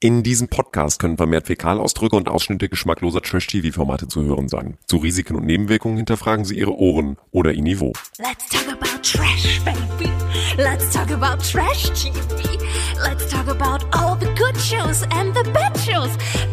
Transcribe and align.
In 0.00 0.22
diesem 0.22 0.46
Podcast 0.46 1.00
können 1.00 1.16
vermehrt 1.16 1.48
Fäkalausdrücke 1.48 2.14
und 2.14 2.28
Ausschnitte 2.28 2.68
geschmackloser 2.68 3.20
Trash-TV-Formate 3.20 4.06
zu 4.06 4.22
hören 4.22 4.48
sein. 4.48 4.78
Zu 4.86 4.98
Risiken 4.98 5.34
und 5.34 5.44
Nebenwirkungen 5.44 5.96
hinterfragen 5.96 6.44
Sie 6.44 6.56
Ihre 6.56 6.78
Ohren 6.78 7.16
oder 7.32 7.50
Ihr 7.50 7.64
Niveau. 7.64 7.92
Let's 8.18 8.48
talk 8.48 8.68
about 8.68 9.02
trash, 9.02 9.60
baby. 9.64 10.08
Let's 10.56 10.92
talk 10.92 11.10
about 11.10 11.42
trash 11.42 11.90
TV. 12.00 12.60
Let's 13.02 13.26
talk 13.28 13.48
about 13.48 13.84
all 13.90 14.16
the 14.20 14.28
good 14.36 14.56
shows 14.56 15.02
and 15.10 15.36
the 15.36 15.42
bad 15.50 15.76
shows 15.76 16.10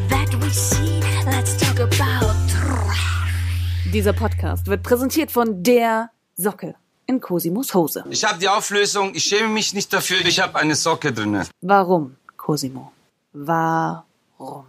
that 0.10 0.34
we 0.44 0.50
see. 0.50 1.00
Let's 1.28 1.56
talk 1.58 1.80
about 1.80 2.34
trash. 2.50 3.94
Dieser 3.94 4.14
Podcast 4.14 4.66
wird 4.66 4.82
präsentiert 4.82 5.30
von 5.30 5.62
der 5.62 6.10
Socke 6.36 6.74
in 7.06 7.22
Cosimos 7.22 7.76
Hose. 7.76 8.06
Ich 8.10 8.26
habe 8.26 8.40
die 8.40 8.50
Auflösung, 8.50 9.14
ich 9.14 9.26
schäme 9.26 9.50
mich 9.50 9.76
nicht 9.76 9.94
dafür, 9.94 10.26
ich 10.26 10.40
habe 10.40 10.56
eine 10.58 10.74
Socke 10.74 11.14
drinne. 11.14 11.46
Warum, 11.62 12.16
Cosimo? 12.38 12.92
Warum? 13.38 14.64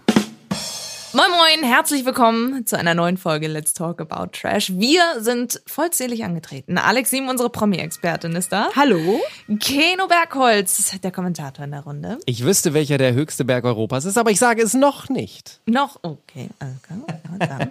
Moin 1.13 1.31
Moin, 1.31 1.63
herzlich 1.63 2.05
willkommen 2.05 2.67
zu 2.67 2.77
einer 2.77 2.95
neuen 2.95 3.17
Folge 3.17 3.47
Let's 3.47 3.75
Talk 3.75 4.01
About 4.01 4.33
Trash. 4.33 4.73
Wir 4.75 5.03
sind 5.19 5.63
vollzählig 5.69 6.25
angetreten. 6.25 6.77
Alex 6.77 7.11
Sieben, 7.11 7.29
unsere 7.29 7.49
Promi-Expertin, 7.49 8.35
ist 8.35 8.51
da. 8.51 8.71
Hallo? 8.75 9.21
Keno 9.61 10.09
Bergholz, 10.09 10.99
der 11.01 11.13
Kommentator 11.13 11.65
in 11.65 11.71
der 11.71 11.83
Runde. 11.83 12.19
Ich 12.27 12.45
wüsste, 12.45 12.75
welcher 12.75 12.99
der 12.99 13.15
höchste 13.15 13.45
Berg 13.45 13.65
Europas 13.65 14.05
ist, 14.05 14.19
aber 14.19 14.33
ich 14.33 14.41
sage 14.41 14.63
es 14.63 14.75
noch 14.75 15.09
nicht. 15.11 15.61
Noch, 15.67 16.01
okay. 16.03 16.49
okay. 16.59 17.69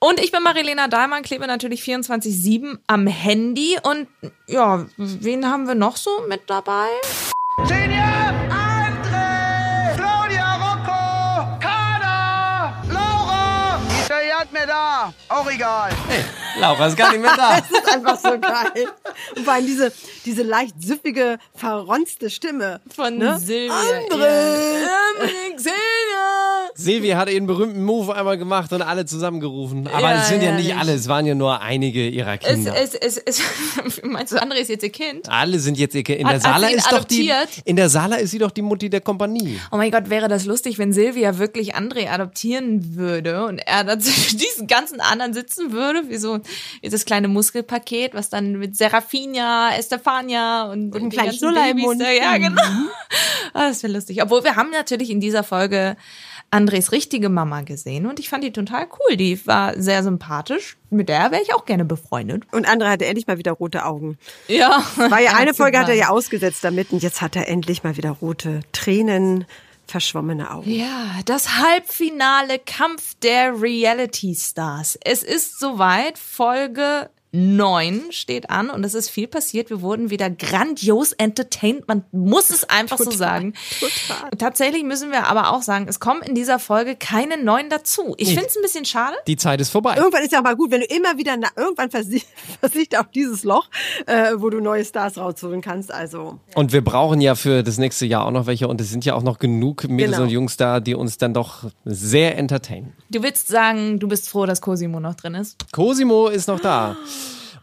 Und 0.00 0.18
ich 0.18 0.32
bin 0.32 0.42
Marilena 0.42 0.88
Dahlmann, 0.88 1.22
klebe 1.22 1.46
natürlich 1.46 1.82
24-7 1.82 2.78
am 2.88 3.06
Handy. 3.06 3.78
Und 3.80 4.08
ja, 4.48 4.86
wen 4.96 5.46
haben 5.46 5.68
wir 5.68 5.76
noch 5.76 5.96
so 5.96 6.10
mit 6.28 6.50
dabei? 6.50 6.88
Senior! 7.64 8.15
Auch 15.28 15.50
egal. 15.50 15.90
Laura 16.58 16.86
ist 16.86 16.96
gar 16.96 17.10
nicht 17.12 17.20
mehr 17.20 17.36
da. 17.36 17.60
Das 17.68 17.70
ist 17.70 17.88
einfach 17.92 18.18
so 18.18 18.38
geil. 18.38 18.88
Und 19.36 19.44
vor 19.44 19.54
allem 19.54 19.66
diese, 19.66 19.92
diese 20.24 20.42
leicht 20.42 20.74
süffige, 20.82 21.38
verronzte 21.54 22.30
Stimme. 22.30 22.80
Von 22.94 23.18
Ne? 23.18 23.38
Silvia. 23.38 23.74
André! 23.74 24.82
Ja. 24.82 24.88
Silvia! 26.86 26.96
Silvi 26.96 27.10
hat 27.10 27.30
ihren 27.30 27.46
berühmten 27.46 27.82
Move 27.84 28.14
einmal 28.14 28.38
gemacht 28.38 28.72
und 28.72 28.80
alle 28.82 29.04
zusammengerufen. 29.04 29.86
Aber 29.88 30.00
Ja, 30.00 30.22
es 30.22 30.28
sind 30.28 30.42
ja, 30.42 30.50
ja, 30.50 30.56
nicht 30.56 30.66
nicht. 30.68 30.76
alle, 30.78 30.94
es 30.94 31.08
waren 31.08 31.26
ja 31.26 31.34
nur 31.34 31.60
einige 31.60 32.08
ihrer 32.08 32.34
Es, 32.34 32.40
Kinder. 32.40 32.74
es, 32.76 32.94
es, 32.94 33.18
es, 33.18 33.42
meinst 34.02 34.32
du, 34.32 34.36
André 34.36 34.56
ist 34.56 34.68
jetzt 34.68 34.82
ihr 34.82 34.90
Kind? 34.90 35.28
alle 35.28 35.58
sind 35.58 35.76
jetzt 35.78 35.94
ihr 35.94 36.02
Kind. 36.02 36.20
In 36.20 36.26
der 36.26 36.36
hat 36.36 36.42
Sala 36.42 36.68
ist 36.68 36.90
doch 36.90 37.04
die. 37.04 37.30
In 37.64 37.76
der 37.76 37.88
Sala 37.88 38.16
ist 38.16 38.30
sie 38.30 38.38
doch 38.38 38.50
die 38.50 38.62
Mutti 38.62 38.88
der 38.88 39.00
Kompanie. 39.00 39.60
Oh 39.70 39.76
mein 39.76 39.90
Gott, 39.90 40.08
wäre 40.10 40.28
das 40.28 40.44
lustig, 40.46 40.78
wenn 40.78 40.92
Silvia 40.92 41.38
wirklich 41.38 41.74
André 41.76 42.08
adoptieren 42.10 42.96
würde 42.96 43.44
und 43.46 43.58
er 43.58 43.84
dann 43.84 44.00
zwischen 44.06 44.38
diesen 44.38 44.66
ganzen 44.66 45.00
anderen 45.00 45.34
sitzen 45.34 45.72
würde, 45.72 46.08
wie 46.08 46.16
so 46.16 46.40
wie 46.80 46.88
das 46.88 47.04
kleine 47.04 47.28
Muskelpaket, 47.28 48.14
was 48.14 48.30
dann 48.30 48.52
mit 48.58 48.76
Serafina, 48.76 49.76
Estefania 49.76 50.64
und, 50.70 50.94
einen 50.96 51.10
die 51.10 51.16
kleinen 51.16 51.32
Schnuller 51.32 51.62
im 51.70 51.76
Babys 51.76 51.84
Mund. 51.84 52.00
Da, 52.00 52.10
ja, 52.10 52.36
genau. 52.38 52.62
Ah, 53.52 53.68
das 53.68 53.82
wäre 53.82 53.92
lustig. 53.92 54.22
Obwohl 54.22 54.44
wir 54.44 54.56
haben 54.56 54.70
natürlich 54.70 55.10
in 55.10 55.20
dieser 55.20 55.42
Folge 55.42 55.96
Andres 56.50 56.92
richtige 56.92 57.28
Mama 57.28 57.62
gesehen 57.62 58.06
und 58.06 58.20
ich 58.20 58.28
fand 58.28 58.44
die 58.44 58.52
total 58.52 58.86
cool. 58.98 59.16
Die 59.16 59.44
war 59.46 59.80
sehr 59.80 60.02
sympathisch. 60.02 60.76
Mit 60.90 61.08
der 61.08 61.30
wäre 61.30 61.42
ich 61.42 61.54
auch 61.54 61.64
gerne 61.64 61.84
befreundet. 61.84 62.44
Und 62.52 62.68
André 62.68 62.88
hatte 62.88 63.06
endlich 63.06 63.26
mal 63.26 63.38
wieder 63.38 63.52
rote 63.52 63.84
Augen. 63.84 64.18
Ja. 64.48 64.84
War 64.96 65.20
ja 65.20 65.32
eine 65.36 65.54
Folge 65.54 65.78
hat 65.78 65.88
er 65.88 65.94
ja 65.94 66.08
ausgesetzt 66.08 66.62
damit 66.62 66.92
und 66.92 67.02
jetzt 67.02 67.20
hat 67.20 67.36
er 67.36 67.48
endlich 67.48 67.82
mal 67.82 67.96
wieder 67.96 68.10
rote 68.10 68.60
Tränen, 68.72 69.44
verschwommene 69.86 70.50
Augen. 70.50 70.70
Ja, 70.70 71.20
das 71.24 71.58
Halbfinale 71.58 72.58
Kampf 72.58 73.14
der 73.22 73.60
Reality 73.60 74.34
Stars. 74.34 74.98
Es 75.04 75.22
ist 75.22 75.58
soweit. 75.58 76.18
Folge 76.18 77.10
9 77.32 78.02
steht 78.10 78.50
an 78.50 78.70
und 78.70 78.84
es 78.84 78.94
ist 78.94 79.10
viel 79.10 79.26
passiert. 79.26 79.68
Wir 79.70 79.82
wurden 79.82 80.10
wieder 80.10 80.30
grandios 80.30 81.12
entertained. 81.12 81.86
Man 81.88 82.04
muss 82.12 82.50
es 82.50 82.64
einfach 82.64 82.98
so 82.98 83.10
sagen. 83.10 83.52
total. 83.80 84.30
Tatsächlich 84.38 84.84
müssen 84.84 85.10
wir 85.10 85.26
aber 85.26 85.52
auch 85.52 85.62
sagen, 85.62 85.86
es 85.88 86.00
kommen 86.00 86.22
in 86.22 86.34
dieser 86.34 86.58
Folge 86.58 86.96
keine 86.96 87.36
neuen 87.42 87.68
dazu. 87.68 88.14
Ich 88.16 88.28
finde 88.28 88.46
es 88.46 88.56
ein 88.56 88.62
bisschen 88.62 88.84
schade. 88.84 89.16
Die 89.26 89.36
Zeit 89.36 89.60
ist 89.60 89.70
vorbei. 89.70 89.96
Irgendwann 89.96 90.22
ist 90.22 90.32
ja 90.32 90.40
mal 90.40 90.56
gut, 90.56 90.70
wenn 90.70 90.80
du 90.80 90.86
immer 90.86 91.18
wieder, 91.18 91.36
na, 91.36 91.48
irgendwann 91.56 91.90
versi 91.90 92.22
versiegt 92.60 92.96
auch 92.98 93.06
dieses 93.14 93.44
Loch, 93.44 93.68
äh, 94.06 94.32
wo 94.36 94.48
du 94.50 94.60
neue 94.60 94.84
Stars 94.84 95.18
rausholen 95.18 95.60
kannst. 95.60 95.92
Also, 95.92 96.38
Und 96.54 96.72
wir 96.72 96.82
brauchen 96.82 97.20
ja 97.20 97.34
für 97.34 97.62
das 97.62 97.78
nächste 97.78 98.06
Jahr 98.06 98.24
auch 98.24 98.30
noch 98.30 98.46
welche 98.46 98.68
und 98.68 98.80
es 98.80 98.90
sind 98.90 99.04
ja 99.04 99.14
auch 99.14 99.22
noch 99.22 99.38
genug 99.38 99.88
Mädels 99.88 100.12
Genau. 100.12 100.22
und 100.24 100.30
Jungs 100.30 100.56
da, 100.56 100.80
die 100.80 100.94
uns 100.94 101.18
dann 101.18 101.34
doch 101.34 101.64
sehr 101.84 102.38
entertainen. 102.38 102.92
Du 103.10 103.22
willst 103.22 103.48
sagen, 103.48 103.98
du 103.98 104.08
bist 104.08 104.28
froh, 104.28 104.46
dass 104.46 104.60
Cosimo 104.60 105.00
noch 105.00 105.14
drin 105.14 105.34
ist? 105.34 105.56
Cosimo 105.72 106.28
ist 106.28 106.48
noch 106.48 106.60
da. 106.60 106.96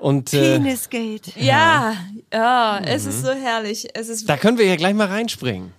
Und 0.03 0.34
äh, 0.34 0.58
Penisgate. 0.58 1.31
Ja, 1.38 1.96
ja, 2.34 2.81
es 2.84 3.06
ist 3.06 3.22
so 3.22 3.31
herrlich. 3.31 3.88
Es 3.94 4.09
ist 4.09 4.28
da 4.28 4.36
können 4.36 4.58
wir 4.58 4.66
ja 4.66 4.75
gleich 4.75 4.94
mal 4.94 5.08
reinspringen. 5.08 5.72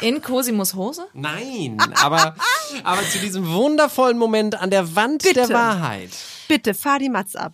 in 0.00 0.22
Cosimos 0.22 0.72
Hose? 0.72 1.08
Nein, 1.12 1.76
aber, 2.02 2.34
aber 2.84 3.02
zu 3.02 3.18
diesem 3.18 3.46
wundervollen 3.52 4.16
Moment 4.16 4.58
an 4.58 4.70
der 4.70 4.96
Wand 4.96 5.24
Bitte. 5.24 5.34
der 5.34 5.50
Wahrheit. 5.50 6.08
Bitte, 6.48 6.72
fahr 6.72 6.98
die 6.98 7.10
Matz 7.10 7.36
ab. 7.36 7.52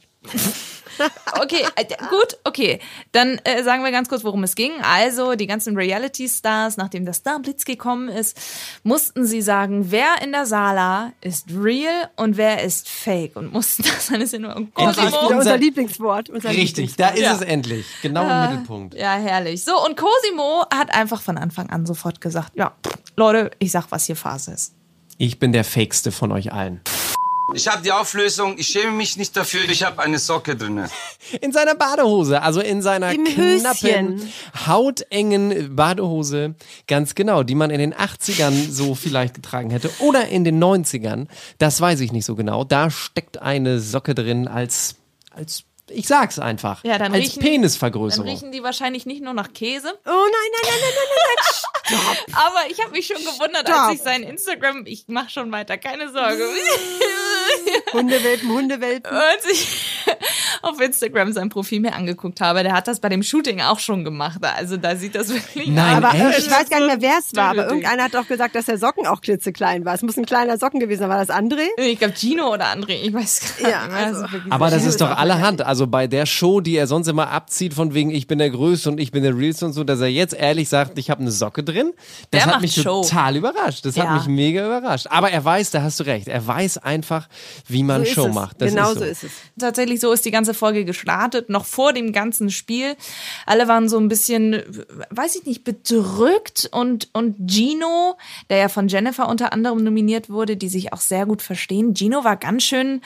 Okay, 1.42 1.64
äh, 1.76 1.84
gut, 2.10 2.38
okay. 2.44 2.78
Dann 3.12 3.38
äh, 3.44 3.62
sagen 3.64 3.82
wir 3.84 3.90
ganz 3.90 4.08
kurz, 4.08 4.22
worum 4.24 4.44
es 4.44 4.54
ging. 4.54 4.72
Also, 4.82 5.34
die 5.34 5.46
ganzen 5.46 5.76
Reality-Stars, 5.76 6.76
nachdem 6.76 7.04
das 7.04 7.16
Star 7.18 7.40
Blitz 7.40 7.64
gekommen 7.64 8.08
ist, 8.08 8.38
mussten 8.84 9.24
sie 9.26 9.42
sagen, 9.42 9.90
wer 9.90 10.22
in 10.22 10.32
der 10.32 10.46
Sala 10.46 11.12
ist 11.20 11.46
real 11.50 12.08
und 12.16 12.36
wer 12.36 12.62
ist 12.62 12.88
fake. 12.88 13.36
Und 13.36 13.52
mussten 13.52 13.82
das 13.94 14.10
eine 14.12 14.26
Sinn 14.26 14.44
und 14.44 14.72
Endlich 14.76 14.76
Wieder 14.76 14.92
Cosimo. 15.10 15.20
unser- 15.22 15.36
unser 15.38 15.56
Lieblingswort. 15.58 16.30
Unser 16.30 16.50
Richtig, 16.50 16.96
da 16.96 17.08
Lieblingswort. 17.08 17.40
ist 17.40 17.42
es 17.46 17.48
endlich. 17.52 17.86
Genau 18.02 18.22
im 18.28 18.50
Mittelpunkt. 18.50 18.94
Ja, 18.94 19.14
herrlich. 19.14 19.64
So, 19.64 19.72
und 19.84 19.96
Cosimo 19.96 20.64
hat 20.72 20.94
einfach 20.94 21.20
von 21.20 21.36
Anfang 21.38 21.70
an 21.70 21.84
sofort 21.86 22.20
gesagt, 22.20 22.52
ja, 22.54 22.72
Leute, 23.16 23.50
ich 23.58 23.70
sag, 23.72 23.86
was 23.90 24.04
hier 24.06 24.16
Phase 24.16 24.52
ist. 24.52 24.74
Ich 25.18 25.38
bin 25.38 25.52
der 25.52 25.64
Fakeste 25.64 26.10
von 26.12 26.32
euch 26.32 26.52
allen. 26.52 26.80
Ich 27.52 27.68
habe 27.68 27.82
die 27.82 27.92
Auflösung, 27.92 28.56
ich 28.58 28.68
schäme 28.68 28.92
mich 28.92 29.16
nicht 29.18 29.36
dafür, 29.36 29.68
ich 29.68 29.82
habe 29.82 30.02
eine 30.02 30.18
Socke 30.18 30.56
drinne. 30.56 30.88
In 31.42 31.52
seiner 31.52 31.74
Badehose, 31.74 32.40
also 32.40 32.60
in 32.60 32.80
seiner 32.82 33.12
Im 33.12 33.24
knappen, 33.24 34.20
Höschen. 34.20 34.32
hautengen 34.66 35.76
Badehose, 35.76 36.54
ganz 36.86 37.14
genau, 37.14 37.42
die 37.42 37.54
man 37.54 37.70
in 37.70 37.78
den 37.78 37.94
80ern 37.94 38.70
so 38.70 38.94
vielleicht 38.94 39.34
getragen 39.34 39.70
hätte 39.70 39.90
oder 40.00 40.28
in 40.28 40.44
den 40.44 40.62
90ern, 40.62 41.26
das 41.58 41.80
weiß 41.80 42.00
ich 42.00 42.12
nicht 42.12 42.24
so 42.24 42.34
genau. 42.34 42.64
Da 42.64 42.90
steckt 42.90 43.40
eine 43.42 43.80
Socke 43.80 44.14
drin 44.14 44.48
als, 44.48 44.96
als 45.30 45.64
ich 45.90 46.06
sag's 46.08 46.38
einfach, 46.38 46.82
Ja, 46.82 46.96
dann 46.98 47.12
als 47.12 47.22
riechen- 47.24 47.40
Dann 47.42 47.50
Penisvergrößerung. 47.50 48.26
riechen 48.28 48.52
die 48.52 48.62
wahrscheinlich 48.62 49.04
nicht 49.04 49.22
nur 49.22 49.34
nach 49.34 49.52
Käse, 49.52 49.88
Oh 50.06 50.08
nein, 50.10 50.14
nein, 50.14 50.60
nein, 50.64 50.72
nein, 50.80 50.80
nein, 50.80 50.80
nein, 50.80 50.92
nein. 50.96 51.03
Aber 52.32 52.70
ich 52.70 52.80
habe 52.80 52.90
mich 52.92 53.06
schon 53.06 53.16
gewundert, 53.18 53.68
Stopp. 53.68 53.80
als 53.80 53.94
ich 53.94 54.02
sein 54.02 54.22
Instagram, 54.22 54.84
ich 54.86 55.04
mach 55.08 55.30
schon 55.30 55.50
weiter, 55.52 55.78
keine 55.78 56.10
Sorge. 56.12 56.48
Hundewelpen, 57.92 58.48
Hundewelpen. 58.48 59.12
als 59.12 59.44
ich 59.50 59.68
auf 60.64 60.80
Instagram 60.80 61.32
sein 61.32 61.48
Profil 61.48 61.80
mir 61.80 61.94
angeguckt 61.94 62.40
habe, 62.40 62.62
der 62.62 62.72
hat 62.72 62.88
das 62.88 63.00
bei 63.00 63.08
dem 63.08 63.22
Shooting 63.22 63.60
auch 63.60 63.78
schon 63.78 64.04
gemacht. 64.04 64.38
Also 64.42 64.76
da 64.76 64.96
sieht 64.96 65.14
das 65.14 65.28
wirklich 65.30 65.68
Nein. 65.68 66.02
Aber 66.04 66.14
echt? 66.14 66.38
ich 66.40 66.50
weiß 66.50 66.68
gar 66.68 66.78
nicht 66.80 66.88
mehr, 66.88 67.00
wer 67.00 67.18
es 67.18 67.34
war, 67.36 67.50
aber 67.50 67.66
irgendeiner 67.66 68.04
hat 68.04 68.14
doch 68.14 68.26
gesagt, 68.26 68.54
dass 68.54 68.66
der 68.66 68.78
Socken 68.78 69.06
auch 69.06 69.20
klitzeklein 69.20 69.84
war. 69.84 69.94
Es 69.94 70.02
muss 70.02 70.16
ein 70.16 70.26
kleiner 70.26 70.58
Socken 70.58 70.80
gewesen 70.80 71.00
sein. 71.00 71.08
War 71.08 71.18
das 71.24 71.28
André? 71.34 71.66
Ich 71.76 71.98
glaube 71.98 72.14
Gino 72.16 72.52
oder 72.52 72.66
André, 72.66 72.94
ich 73.02 73.12
weiß 73.12 73.54
gar 73.60 73.70
Ja, 73.70 73.82
nicht 73.82 73.92
mehr. 73.92 74.06
also- 74.06 74.20
wirklich 74.32 74.52
Aber 74.52 74.70
das 74.70 74.84
ist 74.84 75.00
doch 75.00 75.10
allerhand. 75.16 75.62
Also 75.62 75.86
bei 75.86 76.06
der 76.06 76.26
Show, 76.26 76.60
die 76.60 76.76
er 76.76 76.86
sonst 76.86 77.08
immer 77.08 77.30
abzieht, 77.30 77.74
von 77.74 77.94
wegen 77.94 78.10
ich 78.10 78.26
bin 78.26 78.38
der 78.38 78.50
Größte 78.50 78.90
und 78.90 78.98
ich 79.00 79.10
bin 79.12 79.22
der 79.22 79.36
Realste 79.36 79.66
und 79.66 79.72
so, 79.72 79.84
dass 79.84 80.00
er 80.00 80.08
jetzt 80.08 80.34
ehrlich 80.34 80.68
sagt, 80.68 80.98
ich 80.98 81.10
habe 81.10 81.20
eine 81.20 81.30
Socke 81.30 81.62
drin, 81.62 81.92
das 82.30 82.44
Der 82.44 82.54
hat 82.54 82.60
mich 82.60 82.74
Show. 82.74 83.02
total 83.02 83.36
überrascht. 83.36 83.84
Das 83.84 83.96
Ja. 83.96 84.04
hat 84.08 84.18
mich 84.18 84.26
mega 84.28 84.64
überrascht. 84.64 85.06
Aber 85.10 85.30
er 85.30 85.44
weiß, 85.44 85.70
da 85.72 85.82
hast 85.82 86.00
du 86.00 86.04
recht, 86.04 86.28
er 86.28 86.46
weiß 86.46 86.78
einfach, 86.78 87.28
wie 87.66 87.82
man 87.82 88.04
So 88.04 88.12
Show 88.12 88.26
es. 88.28 88.34
macht. 88.34 88.60
Das 88.62 88.70
genau 88.70 88.92
ist 88.92 88.98
so. 88.98 89.04
ist 89.04 89.24
es. 89.24 89.30
tatsächlich 89.58 90.00
so 90.00 90.12
ist 90.12 90.24
die 90.24 90.30
ganze 90.30 90.53
Folge 90.54 90.84
gestartet, 90.84 91.48
noch 91.50 91.64
vor 91.64 91.92
dem 91.92 92.12
ganzen 92.12 92.50
Spiel. 92.50 92.96
Alle 93.46 93.68
waren 93.68 93.88
so 93.88 93.98
ein 93.98 94.08
bisschen, 94.08 94.62
weiß 95.10 95.36
ich 95.36 95.44
nicht, 95.44 95.64
bedrückt 95.64 96.68
und, 96.72 97.10
und 97.12 97.36
Gino, 97.50 98.16
der 98.50 98.58
ja 98.58 98.68
von 98.68 98.88
Jennifer 98.88 99.28
unter 99.28 99.52
anderem 99.52 99.84
nominiert 99.84 100.30
wurde, 100.30 100.56
die 100.56 100.68
sich 100.68 100.92
auch 100.92 101.00
sehr 101.00 101.26
gut 101.26 101.42
verstehen. 101.42 101.94
Gino 101.94 102.24
war 102.24 102.36
ganz 102.36 102.62
schön 102.62 103.02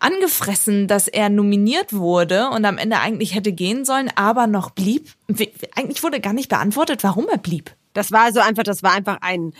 angefressen, 0.00 0.86
dass 0.86 1.08
er 1.08 1.28
nominiert 1.28 1.92
wurde 1.92 2.50
und 2.50 2.64
am 2.64 2.78
Ende 2.78 2.98
eigentlich 2.98 3.34
hätte 3.34 3.52
gehen 3.52 3.84
sollen, 3.84 4.10
aber 4.14 4.46
noch 4.46 4.70
blieb. 4.70 5.12
Eigentlich 5.74 6.02
wurde 6.02 6.20
gar 6.20 6.32
nicht 6.32 6.48
beantwortet, 6.48 7.02
warum 7.02 7.28
er 7.28 7.38
blieb. 7.38 7.74
Das 7.94 8.12
war 8.12 8.32
so 8.32 8.40
einfach, 8.40 8.64
das 8.64 8.82
war 8.82 8.92
einfach 8.92 9.18
ein 9.20 9.54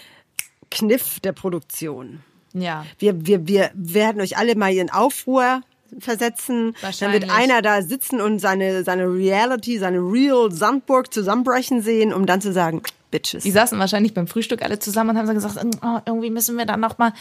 Kniff 0.70 1.20
der 1.20 1.32
Produktion. 1.32 2.22
Ja. 2.52 2.86
Wir, 2.98 3.26
wir, 3.26 3.46
wir 3.46 3.70
werden 3.74 4.20
euch 4.20 4.36
alle 4.36 4.54
mal 4.54 4.72
in 4.72 4.90
Aufruhr 4.90 5.62
versetzen. 6.00 6.74
Dann 7.00 7.12
wird 7.12 7.30
einer 7.30 7.62
da 7.62 7.82
sitzen 7.82 8.20
und 8.20 8.38
seine, 8.38 8.84
seine 8.84 9.06
Reality, 9.06 9.78
seine 9.78 9.98
Real 9.98 10.50
Sandburg 10.52 11.12
zusammenbrechen 11.12 11.82
sehen, 11.82 12.12
um 12.12 12.26
dann 12.26 12.40
zu 12.40 12.52
sagen, 12.52 12.82
Bitches. 13.14 13.44
Die 13.44 13.52
saßen 13.52 13.78
wahrscheinlich 13.78 14.12
beim 14.12 14.26
Frühstück 14.26 14.60
alle 14.62 14.80
zusammen 14.80 15.10
und 15.10 15.18
haben 15.18 15.28
so 15.28 15.34
gesagt, 15.34 15.56
oh, 15.82 15.98
irgendwie 16.04 16.30
müssen 16.30 16.58
wir 16.58 16.66
dann 16.66 16.80
noch 16.80 16.98
mal, 16.98 17.12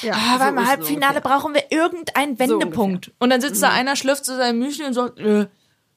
Ja, 0.00 0.14
ah, 0.14 0.38
so 0.38 0.66
Halbfinale 0.66 1.16
ungefähr. 1.16 1.20
brauchen 1.20 1.54
wir 1.54 1.64
irgendeinen 1.70 2.38
Wendepunkt. 2.38 3.10
und 3.18 3.28
dann 3.28 3.42
sitzt 3.42 3.62
da 3.62 3.68
einer, 3.68 3.96
schlürft 3.96 4.24
so 4.24 4.34
sein 4.34 4.58
Müsli 4.58 4.86
und 4.86 4.94
sagt, 4.94 5.18
äh, 5.18 5.46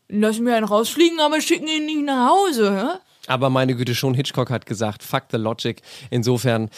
lassen 0.10 0.46
wir 0.46 0.58
einen 0.58 0.66
rausfliegen, 0.66 1.22
aber 1.22 1.40
schicken 1.40 1.68
ihn 1.68 1.86
nicht 1.86 2.04
nach 2.04 2.32
Hause. 2.32 3.00
Aber 3.28 3.50
meine 3.50 3.76
Güte, 3.76 3.96
schon 3.96 4.14
Hitchcock 4.14 4.50
hat 4.50 4.66
gesagt, 4.66 5.02
fuck 5.02 5.24
the 5.32 5.38
logic. 5.38 5.82
Insofern, 6.10 6.70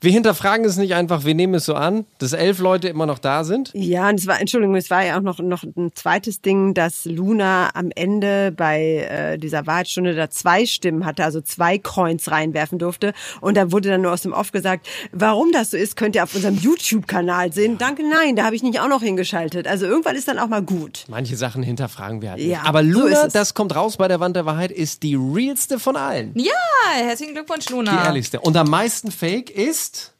wir 0.00 0.10
hinterfragen 0.10 0.64
es 0.64 0.76
nicht 0.76 0.94
einfach, 0.94 1.24
wir 1.24 1.34
nehmen 1.34 1.54
es 1.54 1.64
so 1.64 1.74
an, 1.74 2.06
dass 2.18 2.32
elf 2.32 2.58
Leute 2.58 2.88
immer 2.88 3.06
noch 3.06 3.20
da 3.20 3.44
sind. 3.44 3.70
Ja, 3.72 4.08
und 4.08 4.18
es 4.18 4.26
war, 4.26 4.40
Entschuldigung, 4.40 4.74
es 4.74 4.90
war 4.90 5.04
ja 5.04 5.16
auch 5.16 5.22
noch, 5.22 5.38
noch 5.38 5.62
ein 5.62 5.92
zweites 5.94 6.40
Ding, 6.40 6.74
dass 6.74 7.04
Luna 7.04 7.70
am 7.74 7.90
Ende 7.94 8.50
bei 8.50 9.06
äh, 9.08 9.38
dieser 9.38 9.66
Wahrheitsstunde 9.66 10.14
da 10.16 10.28
zwei 10.28 10.66
Stimmen 10.66 11.06
hatte, 11.06 11.24
also 11.24 11.40
zwei 11.40 11.78
Coins 11.78 12.30
reinwerfen 12.30 12.78
durfte. 12.80 13.12
Und 13.40 13.56
da 13.56 13.70
wurde 13.70 13.90
dann 13.90 14.02
nur 14.02 14.12
aus 14.12 14.22
dem 14.22 14.32
Off 14.32 14.50
gesagt, 14.50 14.88
warum 15.12 15.52
das 15.52 15.70
so 15.70 15.76
ist, 15.76 15.96
könnt 15.96 16.16
ihr 16.16 16.24
auf 16.24 16.34
unserem 16.34 16.56
YouTube-Kanal 16.56 17.52
sehen. 17.52 17.78
Danke, 17.78 18.02
nein, 18.08 18.34
da 18.34 18.44
habe 18.44 18.56
ich 18.56 18.64
nicht 18.64 18.80
auch 18.80 18.88
noch 18.88 19.02
hingeschaltet. 19.02 19.68
Also 19.68 19.86
irgendwann 19.86 20.16
ist 20.16 20.26
dann 20.26 20.40
auch 20.40 20.48
mal 20.48 20.62
gut. 20.62 21.04
Manche 21.08 21.36
Sachen 21.36 21.62
hinterfragen 21.62 22.22
wir 22.22 22.30
halt 22.32 22.40
Ja, 22.40 22.58
nicht. 22.58 22.68
Aber 22.68 22.82
so 22.82 22.90
Luna, 22.90 23.26
es. 23.26 23.32
das 23.32 23.54
kommt 23.54 23.74
raus 23.76 23.96
bei 23.96 24.08
der 24.08 24.18
Wand 24.18 24.34
der 24.34 24.46
Wahrheit, 24.46 24.72
ist 24.72 25.04
die 25.04 25.14
realste 25.14 25.78
von 25.78 25.91
allen. 25.96 26.32
Ja, 26.36 26.52
herzlichen 26.94 27.34
Glückwunsch, 27.34 27.66
Die 27.66 27.72
Luna. 27.72 28.04
ehrlichste. 28.04 28.40
Und 28.40 28.56
am 28.56 28.68
meisten 28.68 29.10
Fake 29.12 29.50
ist 29.50 30.12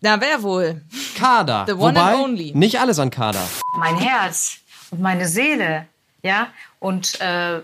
Na, 0.00 0.20
wer 0.20 0.42
wohl? 0.42 0.82
Kader. 1.16 1.64
The 1.66 1.72
one 1.74 1.94
Wobei, 1.98 2.12
and 2.14 2.22
only. 2.24 2.52
nicht 2.54 2.78
alles 2.80 2.98
an 2.98 3.10
Kader. 3.10 3.46
mein 3.78 3.96
Herz 3.96 4.58
und 4.90 5.00
meine 5.00 5.26
Seele, 5.28 5.86
ja, 6.22 6.48
und 6.80 7.20
äh, 7.20 7.60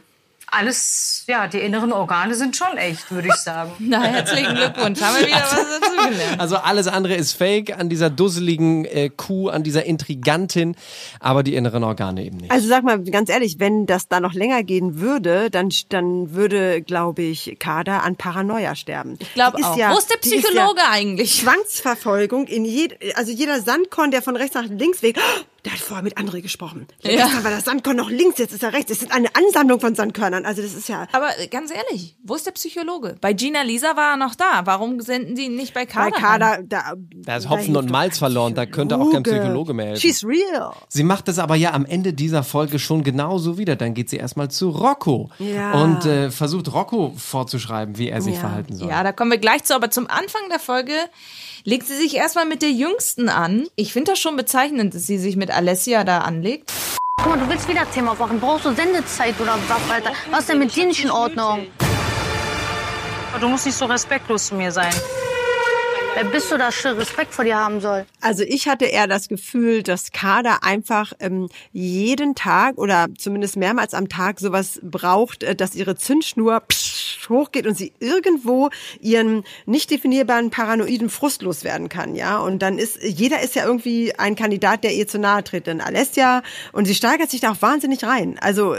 alles, 0.54 1.24
ja, 1.26 1.48
die 1.48 1.58
inneren 1.58 1.92
Organe 1.92 2.34
sind 2.34 2.56
schon 2.56 2.76
echt, 2.76 3.10
würde 3.10 3.28
ich 3.28 3.34
sagen. 3.34 3.72
Na, 3.78 4.02
herzlichen 4.02 4.54
Glückwunsch. 4.54 5.00
Haben 5.00 5.20
wir 5.20 5.26
wieder 5.26 5.42
was 5.42 5.80
dazugelernt. 5.80 6.40
Also 6.40 6.56
alles 6.56 6.86
andere 6.86 7.14
ist 7.14 7.32
Fake 7.32 7.78
an 7.78 7.88
dieser 7.88 8.10
dusseligen 8.10 8.84
äh, 8.84 9.10
Kuh, 9.14 9.48
an 9.48 9.62
dieser 9.62 9.84
Intrigantin, 9.84 10.76
aber 11.20 11.42
die 11.42 11.54
inneren 11.54 11.84
Organe 11.84 12.24
eben 12.24 12.38
nicht. 12.38 12.50
Also 12.50 12.68
sag 12.68 12.84
mal 12.84 13.02
ganz 13.02 13.30
ehrlich, 13.30 13.58
wenn 13.58 13.86
das 13.86 14.08
da 14.08 14.20
noch 14.20 14.34
länger 14.34 14.62
gehen 14.62 15.00
würde, 15.00 15.50
dann, 15.50 15.70
dann 15.88 16.34
würde, 16.34 16.82
glaube 16.82 17.22
ich, 17.22 17.56
Kader 17.58 18.02
an 18.02 18.16
Paranoia 18.16 18.74
sterben. 18.74 19.16
Ich 19.20 19.34
glaube 19.34 19.58
auch. 19.64 19.76
Ja, 19.76 19.92
Wo 19.92 19.98
ist 19.98 20.10
der 20.10 20.18
die 20.18 20.34
ist 20.34 20.44
Psychologe 20.44 20.80
ja 20.80 20.90
eigentlich? 20.90 21.40
Zwangsverfolgung 21.40 22.46
in 22.46 22.64
jed, 22.64 22.96
also 23.16 23.32
jeder 23.32 23.60
Sandkorn, 23.60 24.10
der 24.10 24.22
von 24.22 24.36
rechts 24.36 24.54
nach 24.54 24.64
links 24.64 25.02
weht, 25.02 25.18
oh, 25.18 25.44
der 25.64 25.72
hat 25.72 25.80
vorher 25.80 26.02
mit 26.02 26.18
André 26.18 26.42
gesprochen. 26.42 26.86
Ja. 27.02 27.10
Gestern 27.26 27.44
war 27.44 27.50
das 27.50 27.64
Sandkorn 27.64 27.96
noch 27.96 28.10
links, 28.10 28.38
jetzt 28.38 28.52
ist 28.52 28.62
er 28.62 28.72
rechts. 28.72 28.90
Es 28.90 29.02
ist 29.02 29.12
eine 29.12 29.28
Ansammlung 29.34 29.80
von 29.80 29.94
Sandkörnern. 29.94 30.44
Also 30.44 30.60
das 30.62 30.74
ist 30.74 30.88
ja 30.88 31.06
Aber 31.12 31.28
ganz 31.50 31.70
ehrlich, 31.72 32.16
wo 32.22 32.34
ist 32.34 32.46
der 32.46 32.52
Psychologe? 32.52 33.16
Bei 33.20 33.32
Gina 33.32 33.62
Lisa 33.62 33.96
war 33.96 34.12
er 34.12 34.16
noch 34.16 34.34
da. 34.34 34.62
Warum 34.64 35.00
senden 35.00 35.36
sie 35.36 35.46
ihn 35.46 35.56
nicht 35.56 35.72
bei 35.74 35.84
bei 35.84 35.86
Kader? 35.86 36.16
Kader, 36.16 36.58
da, 36.64 36.92
Da 37.14 37.36
ist 37.36 37.48
Hopfen 37.48 37.76
und 37.76 37.90
Malz 37.90 38.18
verloren, 38.18 38.54
da 38.54 38.66
könnte 38.66 38.96
auch 38.98 39.10
kein 39.10 39.22
Psychologe 39.22 39.72
mehr 39.74 39.86
helfen. 39.86 40.00
She's 40.02 40.24
real. 40.24 40.72
Sie 40.88 41.02
macht 41.02 41.28
es 41.28 41.38
aber 41.38 41.54
ja 41.56 41.72
am 41.72 41.84
Ende 41.86 42.12
dieser 42.12 42.42
Folge 42.42 42.78
schon 42.78 43.02
genauso 43.02 43.58
wieder. 43.58 43.76
Dann 43.76 43.94
geht 43.94 44.10
sie 44.10 44.16
erstmal 44.16 44.50
zu 44.50 44.68
Rocco 44.70 45.30
Ja. 45.38 45.82
und 45.82 46.04
äh, 46.06 46.30
versucht 46.30 46.72
Rocco 46.72 47.14
vorzuschreiben, 47.16 47.98
wie 47.98 48.08
er 48.08 48.20
sich 48.22 48.34
Ja. 48.34 48.40
verhalten 48.40 48.76
soll. 48.76 48.88
Ja, 48.88 49.02
da 49.02 49.12
kommen 49.12 49.30
wir 49.30 49.38
gleich 49.38 49.64
zu. 49.64 49.74
Aber 49.74 49.90
zum 49.90 50.06
Anfang 50.08 50.42
der 50.50 50.58
Folge 50.60 50.92
legt 51.64 51.86
sie 51.86 51.96
sich 51.96 52.14
erstmal 52.14 52.44
mit 52.44 52.62
der 52.62 52.70
Jüngsten 52.70 53.28
an. 53.28 53.66
Ich 53.74 53.92
finde 53.92 54.12
das 54.12 54.20
schon 54.20 54.36
bezeichnend, 54.36 54.94
dass 54.94 55.06
sie 55.06 55.18
sich 55.18 55.36
mit 55.36 55.50
Alessia 55.50 56.04
da 56.04 56.20
anlegt. 56.20 56.72
Guck 57.16 57.28
mal, 57.28 57.38
du 57.38 57.48
willst 57.48 57.68
wieder 57.68 57.90
Thema 57.90 58.14
machen. 58.14 58.38
Brauchst 58.38 58.66
du 58.66 58.74
Sendezeit 58.74 59.40
oder 59.40 59.58
was, 59.66 59.90
Alter? 59.90 60.12
Was 60.30 60.40
ist 60.40 60.48
denn 60.50 60.58
mit 60.58 60.76
dir 60.76 60.86
nicht 60.86 61.02
in 61.02 61.10
Ordnung? 61.10 61.66
Du 63.40 63.48
musst 63.48 63.66
nicht 63.66 63.76
so 63.76 63.86
respektlos 63.86 64.46
zu 64.46 64.54
mir 64.54 64.70
sein. 64.70 64.92
Wer 66.14 66.24
bist 66.26 66.52
du, 66.52 66.56
dass 66.56 66.78
ich 66.78 66.84
Respekt 66.86 67.34
vor 67.34 67.44
dir 67.44 67.56
haben 67.56 67.80
soll? 67.80 68.06
Also 68.20 68.44
ich 68.44 68.68
hatte 68.68 68.84
eher 68.84 69.08
das 69.08 69.26
Gefühl, 69.26 69.82
dass 69.82 70.12
Kader 70.12 70.62
einfach 70.62 71.12
ähm, 71.18 71.48
jeden 71.72 72.36
Tag 72.36 72.78
oder 72.78 73.08
zumindest 73.18 73.56
mehrmals 73.56 73.94
am 73.94 74.08
Tag 74.08 74.38
sowas 74.38 74.78
braucht, 74.82 75.42
äh, 75.42 75.56
dass 75.56 75.74
ihre 75.74 75.96
Zündschnur 75.96 76.60
psch, 76.60 77.28
hochgeht 77.28 77.66
und 77.66 77.76
sie 77.76 77.92
irgendwo 77.98 78.70
ihren 79.00 79.42
nicht 79.66 79.90
definierbaren 79.90 80.50
paranoiden 80.50 81.10
Frust 81.10 81.42
loswerden 81.42 81.88
kann, 81.88 82.14
ja. 82.14 82.38
Und 82.38 82.60
dann 82.60 82.78
ist 82.78 83.02
jeder 83.02 83.42
ist 83.42 83.56
ja 83.56 83.66
irgendwie 83.66 84.14
ein 84.16 84.36
Kandidat, 84.36 84.84
der 84.84 84.94
ihr 84.94 85.08
zu 85.08 85.18
nahe 85.18 85.42
tritt. 85.42 85.66
Denn 85.66 85.80
Alessia 85.80 86.42
und 86.72 86.84
sie 86.84 86.94
steigert 86.94 87.30
sich 87.30 87.40
da 87.40 87.50
auch 87.50 87.62
wahnsinnig 87.62 88.04
rein. 88.04 88.38
Also 88.40 88.76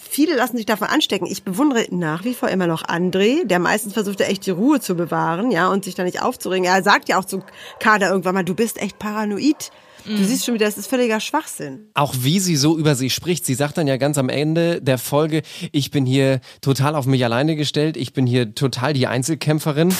viele 0.00 0.36
lassen 0.36 0.56
sich 0.56 0.66
davon 0.66 0.88
anstecken. 0.88 1.26
Ich 1.26 1.42
bewundere 1.42 1.86
nach 1.90 2.24
wie 2.24 2.34
vor 2.34 2.48
immer 2.48 2.66
noch 2.66 2.84
André, 2.84 3.44
der 3.46 3.58
meistens 3.58 3.92
versucht, 3.92 4.20
echt 4.20 4.46
die 4.46 4.50
Ruhe 4.50 4.80
zu 4.80 4.94
bewahren, 4.94 5.50
ja, 5.50 5.68
und 5.68 5.84
sich 5.84 5.94
da 5.94 6.04
nicht 6.04 6.22
aufzuregen. 6.22 6.64
Er 6.64 6.82
sagt 6.82 7.08
ja 7.08 7.18
auch 7.18 7.24
zu 7.24 7.42
Kader 7.80 8.10
irgendwann 8.10 8.34
mal, 8.34 8.44
du 8.44 8.54
bist 8.54 8.80
echt 8.80 8.98
paranoid. 8.98 9.70
Du 10.04 10.24
siehst 10.24 10.44
schon 10.44 10.54
wieder, 10.54 10.66
das 10.66 10.78
ist 10.78 10.88
völliger 10.88 11.20
Schwachsinn. 11.20 11.88
Auch 11.94 12.14
wie 12.18 12.40
sie 12.40 12.56
so 12.56 12.78
über 12.78 12.94
sie 12.94 13.10
spricht. 13.10 13.44
Sie 13.44 13.54
sagt 13.54 13.78
dann 13.78 13.86
ja 13.86 13.96
ganz 13.96 14.18
am 14.18 14.28
Ende 14.28 14.80
der 14.80 14.98
Folge, 14.98 15.42
ich 15.72 15.90
bin 15.90 16.06
hier 16.06 16.40
total 16.60 16.94
auf 16.94 17.06
mich 17.06 17.24
alleine 17.24 17.56
gestellt, 17.56 17.96
ich 17.96 18.12
bin 18.12 18.26
hier 18.26 18.54
total 18.54 18.92
die 18.92 19.06
Einzelkämpferin. 19.06 19.94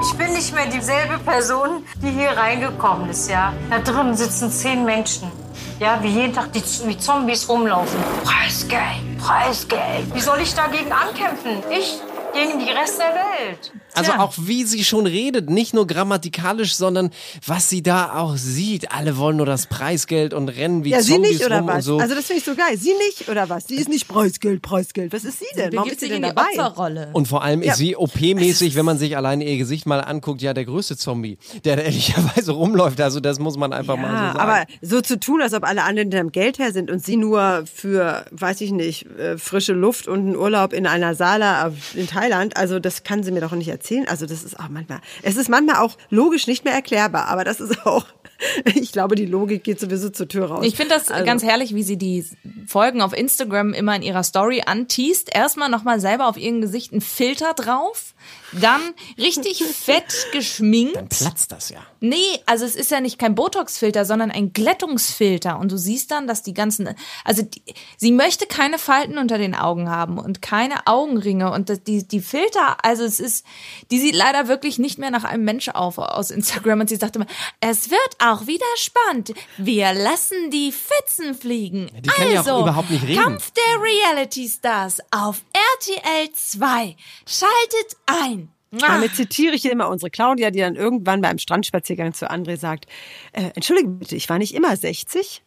Ich 0.00 0.12
bin 0.18 0.32
nicht 0.32 0.52
mehr 0.52 0.66
dieselbe 0.66 1.18
Person, 1.18 1.84
die 2.02 2.10
hier 2.10 2.30
reingekommen 2.30 3.10
ist, 3.10 3.30
ja. 3.30 3.52
Da 3.70 3.78
drin 3.78 4.16
sitzen 4.16 4.50
zehn 4.50 4.84
Menschen. 4.84 5.30
Ja, 5.78 6.00
wie 6.02 6.08
jeden 6.08 6.32
Tag 6.32 6.52
die 6.52 6.62
wie 6.86 6.98
Zombies 6.98 7.48
rumlaufen. 7.48 7.98
Preisgeld, 8.24 9.18
Preisgeld. 9.18 10.12
Wie 10.12 10.20
soll 10.20 10.40
ich 10.40 10.52
dagegen 10.54 10.90
ankämpfen? 10.90 11.62
Ich 11.70 12.00
gegen 12.34 12.58
die 12.58 12.70
Rest 12.70 12.98
der 12.98 13.14
Welt. 13.14 13.72
Also 13.94 14.10
Tja. 14.12 14.20
auch 14.20 14.34
wie 14.38 14.64
sie 14.64 14.82
schon 14.84 15.06
redet, 15.06 15.48
nicht 15.50 15.72
nur 15.72 15.86
grammatikalisch, 15.86 16.74
sondern 16.74 17.10
was 17.46 17.68
sie 17.68 17.82
da 17.82 18.16
auch 18.18 18.36
sieht. 18.36 18.90
Alle 18.92 19.16
wollen 19.16 19.36
nur 19.36 19.46
das 19.46 19.66
Preisgeld 19.68 20.34
und 20.34 20.48
rennen 20.48 20.82
wie 20.84 20.90
Ja, 20.90 21.00
sie 21.00 21.12
Zombies 21.12 21.32
nicht 21.34 21.46
oder 21.46 21.58
rum 21.60 21.68
und 21.68 21.74
was? 21.76 21.84
so. 21.84 21.98
Also 21.98 22.14
das 22.16 22.24
finde 22.26 22.38
ich 22.40 22.44
so 22.44 22.54
geil. 22.56 22.76
Sie 22.76 22.92
nicht 23.06 23.28
oder 23.28 23.48
was? 23.48 23.68
Sie 23.68 23.76
ist 23.76 23.88
nicht 23.88 24.08
Preisgeld, 24.08 24.62
Preisgeld. 24.62 25.12
Was 25.12 25.24
ist 25.24 25.38
sie 25.38 25.46
denn? 25.56 25.72
Warum 25.74 25.88
ist 25.88 26.00
sie 26.00 26.08
denn 26.08 26.16
in 26.24 26.28
die 26.30 26.34
dabei? 26.34 26.48
Opferrolle. 26.58 27.10
Und 27.12 27.28
vor 27.28 27.42
allem 27.44 27.62
Ja. 27.62 27.72
ist 27.72 27.78
sie 27.78 27.96
OP-mäßig, 27.96 28.74
wenn 28.74 28.84
man 28.84 28.98
sich 28.98 29.16
alleine 29.16 29.44
ihr 29.44 29.56
Gesicht 29.58 29.86
mal 29.86 30.00
anguckt, 30.00 30.42
ja 30.42 30.54
der 30.54 30.64
größte 30.64 30.96
Zombie, 30.96 31.38
der 31.64 31.76
da 31.76 31.82
ehrlicherweise 31.82 32.50
rumläuft. 32.52 33.00
Also 33.00 33.20
das 33.20 33.38
muss 33.38 33.56
man 33.56 33.72
einfach 33.72 33.96
mal 33.96 34.08
so 34.08 34.14
Ja, 34.14 34.26
sagen. 34.32 34.38
aber 34.40 34.64
so 34.82 35.00
zu 35.00 35.20
tun, 35.20 35.40
als 35.40 35.54
ob 35.54 35.62
alle 35.62 35.82
anderen 35.84 36.10
hinterm 36.10 36.32
Geld 36.32 36.58
her 36.58 36.72
sind 36.72 36.90
und 36.90 37.04
sie 37.04 37.16
nur 37.16 37.62
für, 37.72 38.24
weiß 38.32 38.60
ich 38.62 38.72
nicht, 38.72 39.06
äh, 39.18 39.38
frische 39.38 39.72
Luft 39.72 40.08
und 40.08 40.18
einen 40.18 40.36
Urlaub 40.36 40.72
in 40.72 40.86
einer 40.88 41.14
Sala 41.14 41.72
in 41.94 42.06
Thailand, 42.08 42.23
also 42.32 42.78
das 42.78 43.02
kann 43.02 43.22
sie 43.22 43.32
mir 43.32 43.40
doch 43.40 43.52
nicht 43.52 43.68
erzählen. 43.68 44.06
Also 44.08 44.26
das 44.26 44.42
ist 44.44 44.58
auch 44.58 44.68
manchmal, 44.68 45.00
es 45.22 45.36
ist 45.36 45.48
manchmal 45.48 45.76
auch 45.76 45.96
logisch 46.10 46.46
nicht 46.46 46.64
mehr 46.64 46.74
erklärbar, 46.74 47.26
aber 47.28 47.44
das 47.44 47.60
ist 47.60 47.86
auch, 47.86 48.06
ich 48.74 48.92
glaube, 48.92 49.14
die 49.14 49.26
Logik 49.26 49.64
geht 49.64 49.80
sowieso 49.80 50.10
zur 50.10 50.28
Tür 50.28 50.46
raus. 50.46 50.64
Ich 50.66 50.76
finde 50.76 50.94
das 50.94 51.08
Also- 51.08 51.24
ganz 51.24 51.42
herrlich, 51.42 51.74
wie 51.74 51.82
sie 51.82 51.96
die 51.96 52.24
Folgen 52.66 53.02
auf 53.02 53.12
Instagram 53.12 53.72
immer 53.74 53.94
in 53.96 54.02
ihrer 54.02 54.22
Story 54.22 54.62
anteast. 54.66 55.34
Erstmal 55.34 55.68
nochmal 55.68 56.00
selber 56.00 56.28
auf 56.28 56.36
ihrem 56.36 56.60
Gesicht 56.60 56.92
einen 56.92 57.00
Filter 57.00 57.54
drauf, 57.54 58.14
dann 58.52 58.80
richtig 59.18 59.62
fett 59.74 60.28
geschminkt. 60.32 61.08
Platzt 61.10 61.52
das 61.52 61.70
ja. 61.70 61.80
Nee, 62.00 62.16
also 62.46 62.64
es 62.64 62.76
ist 62.76 62.90
ja 62.90 63.00
nicht 63.00 63.18
kein 63.18 63.34
Botox-Filter, 63.34 64.04
sondern 64.04 64.30
ein 64.30 64.52
Glättungsfilter. 64.52 65.58
Und 65.58 65.72
du 65.72 65.76
siehst 65.78 66.10
dann, 66.10 66.26
dass 66.26 66.42
die 66.42 66.54
ganzen, 66.54 66.90
also 67.24 67.42
die, 67.42 67.62
sie 67.96 68.12
möchte 68.12 68.46
keine 68.46 68.78
Falten 68.78 69.18
unter 69.18 69.38
den 69.38 69.54
Augen 69.54 69.88
haben 69.90 70.18
und 70.18 70.42
keine 70.42 70.86
Augenringe. 70.86 71.50
Und 71.50 71.68
das, 71.68 71.82
die, 71.82 72.06
die 72.06 72.20
Filter, 72.20 72.76
also 72.84 73.04
es 73.04 73.20
ist, 73.20 73.44
die 73.90 73.98
sieht 73.98 74.14
leider 74.14 74.48
wirklich 74.48 74.78
nicht 74.78 74.98
mehr 74.98 75.10
nach 75.10 75.24
einem 75.24 75.44
Mensch 75.44 75.68
auf 75.70 75.98
aus 75.98 76.30
Instagram. 76.30 76.80
Und 76.80 76.88
sie 76.88 76.96
sagte 76.96 77.18
immer, 77.18 77.28
es 77.60 77.90
wird 77.90 78.00
auch 78.22 78.33
wieder 78.42 78.66
spannend. 78.76 79.34
Wir 79.56 79.92
lassen 79.92 80.50
die 80.50 80.72
Fetzen 80.72 81.34
fliegen. 81.34 81.90
die 82.00 82.08
kann 82.08 82.30
ja 82.30 82.40
auch 82.40 82.46
also, 82.46 82.62
überhaupt 82.62 82.90
nicht 82.90 83.04
reden. 83.04 83.22
Kampf 83.22 83.52
der 83.52 83.80
Reality 83.80 84.48
Stars 84.48 85.00
auf 85.10 85.42
RTL 85.52 86.32
2. 86.32 86.96
Schaltet 87.26 87.96
ein. 88.06 88.50
Damit 88.80 89.14
zitiere 89.14 89.54
ich 89.54 89.62
hier 89.62 89.72
immer 89.72 89.88
unsere 89.88 90.10
Claudia, 90.10 90.50
die 90.50 90.58
dann 90.58 90.74
irgendwann 90.74 91.20
beim 91.20 91.38
Strandspaziergang 91.38 92.12
zu 92.12 92.30
André 92.30 92.56
sagt, 92.56 92.86
äh, 93.32 93.50
entschuldige 93.54 93.88
bitte, 93.88 94.16
ich 94.16 94.28
war 94.28 94.38
nicht 94.38 94.54
immer 94.54 94.76
60. 94.76 95.42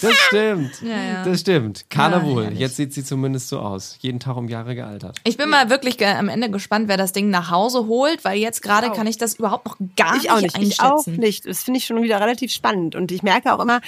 Das 0.00 0.14
stimmt. 0.14 0.80
ja. 0.82 1.24
Das 1.24 1.40
stimmt. 1.40 1.84
Ja, 1.94 2.22
wohl. 2.24 2.44
herrlich. 2.44 2.58
Jetzt 2.60 2.76
sieht 2.76 2.92
sie 2.94 3.04
zumindest 3.04 3.48
so 3.48 3.58
aus. 3.58 3.96
Jeden 4.00 4.20
Tag 4.20 4.36
um 4.36 4.48
Jahre 4.48 4.74
gealtert. 4.74 5.20
Ich 5.24 5.36
bin 5.36 5.48
mal 5.50 5.70
wirklich 5.70 6.04
am 6.06 6.28
Ende 6.28 6.50
gespannt, 6.50 6.88
wer 6.88 6.96
das 6.96 7.12
Ding 7.12 7.30
nach 7.30 7.50
Hause 7.50 7.86
holt, 7.86 8.24
weil 8.24 8.38
jetzt 8.38 8.62
gerade 8.62 8.90
kann 8.90 9.06
ich 9.06 9.18
das 9.18 9.34
überhaupt 9.34 9.66
noch 9.66 9.76
gar 9.96 10.16
Ich 10.16 10.30
auch 10.30 10.40
nicht 10.40 10.58
nicht, 10.58 10.72
ich 10.72 10.80
auch 10.80 10.98
einschätzen. 11.06 11.20
nicht. 11.20 11.46
Das 11.46 11.62
finde 11.62 11.78
ich 11.78 11.86
schon 11.86 12.02
wieder 12.02 12.20
relativ 12.20 12.52
spannend. 12.52 12.94
Und 12.94 13.12
ich 13.12 13.22
merke 13.22 13.52
auch 13.52 13.60
immer, 13.60 13.80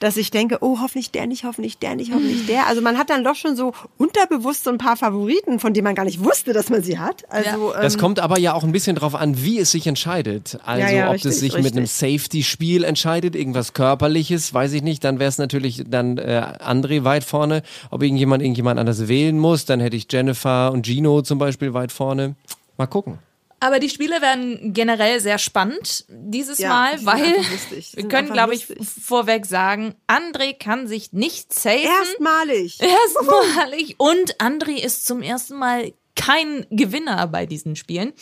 dass 0.00 0.16
ich 0.16 0.30
denke, 0.30 0.58
oh, 0.60 0.78
hoffentlich 0.80 1.10
der 1.10 1.26
nicht, 1.26 1.44
hoffentlich 1.44 1.78
der 1.78 1.96
nicht, 1.96 2.12
hoffentlich 2.12 2.46
der. 2.46 2.66
Also 2.66 2.80
man 2.82 2.98
hat 2.98 3.10
dann 3.10 3.24
doch 3.24 3.34
schon 3.34 3.56
so 3.56 3.72
unterbewusst 3.98 4.64
so 4.64 4.70
ein 4.70 4.78
paar 4.78 4.96
Favoriten, 4.96 5.58
von 5.58 5.74
denen 5.74 5.84
man 5.84 5.94
gar 5.94 6.04
nicht 6.04 6.22
wusste, 6.22 6.52
dass 6.52 6.70
man 6.70 6.82
sie 6.82 6.98
hat. 6.98 7.24
Also, 7.30 7.72
Das 7.72 7.94
ähm, 7.94 8.00
kommt 8.00 8.20
aber 8.20 8.38
ja 8.38 8.54
auch 8.54 8.64
ein 8.64 8.72
bisschen 8.72 8.96
drauf 8.96 9.14
an, 9.14 9.42
wie 9.42 9.58
es 9.58 9.70
sich 9.70 9.86
entscheidet. 9.86 10.58
Also 10.64 10.82
Ja, 10.86 10.90
ja, 10.92 11.06
ob 11.08 11.14
richtig, 11.14 11.30
es 11.32 11.40
sich 11.40 11.54
mit 11.56 11.72
einem 11.72 11.84
richtig. 11.84 11.92
Safety-Spiel 12.20 12.84
entscheidet, 12.84 13.34
irgendwas 13.36 13.72
Körperliches, 13.72 14.52
weiß 14.54 14.72
ich 14.72 14.82
nicht, 14.82 15.04
dann 15.04 15.15
dann 15.16 15.20
wäre 15.20 15.28
es 15.28 15.38
natürlich 15.38 15.82
dann 15.88 16.18
äh, 16.18 16.42
André 16.60 17.04
weit 17.04 17.24
vorne. 17.24 17.62
Ob 17.90 18.02
irgendjemand 18.02 18.42
irgendjemand 18.42 18.78
anders 18.78 19.08
wählen 19.08 19.38
muss, 19.38 19.64
dann 19.64 19.80
hätte 19.80 19.96
ich 19.96 20.06
Jennifer 20.10 20.72
und 20.72 20.86
Gino 20.86 21.22
zum 21.22 21.38
Beispiel 21.38 21.72
weit 21.72 21.90
vorne. 21.90 22.36
Mal 22.76 22.86
gucken. 22.86 23.18
Aber 23.58 23.78
die 23.78 23.88
Spiele 23.88 24.20
werden 24.20 24.74
generell 24.74 25.18
sehr 25.20 25.38
spannend 25.38 26.04
dieses 26.10 26.58
Ja, 26.58 26.68
Mal, 26.68 27.04
weil 27.06 27.24
wir 27.94 28.08
können, 28.08 28.30
glaube 28.30 28.54
ich, 28.54 28.66
vorweg 28.66 29.46
sagen, 29.46 29.94
André 30.06 30.52
kann 30.52 30.86
sich 30.86 31.14
nicht 31.14 31.54
safen. 31.54 31.78
Erstmalig. 31.78 32.78
Erstmalig. 32.80 33.94
Und 33.96 34.36
André 34.36 34.76
ist 34.76 35.06
zum 35.06 35.22
ersten 35.22 35.56
Mal 35.56 35.94
kein 36.16 36.66
Gewinner 36.70 37.26
bei 37.28 37.46
diesen 37.46 37.76
Spielen. 37.76 38.12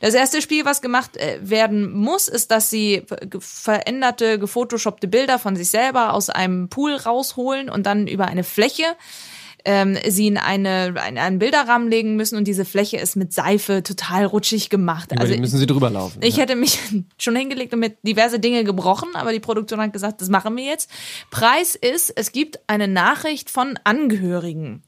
Das 0.00 0.14
erste 0.14 0.42
Spiel, 0.42 0.64
was 0.64 0.82
gemacht 0.82 1.16
äh, 1.16 1.38
werden 1.40 1.92
muss, 1.92 2.28
ist, 2.28 2.50
dass 2.50 2.68
sie 2.68 3.04
veränderte, 3.38 4.38
gefotoshoppte 4.38 5.08
Bilder 5.08 5.38
von 5.38 5.56
sich 5.56 5.70
selber 5.70 6.12
aus 6.12 6.28
einem 6.28 6.68
Pool 6.68 6.94
rausholen 6.94 7.70
und 7.70 7.86
dann 7.86 8.06
über 8.06 8.26
eine 8.26 8.44
Fläche 8.44 8.84
ähm, 9.66 9.98
sie 10.06 10.28
in 10.28 10.38
eine, 10.38 10.94
in 11.08 11.18
einen 11.18 11.38
Bilderrahmen 11.40 11.90
legen 11.90 12.14
müssen 12.14 12.36
und 12.36 12.44
diese 12.44 12.64
Fläche 12.64 12.98
ist 12.98 13.16
mit 13.16 13.32
Seife 13.32 13.82
total 13.82 14.24
rutschig 14.24 14.70
gemacht. 14.70 15.10
Über 15.10 15.20
Also 15.20 15.36
müssen 15.36 15.58
sie 15.58 15.66
drüber 15.66 15.90
laufen. 15.90 16.20
ich 16.22 16.36
ja. 16.36 16.44
hätte 16.44 16.54
mich 16.54 16.78
schon 17.18 17.34
hingelegt 17.34 17.74
und 17.74 17.80
mit 17.80 17.96
diverse 18.02 18.38
Dinge 18.38 18.62
gebrochen, 18.62 19.08
aber 19.14 19.32
die 19.32 19.40
Produktion 19.40 19.80
hat 19.80 19.92
gesagt, 19.92 20.20
das 20.20 20.28
machen 20.28 20.56
wir 20.56 20.64
jetzt. 20.64 20.88
Preis 21.30 21.74
ist, 21.74 22.12
es 22.14 22.30
gibt 22.30 22.60
eine 22.68 22.86
Nachricht 22.86 23.50
von 23.50 23.76
Angehörigen. 23.82 24.82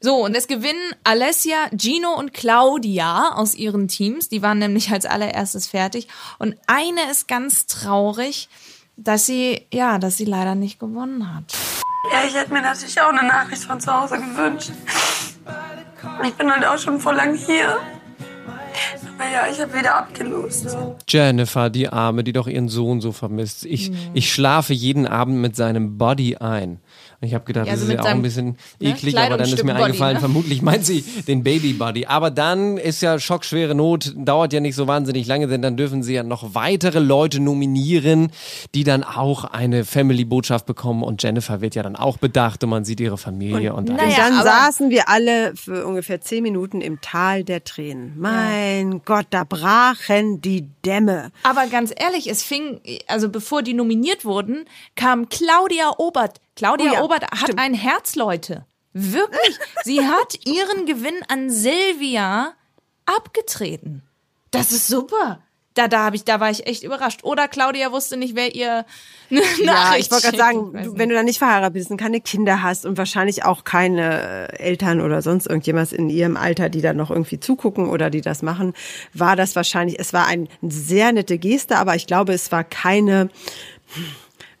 So, 0.00 0.24
und 0.24 0.36
es 0.36 0.46
gewinnen 0.46 0.92
Alessia, 1.02 1.56
Gino 1.76 2.14
und 2.16 2.32
Claudia 2.32 3.32
aus 3.34 3.56
ihren 3.56 3.88
Teams. 3.88 4.28
Die 4.28 4.42
waren 4.42 4.58
nämlich 4.58 4.92
als 4.92 5.06
allererstes 5.06 5.66
fertig. 5.66 6.06
Und 6.38 6.54
eine 6.68 7.10
ist 7.10 7.26
ganz 7.26 7.66
traurig, 7.66 8.48
dass 8.96 9.26
sie, 9.26 9.66
ja, 9.72 9.98
dass 9.98 10.16
sie 10.16 10.24
leider 10.24 10.54
nicht 10.54 10.78
gewonnen 10.78 11.34
hat. 11.34 11.52
Ja, 12.12 12.22
ich 12.28 12.34
hätte 12.34 12.52
mir 12.52 12.62
natürlich 12.62 13.00
auch 13.00 13.08
eine 13.08 13.26
Nachricht 13.26 13.64
von 13.64 13.80
zu 13.80 13.92
Hause 13.92 14.18
gewünscht. 14.18 14.70
Ich 16.24 16.34
bin 16.34 16.48
halt 16.48 16.64
auch 16.64 16.78
schon 16.78 17.00
vor 17.00 17.14
lang 17.14 17.34
hier. 17.34 17.78
Aber 19.18 19.28
ja, 19.28 19.48
ich 19.50 19.60
habe 19.60 19.74
wieder 19.76 19.96
abgelost. 19.96 20.76
Jennifer, 21.08 21.70
die 21.70 21.88
Arme, 21.88 22.22
die 22.22 22.32
doch 22.32 22.46
ihren 22.46 22.68
Sohn 22.68 23.00
so 23.00 23.10
vermisst. 23.10 23.64
Ich, 23.64 23.90
ich 24.14 24.32
schlafe 24.32 24.74
jeden 24.74 25.08
Abend 25.08 25.38
mit 25.38 25.56
seinem 25.56 25.98
Body 25.98 26.36
ein. 26.36 26.78
Und 27.20 27.26
ich 27.26 27.34
habe 27.34 27.44
gedacht, 27.44 27.66
Ja, 27.66 27.72
also 27.72 27.84
das 27.86 27.94
ist 27.94 27.96
ja 27.96 28.02
auch 28.02 28.14
ein 28.14 28.22
bisschen 28.22 28.56
ne, 28.78 28.90
eklig, 28.90 29.18
aber 29.18 29.38
dann 29.38 29.48
ist 29.48 29.64
mir 29.64 29.72
Body, 29.72 29.84
eingefallen, 29.86 30.14
ne? 30.14 30.20
vermutlich 30.20 30.62
meint 30.62 30.86
sie 30.86 31.02
den 31.26 31.42
Baby 31.42 31.72
Body. 31.72 32.06
Aber 32.06 32.30
dann 32.30 32.76
ist 32.78 33.02
ja 33.02 33.18
schockschwere 33.18 33.74
Not, 33.74 34.12
dauert 34.16 34.52
ja 34.52 34.60
nicht 34.60 34.76
so 34.76 34.86
wahnsinnig 34.86 35.26
lange, 35.26 35.48
denn 35.48 35.60
dann 35.60 35.76
dürfen 35.76 36.04
sie 36.04 36.14
ja 36.14 36.22
noch 36.22 36.54
weitere 36.54 37.00
Leute 37.00 37.40
nominieren, 37.40 38.30
die 38.74 38.84
dann 38.84 39.02
auch 39.02 39.42
eine 39.44 39.84
Family-Botschaft 39.84 40.64
bekommen. 40.66 41.02
Und 41.02 41.20
Jennifer 41.22 41.60
wird 41.60 41.74
ja 41.74 41.82
dann 41.82 41.96
auch 41.96 42.18
bedacht 42.18 42.62
und 42.62 42.70
man 42.70 42.84
sieht 42.84 43.00
ihre 43.00 43.18
Familie 43.18 43.74
und, 43.74 43.90
alles. 43.90 44.00
Und 44.00 44.08
Naja, 44.08 44.28
dann 44.28 44.34
aber- 44.38 44.48
saßen 44.50 44.90
wir 44.90 45.08
alle 45.08 45.56
für 45.56 45.86
ungefähr 45.86 46.20
zehn 46.20 46.44
Minuten 46.44 46.80
im 46.80 47.00
Tal 47.00 47.42
der 47.42 47.64
Tränen. 47.64 48.12
Mein 48.16 49.02
Gott, 49.04 49.26
da 49.30 49.42
brachen 49.42 50.40
die 50.40 50.66
Dämme. 50.84 51.32
Aber 51.42 51.66
ganz 51.66 51.92
ehrlich, 51.96 52.30
es 52.30 52.44
fing, 52.44 52.80
also 53.08 53.28
bevor 53.28 53.62
die 53.62 53.74
nominiert 53.74 54.24
wurden, 54.24 54.66
kam 54.94 55.28
Claudia 55.28 55.90
Obert. 55.98 56.40
Claudia 56.58 56.90
Oh 56.90 56.94
ja, 56.94 57.02
Obert 57.02 57.22
hat 57.22 57.38
stimmt. 57.38 57.60
ein 57.60 57.72
Herz, 57.72 58.16
Leute. 58.16 58.66
Wirklich. 58.92 59.56
Sie 59.84 60.04
hat 60.04 60.44
ihren 60.44 60.86
Gewinn 60.86 61.14
an 61.28 61.50
Silvia 61.50 62.52
abgetreten. 63.06 64.02
Das 64.50 64.72
ist 64.72 64.88
super. 64.88 65.38
Da, 65.74 65.86
da, 65.86 66.06
hab 66.06 66.14
ich, 66.14 66.24
da 66.24 66.40
war 66.40 66.50
ich 66.50 66.66
echt 66.66 66.82
überrascht. 66.82 67.22
Oder 67.22 67.46
Claudia 67.46 67.92
wusste 67.92 68.16
nicht, 68.16 68.34
wer 68.34 68.56
ihr 68.56 68.84
eine 69.30 69.40
Ja, 69.62 69.72
Nachricht 69.72 70.06
ich 70.06 70.10
wollte 70.10 70.24
gerade 70.26 70.36
sagen, 70.36 70.72
du, 70.82 70.98
wenn 70.98 71.08
du 71.08 71.14
dann 71.14 71.26
nicht 71.26 71.38
verheiratet 71.38 71.74
bist 71.74 71.92
und 71.92 71.96
keine 71.96 72.20
Kinder 72.20 72.60
hast 72.60 72.84
und 72.84 72.98
wahrscheinlich 72.98 73.44
auch 73.44 73.62
keine 73.62 74.48
äh, 74.50 74.58
Eltern 74.58 75.00
oder 75.00 75.22
sonst 75.22 75.46
irgendjemand 75.46 75.92
in 75.92 76.10
ihrem 76.10 76.36
Alter, 76.36 76.70
die 76.70 76.80
da 76.80 76.92
noch 76.92 77.12
irgendwie 77.12 77.38
zugucken 77.38 77.88
oder 77.88 78.10
die 78.10 78.20
das 78.20 78.42
machen, 78.42 78.74
war 79.14 79.36
das 79.36 79.54
wahrscheinlich, 79.54 80.00
es 80.00 80.12
war 80.12 80.26
eine 80.26 80.48
sehr 80.62 81.12
nette 81.12 81.38
Geste, 81.38 81.76
aber 81.76 81.94
ich 81.94 82.08
glaube, 82.08 82.32
es 82.32 82.50
war 82.50 82.64
keine 82.64 83.28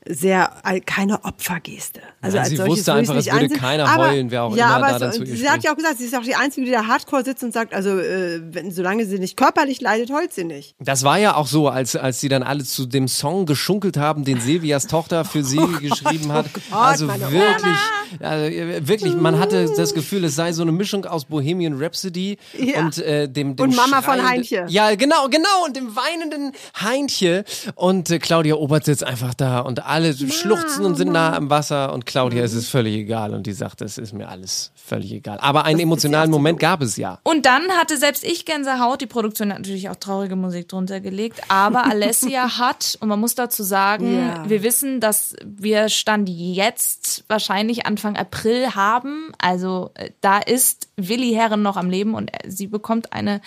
sehr 0.08 0.52
keine 0.86 1.24
Opfergeste. 1.24 2.00
Also 2.20 2.36
Nein, 2.36 2.44
als 2.44 2.50
sie 2.50 2.56
solches 2.56 2.78
wusste 2.78 2.92
einfach, 2.94 3.16
es 3.16 3.26
würde 3.26 3.44
ansehen. 3.44 3.58
keiner 3.58 3.88
aber, 3.88 4.08
heulen, 4.08 4.30
wer 4.30 4.44
auch 4.44 4.56
ja, 4.56 4.76
immer 4.76 4.86
aber 4.86 4.98
da 4.98 4.98
so, 4.98 5.04
dann 5.04 5.12
zu 5.12 5.24
ihr 5.24 5.36
sie 5.36 5.48
hat 5.48 5.62
ja 5.62 5.72
auch 5.72 5.76
gesagt, 5.76 5.98
sie 5.98 6.04
ist 6.04 6.16
auch 6.16 6.22
die 6.22 6.34
Einzige, 6.34 6.66
die 6.66 6.72
da 6.72 6.86
Hardcore 6.86 7.24
sitzt 7.24 7.44
und 7.44 7.52
sagt, 7.52 7.74
also 7.74 7.98
äh, 7.98 8.40
wenn, 8.42 8.70
solange 8.70 9.04
sie 9.06 9.18
nicht 9.18 9.36
körperlich 9.36 9.80
leidet, 9.80 10.10
heult 10.10 10.32
sie 10.32 10.44
nicht. 10.44 10.74
Das 10.80 11.04
war 11.04 11.18
ja 11.18 11.36
auch 11.36 11.46
so, 11.46 11.68
als, 11.68 11.94
als 11.94 12.20
sie 12.20 12.28
dann 12.28 12.42
alle 12.42 12.64
zu 12.64 12.86
dem 12.86 13.06
Song 13.08 13.46
geschunkelt 13.46 13.96
haben, 13.96 14.24
den 14.24 14.40
Silvias 14.40 14.86
Tochter 14.86 15.24
für 15.24 15.44
sie 15.44 15.58
geschrieben 15.80 16.32
hat. 16.32 16.46
also 16.70 17.04
Oh 17.04 17.08
meine 17.08 17.30
wirklich, 17.30 17.76
also 18.20 18.54
wirklich, 18.86 19.14
man 19.14 19.38
hatte 19.38 19.68
das 19.76 19.94
Gefühl, 19.94 20.24
es 20.24 20.34
sei 20.36 20.52
so 20.52 20.62
eine 20.62 20.72
Mischung 20.72 21.04
aus 21.04 21.24
Bohemian 21.26 21.74
Rhapsody 21.80 22.38
Ja. 22.58 22.80
und 22.80 22.98
äh, 22.98 23.28
dem, 23.28 23.56
dem 23.56 23.64
Und 23.64 23.76
Mama 23.76 24.02
von 24.02 24.26
Heintje. 24.26 24.66
Ja, 24.68 24.94
genau, 24.94 25.28
genau, 25.28 25.64
und 25.66 25.76
dem 25.76 25.94
weinenden 25.96 26.52
Heintje. 26.80 27.44
Und 27.74 28.10
äh, 28.10 28.18
Claudia 28.18 28.54
Obert 28.54 28.84
sitzt 28.84 29.04
einfach 29.04 29.34
da 29.34 29.60
und 29.60 29.84
alle 29.86 30.14
schluchzen 30.14 30.84
und 30.84 30.96
sind 30.96 31.12
nah 31.12 31.36
am 31.36 31.50
Wasser 31.50 31.92
und 31.92 32.06
Claudia 32.06 32.44
ist 32.44 32.54
es 32.54 32.68
völlig 32.68 32.94
egal 32.96 33.34
und 33.34 33.46
die 33.46 33.52
sagt, 33.52 33.80
es 33.82 33.98
ist 33.98 34.12
mir 34.12 34.28
alles 34.28 34.70
völlig 34.88 35.12
egal. 35.12 35.38
Aber 35.40 35.64
einen 35.64 35.78
emotionalen 35.80 36.30
Moment 36.30 36.58
gab 36.58 36.82
es 36.82 36.96
ja. 36.96 37.18
Und 37.22 37.46
dann 37.46 37.62
hatte 37.72 37.96
selbst 37.96 38.24
ich 38.24 38.44
Gänsehaut. 38.44 39.00
Die 39.00 39.06
Produktion 39.06 39.50
hat 39.52 39.58
natürlich 39.58 39.88
auch 39.90 39.96
traurige 39.96 40.34
Musik 40.36 40.68
drunter 40.68 41.00
gelegt. 41.00 41.40
Aber 41.48 41.84
Alessia 41.90 42.58
hat, 42.58 42.96
und 43.00 43.08
man 43.08 43.20
muss 43.20 43.34
dazu 43.34 43.62
sagen, 43.62 44.14
Ja. 44.18 44.48
wir 44.48 44.62
wissen, 44.62 45.00
dass 45.00 45.36
wir 45.44 45.88
Stand 45.88 46.28
jetzt 46.28 47.24
wahrscheinlich 47.28 47.86
Anfang 47.86 48.16
April 48.16 48.74
haben. 48.74 49.32
Also 49.38 49.90
äh, 49.94 50.10
da 50.20 50.38
ist 50.38 50.88
Willi 50.96 51.32
Herren 51.34 51.62
noch 51.62 51.76
am 51.76 51.90
Leben 51.90 52.14
und 52.14 52.30
er- 52.32 52.50
sie 52.50 52.66
bekommt 52.66 53.12
eine 53.12 53.40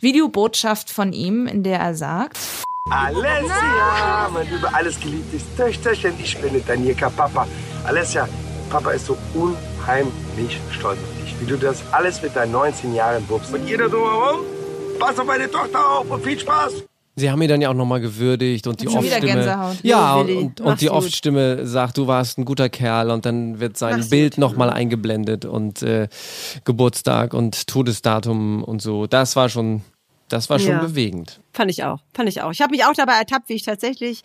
Videobotschaft 0.00 0.90
von 0.90 1.12
ihm, 1.12 1.46
in 1.46 1.62
der 1.62 1.80
er 1.80 1.94
sagt, 1.94 2.38
Alessia, 2.90 4.28
mein 4.32 4.46
über 4.48 4.74
alles 4.74 5.00
geliebtes 5.00 5.42
Töchterchen, 5.56 6.12
ich 6.22 6.36
bin 6.38 6.62
dein 6.66 6.84
Jeka 6.84 7.08
Papa. 7.10 7.46
Alessia, 7.84 8.28
Papa 8.70 8.90
ist 8.92 9.06
so 9.06 9.16
unheimlich 9.88 10.60
stolz 10.70 10.98
auf 10.98 11.22
dich, 11.22 11.34
wie 11.40 11.46
du 11.46 11.56
das 11.58 11.82
alles 11.92 12.22
mit 12.22 12.34
deinen 12.34 12.52
19 12.52 12.94
Jahren 12.94 13.28
wuppst. 13.28 13.52
Und 13.52 13.68
ihr 13.68 13.76
da 13.78 13.86
drumherum, 13.88 14.40
pass 14.98 15.18
auf 15.18 15.26
meine 15.26 15.50
Tochter 15.50 15.78
auf 15.98 16.10
und 16.10 16.24
viel 16.24 16.38
Spaß. 16.38 16.84
Sie 17.16 17.30
haben 17.30 17.40
ihn 17.42 17.48
dann 17.48 17.60
ja 17.60 17.68
auch 17.70 17.74
nochmal 17.74 18.00
gewürdigt 18.00 18.66
und 18.66 18.80
die 18.80 18.88
Off-Stimme. 18.88 19.20
Gänsehaut. 19.20 19.76
Ja, 19.84 20.16
und, 20.16 20.30
und, 20.36 20.60
und 20.62 20.80
die. 20.80 20.90
Off-Stimme 20.90 21.64
sagt, 21.66 21.96
du 21.98 22.08
warst 22.08 22.38
ein 22.38 22.44
guter 22.44 22.68
Kerl 22.68 23.10
und 23.10 23.24
dann 23.24 23.60
wird 23.60 23.76
sein 23.76 23.98
Mach's 23.98 24.08
Bild 24.10 24.36
nochmal 24.38 24.70
eingeblendet 24.70 25.44
und 25.44 25.82
äh, 25.82 26.08
Geburtstag 26.64 27.32
und 27.34 27.68
Todesdatum 27.68 28.64
und 28.64 28.82
so. 28.82 29.06
Das 29.06 29.36
war 29.36 29.48
schon, 29.48 29.82
das 30.28 30.50
war 30.50 30.58
schon 30.58 30.70
Ja. 30.72 30.80
bewegend. 30.80 31.40
Fand 31.52 31.70
ich 31.70 31.84
auch, 31.84 32.00
fand 32.14 32.28
ich 32.28 32.42
auch. 32.42 32.50
Ich 32.50 32.60
habe 32.60 32.72
mich 32.72 32.84
auch 32.84 32.94
dabei 32.94 33.12
ertappt, 33.14 33.48
wie 33.48 33.54
ich 33.54 33.62
tatsächlich 33.62 34.22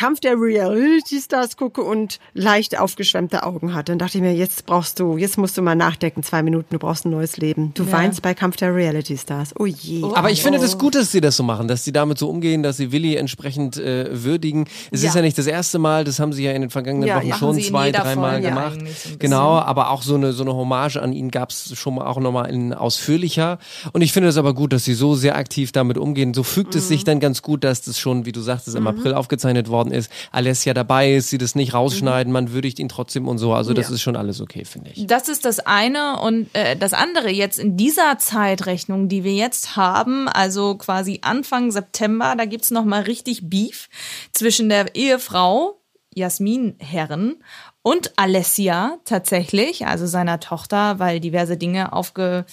Kampf 0.00 0.20
der 0.20 0.32
Reality 0.40 1.20
Stars 1.20 1.58
gucke 1.58 1.82
und 1.82 2.20
leicht 2.32 2.78
aufgeschwemmte 2.78 3.42
Augen 3.42 3.74
hatte. 3.74 3.92
Dann 3.92 3.98
dachte 3.98 4.16
ich 4.16 4.22
mir, 4.22 4.32
jetzt 4.34 4.64
brauchst 4.64 4.98
du, 4.98 5.18
jetzt 5.18 5.36
musst 5.36 5.58
du 5.58 5.62
mal 5.62 5.74
nachdenken, 5.74 6.22
zwei 6.22 6.42
Minuten, 6.42 6.68
du 6.70 6.78
brauchst 6.78 7.04
ein 7.04 7.10
neues 7.10 7.36
Leben. 7.36 7.72
Du 7.74 7.92
weinst 7.92 8.22
bei 8.22 8.32
Kampf 8.32 8.56
der 8.56 8.74
Reality 8.74 9.18
Stars. 9.18 9.52
Oh 9.58 9.66
je. 9.66 10.02
Aber 10.14 10.30
ich 10.30 10.42
finde 10.42 10.58
das 10.58 10.78
gut, 10.78 10.94
dass 10.94 11.12
sie 11.12 11.20
das 11.20 11.36
so 11.36 11.42
machen, 11.42 11.68
dass 11.68 11.84
sie 11.84 11.92
damit 11.92 12.16
so 12.18 12.30
umgehen, 12.30 12.62
dass 12.62 12.78
sie 12.78 12.92
Willi 12.92 13.16
entsprechend 13.16 13.76
äh, 13.76 14.24
würdigen. 14.24 14.64
Es 14.90 15.02
Ja. 15.02 15.10
ist 15.10 15.16
ja 15.16 15.20
nicht 15.20 15.36
das 15.36 15.46
erste 15.46 15.78
Mal, 15.78 16.04
das 16.04 16.18
haben 16.18 16.32
sie 16.32 16.44
ja 16.44 16.52
in 16.52 16.62
den 16.62 16.70
vergangenen 16.70 17.06
Ja, 17.06 17.16
Wochen 17.18 17.26
ja. 17.28 17.36
schon 17.36 17.60
zwei, 17.60 17.92
dreimal 17.92 18.40
gemacht. 18.40 18.78
so 19.04 19.10
genau, 19.18 19.58
aber 19.58 19.90
auch 19.90 20.00
so 20.02 20.14
eine 20.14 20.32
so 20.32 20.44
eine 20.44 20.54
Hommage 20.54 20.96
an 20.96 21.12
ihn 21.12 21.30
gab 21.30 21.50
es 21.50 21.76
schon 21.78 21.96
mal 21.96 22.06
auch 22.06 22.18
nochmal 22.18 22.48
in 22.50 22.72
ausführlicher. 22.72 23.58
Und 23.92 24.00
ich 24.00 24.14
finde 24.14 24.30
es 24.30 24.38
aber 24.38 24.54
gut, 24.54 24.72
dass 24.72 24.84
sie 24.86 24.94
so 24.94 25.14
sehr 25.14 25.36
aktiv 25.36 25.72
damit 25.72 25.98
umgehen. 25.98 26.32
So 26.32 26.42
fügt 26.42 26.74
es 26.74 26.84
Mhm. 26.84 26.88
sich 26.88 27.04
dann 27.04 27.20
ganz 27.20 27.42
gut, 27.42 27.64
dass 27.64 27.82
das 27.82 27.98
schon, 27.98 28.24
wie 28.24 28.32
du 28.32 28.40
sagtest, 28.40 28.76
im 28.76 28.86
April 28.86 29.12
aufgezeichnet 29.12 29.68
worden 29.68 29.89
ist. 29.92 30.10
Alessia 30.32 30.74
dabei 30.74 31.14
ist, 31.14 31.30
sie 31.30 31.38
das 31.38 31.54
nicht 31.54 31.74
rausschneiden, 31.74 32.32
man 32.32 32.52
würdigt 32.52 32.78
ihn 32.78 32.88
trotzdem 32.88 33.28
und 33.28 33.38
so. 33.38 33.52
Also 33.54 33.72
das 33.74 33.88
Ja. 33.88 33.94
ist 33.94 34.02
schon 34.02 34.16
alles 34.16 34.40
okay, 34.40 34.64
finde 34.64 34.90
ich. 34.94 35.06
Das 35.06 35.28
ist 35.28 35.44
das 35.44 35.60
eine 35.60 36.20
und 36.20 36.48
äh, 36.54 36.76
das 36.76 36.92
andere 36.92 37.30
jetzt 37.30 37.58
in 37.58 37.76
dieser 37.76 38.18
Zeitrechnung, 38.18 39.08
die 39.08 39.24
wir 39.24 39.34
jetzt 39.34 39.76
haben, 39.76 40.28
also 40.28 40.74
quasi 40.76 41.20
Anfang 41.22 41.70
September, 41.70 42.34
da 42.36 42.44
gibt's 42.44 42.70
noch 42.70 42.84
mal 42.84 43.02
richtig 43.02 43.48
Beef 43.50 43.88
zwischen 44.32 44.68
der 44.68 44.94
Ehefrau 44.94 45.80
Jasmin 46.14 46.74
Herren 46.78 47.36
und 47.82 48.12
Alessia 48.16 48.98
tatsächlich, 49.04 49.86
also 49.86 50.06
seiner 50.06 50.40
Tochter, 50.40 50.98
weil 50.98 51.20
diverse 51.20 51.56
Dinge 51.56 51.92
aufge 51.92 52.44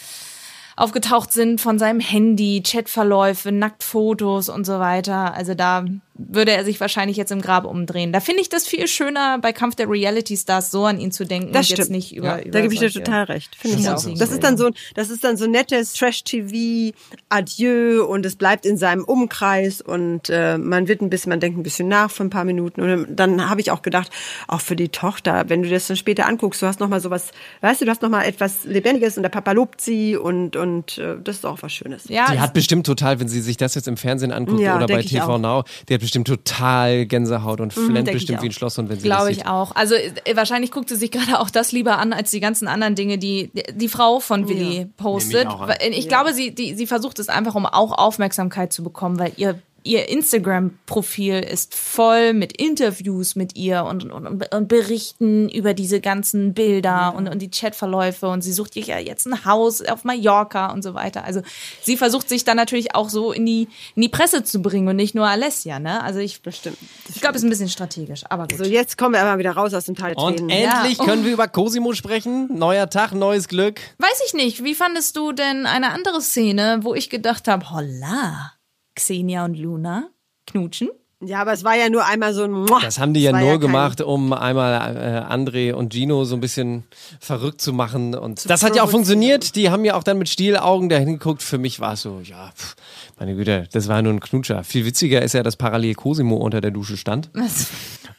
aufgetaucht 0.75 1.34
sind 1.34 1.60
von 1.60 1.79
seinem 1.79 2.00
Handy, 2.00 2.62
Chatverläufe, 2.63 3.51
Nacktfotos 3.51 4.48
und 4.48 4.63
so 4.63 4.77
weiter. 4.79 5.34
Also 5.34 5.56
da 5.56 5.86
würde 6.18 6.52
er 6.52 6.66
sich 6.66 6.80
wahrscheinlich 6.80 7.18
jetzt 7.18 7.32
im 7.32 7.42
Grab 7.42 7.66
umdrehen. 7.66 8.12
Da 8.12 8.20
finde 8.20 8.42
ich 8.42 8.50
das 8.50 8.66
viel 8.68 8.88
schöner, 8.88 9.40
bei 9.40 9.54
Kampf 9.54 9.76
der 9.76 9.90
Reality 9.90 10.36
Stars 10.38 10.72
so 10.72 10.86
an 10.86 11.00
ihn 11.00 11.12
zu 11.12 11.26
denken 11.26 11.52
Das 11.54 11.66
und 11.66 11.70
jetzt 11.78 11.86
stimmt. 11.86 11.92
nicht 11.92 12.16
über, 12.16 12.28
Ja, 12.38 12.40
über 12.42 12.52
da 12.52 12.62
gebe 12.62 12.74
ich 12.74 12.80
dir 12.80 12.92
total 12.92 13.24
recht. 13.26 13.56
Finde 13.56 13.78
ich 13.80 13.84
auch. 13.88 13.92
schmutzigen 13.94 14.20
Das 14.20 14.32
ist 14.32 14.44
dann 14.44 14.58
so, 14.58 14.70
das 14.96 15.10
ist 15.10 15.24
dann 15.24 15.38
so 15.38 15.48
nettes 15.48 15.94
Trash-TV, 15.94 16.96
Adieu 17.30 18.04
und 18.06 18.26
es 18.26 18.36
bleibt 18.36 18.66
in 18.66 18.78
seinem 18.78 19.04
Umkreis 19.04 19.82
und 19.82 20.30
äh, 20.30 20.58
man 20.58 20.88
wird 20.88 21.02
ein 21.02 21.10
bisschen, 21.10 21.30
man 21.30 21.40
denkt 21.40 21.58
ein 21.60 21.64
bisschen 21.64 21.88
nach 21.88 22.10
für 22.12 22.24
ein 22.24 22.30
paar 22.30 22.46
Minuten 22.46 22.82
und 22.82 23.16
dann 23.16 23.50
habe 23.50 23.62
ich 23.62 23.72
auch 23.72 23.82
gedacht, 23.82 24.12
auch 24.48 24.62
für 24.62 24.76
die 24.76 24.90
Tochter, 24.90 25.46
wenn 25.48 25.62
du 25.64 25.70
das 25.70 25.88
dann 25.88 25.98
später 25.98 26.26
anguckst, 26.28 26.62
du 26.62 26.66
hast 26.68 26.80
noch 26.80 26.88
mal 26.90 27.00
sowas, 27.02 27.32
weißt 27.62 27.82
du, 27.82 27.86
du 27.86 27.92
hast 27.92 28.02
noch 28.02 28.10
mal 28.10 28.24
etwas 28.24 28.64
Lebendiges 28.64 29.18
und 29.18 29.24
der 29.24 29.30
Papa 29.30 29.52
lobt 29.52 29.82
sie 29.82 30.16
und 30.16 30.56
und 30.56 30.98
äh, 30.98 31.16
das 31.24 31.38
ist 31.38 31.46
auch 31.46 31.58
was 31.62 31.74
Schönes. 31.74 32.06
Ja, 32.10 32.32
Die 32.32 32.40
hat 32.40 32.54
bestimmt 32.54 32.86
total, 32.86 33.20
wenn 33.20 33.28
sie 33.28 33.42
sich 33.42 33.58
das 33.58 33.76
jetzt 33.76 33.88
im 33.88 33.98
Fernsehen 33.98 34.32
anguckt 34.32 34.62
Ja, 34.62 34.78
oder 34.78 34.88
bei 34.88 35.02
TV. 35.02 35.38
Now, 35.38 35.64
die 35.90 35.94
hat 35.94 36.02
bestimmt 36.08 36.28
total 36.28 37.06
Gänsehaut 37.06 37.60
und 37.60 37.74
flennt 37.74 37.96
denk 37.96 38.08
ich 38.08 38.14
bestimmt 38.14 38.42
wie 38.42 38.48
ein 38.48 38.52
Schlosshund, 38.52 38.90
wenn 38.90 38.98
sie 39.00 39.04
Glaube 39.04 39.24
das 39.24 39.32
ich 39.32 39.38
sieht. 39.38 39.48
auch. 39.48 39.76
Also 39.76 39.96
äh, 39.96 40.36
wahrscheinlich 40.36 40.72
guckt 40.72 40.90
sie 40.90 40.96
sich 40.96 41.12
gerade 41.18 41.40
auch 41.40 41.50
das 41.50 41.72
lieber 41.72 41.98
an 42.00 42.14
als 42.14 42.32
die 42.32 42.40
ganzen 42.40 42.68
anderen 42.68 42.96
Dinge, 42.96 43.18
die 43.18 43.52
die 43.74 43.90
Frau 43.90 44.20
von 44.20 44.48
Willi 44.48 44.88
postet. 44.98 45.48
Nehme 45.48 45.72
ich. 45.72 45.82
Weil 45.82 45.94
Ich 45.94 46.08
glaube, 46.08 46.34
sie 46.34 46.56
die, 46.56 46.74
sie 46.76 46.88
versucht 46.88 47.20
es 47.20 47.30
einfach, 47.30 47.56
um 47.56 47.66
auch 47.66 47.92
Aufmerksamkeit 47.92 48.72
zu 48.72 48.84
bekommen, 48.84 49.20
weil 49.20 49.34
ihr 49.36 49.60
ihr 49.88 50.10
Instagram-Profil 50.10 51.39
ist 51.39 51.74
voll 51.75 52.34
mit 52.34 52.56
Interviews 52.62 53.36
mit 53.36 53.56
ihr 53.56 53.84
und, 53.86 54.12
und, 54.12 54.53
und 54.53 54.67
Berichten 54.67 55.50
über 55.50 55.74
diese 55.74 56.01
ganzen 56.01 56.53
Bilder 56.53 57.13
und, 57.15 57.27
und 57.27 57.41
die 57.41 57.50
Chatverläufe 57.50 58.27
und 58.27 58.41
sie 58.41 58.51
sucht 58.53 58.74
sich 58.74 58.88
ja 58.88 59.00
jetzt 59.00 59.25
ein 59.25 59.46
Haus 59.46 59.82
auf 59.82 60.03
Mallorca 60.03 60.72
und 60.72 60.84
so 60.84 60.94
weiter. 60.94 61.24
Also 61.24 61.41
sie 61.82 61.98
versucht 61.98 62.29
sich 62.29 62.44
dann 62.44 62.58
natürlich 62.58 62.96
auch 62.96 63.10
so 63.10 63.32
in 63.32 63.46
die, 63.46 63.67
in 63.96 64.01
die 64.01 64.10
Presse 64.10 64.44
zu 64.44 64.62
bringen 64.62 64.88
und 64.88 64.96
nicht 64.96 65.15
nur 65.15 65.27
Alessia, 65.27 65.79
ne? 65.79 66.03
Also 66.03 66.20
ich, 66.20 66.41
Das 66.41 66.58
stimmt. 66.58 66.77
ich 67.13 67.22
glaube, 67.22 67.36
es 67.36 67.41
ist 67.41 67.48
ein 67.48 67.50
bisschen 67.50 67.70
strategisch, 67.70 68.24
aber 68.29 68.48
gut. 68.48 68.58
So, 68.58 68.63
jetzt 68.65 68.98
kommen 68.98 69.13
wir 69.15 69.22
aber 69.22 69.39
wieder 69.39 69.51
raus 69.51 69.74
aus 69.74 69.86
dem 69.86 69.96
Teil 69.96 70.15
der 70.15 70.24
Und 70.24 70.38
Tränen. 70.38 70.50
endlich 70.50 70.98
Ja. 70.98 71.06
können 71.06 71.24
wir 71.25 71.32
über 71.34 71.48
Cosimo 71.48 71.94
sprechen. 71.94 72.50
Neuer 72.58 72.89
Tag, 72.89 73.13
neues 73.13 73.48
Glück. 73.48 73.79
Weiß 73.98 74.22
ich 74.27 74.34
nicht. 74.34 74.63
Wie 74.63 74.75
fandest 74.75 75.15
du 75.15 75.32
denn 75.32 75.65
eine 75.65 75.91
andere 75.91 76.22
Szene, 76.22 76.79
wo 76.82 76.94
ich 76.94 77.10
gedacht 77.10 77.48
habe, 77.48 77.70
holla, 77.72 78.51
Xenia 78.98 79.46
und 79.46 79.58
Luna 79.58 80.10
knutschen? 80.46 80.89
Ja, 81.20 81.42
aber 81.42 81.54
es 81.54 81.63
war 81.63 81.75
ja 81.75 81.89
nur 81.89 82.06
einmal 82.06 82.32
so 82.36 82.44
ein 82.44 82.51
Muah. 82.51 82.80
Das 82.80 83.00
haben 83.00 83.16
die 83.16 83.22
ja 83.24 83.32
nur 83.32 83.51
kein- 83.54 83.60
gemacht, 83.60 84.01
um 84.01 84.34
einmal 84.34 84.96
äh, 84.96 85.34
André 85.34 85.74
und 85.74 85.92
Gino 85.92 86.25
so 86.25 86.36
ein 86.36 86.42
bisschen 86.42 86.84
verrückt 87.20 87.60
zu 87.60 87.74
machen. 87.74 88.13
Und 88.13 88.48
das 88.48 88.62
hat 88.62 88.75
ja 88.75 88.84
auch 88.84 88.89
funktioniert. 88.92 89.56
Die 89.56 89.72
haben 89.72 89.84
ja 89.84 89.96
auch 89.96 90.04
dann 90.04 90.20
mit 90.20 90.30
Stielaugen 90.30 90.89
dahin 90.89 91.13
geguckt. 91.13 91.42
Für 91.42 91.58
mich 91.58 91.80
war 91.80 91.94
es 91.94 92.04
so, 92.04 92.20
ja, 92.24 92.51
pff, 92.56 92.75
meine 93.20 93.36
Güte, 93.36 93.68
das 93.72 93.88
war 93.88 94.02
nur 94.02 94.14
ein 94.14 94.20
Knutscher. 94.20 94.64
Viel 94.64 94.86
witziger 94.86 95.22
ist 95.22 95.34
ja, 95.34 95.42
dass 95.44 95.56
parallel 95.56 95.96
Cosimo 95.96 96.36
unter 96.38 96.62
der 96.62 96.72
Dusche 96.72 96.98
stand 96.98 97.30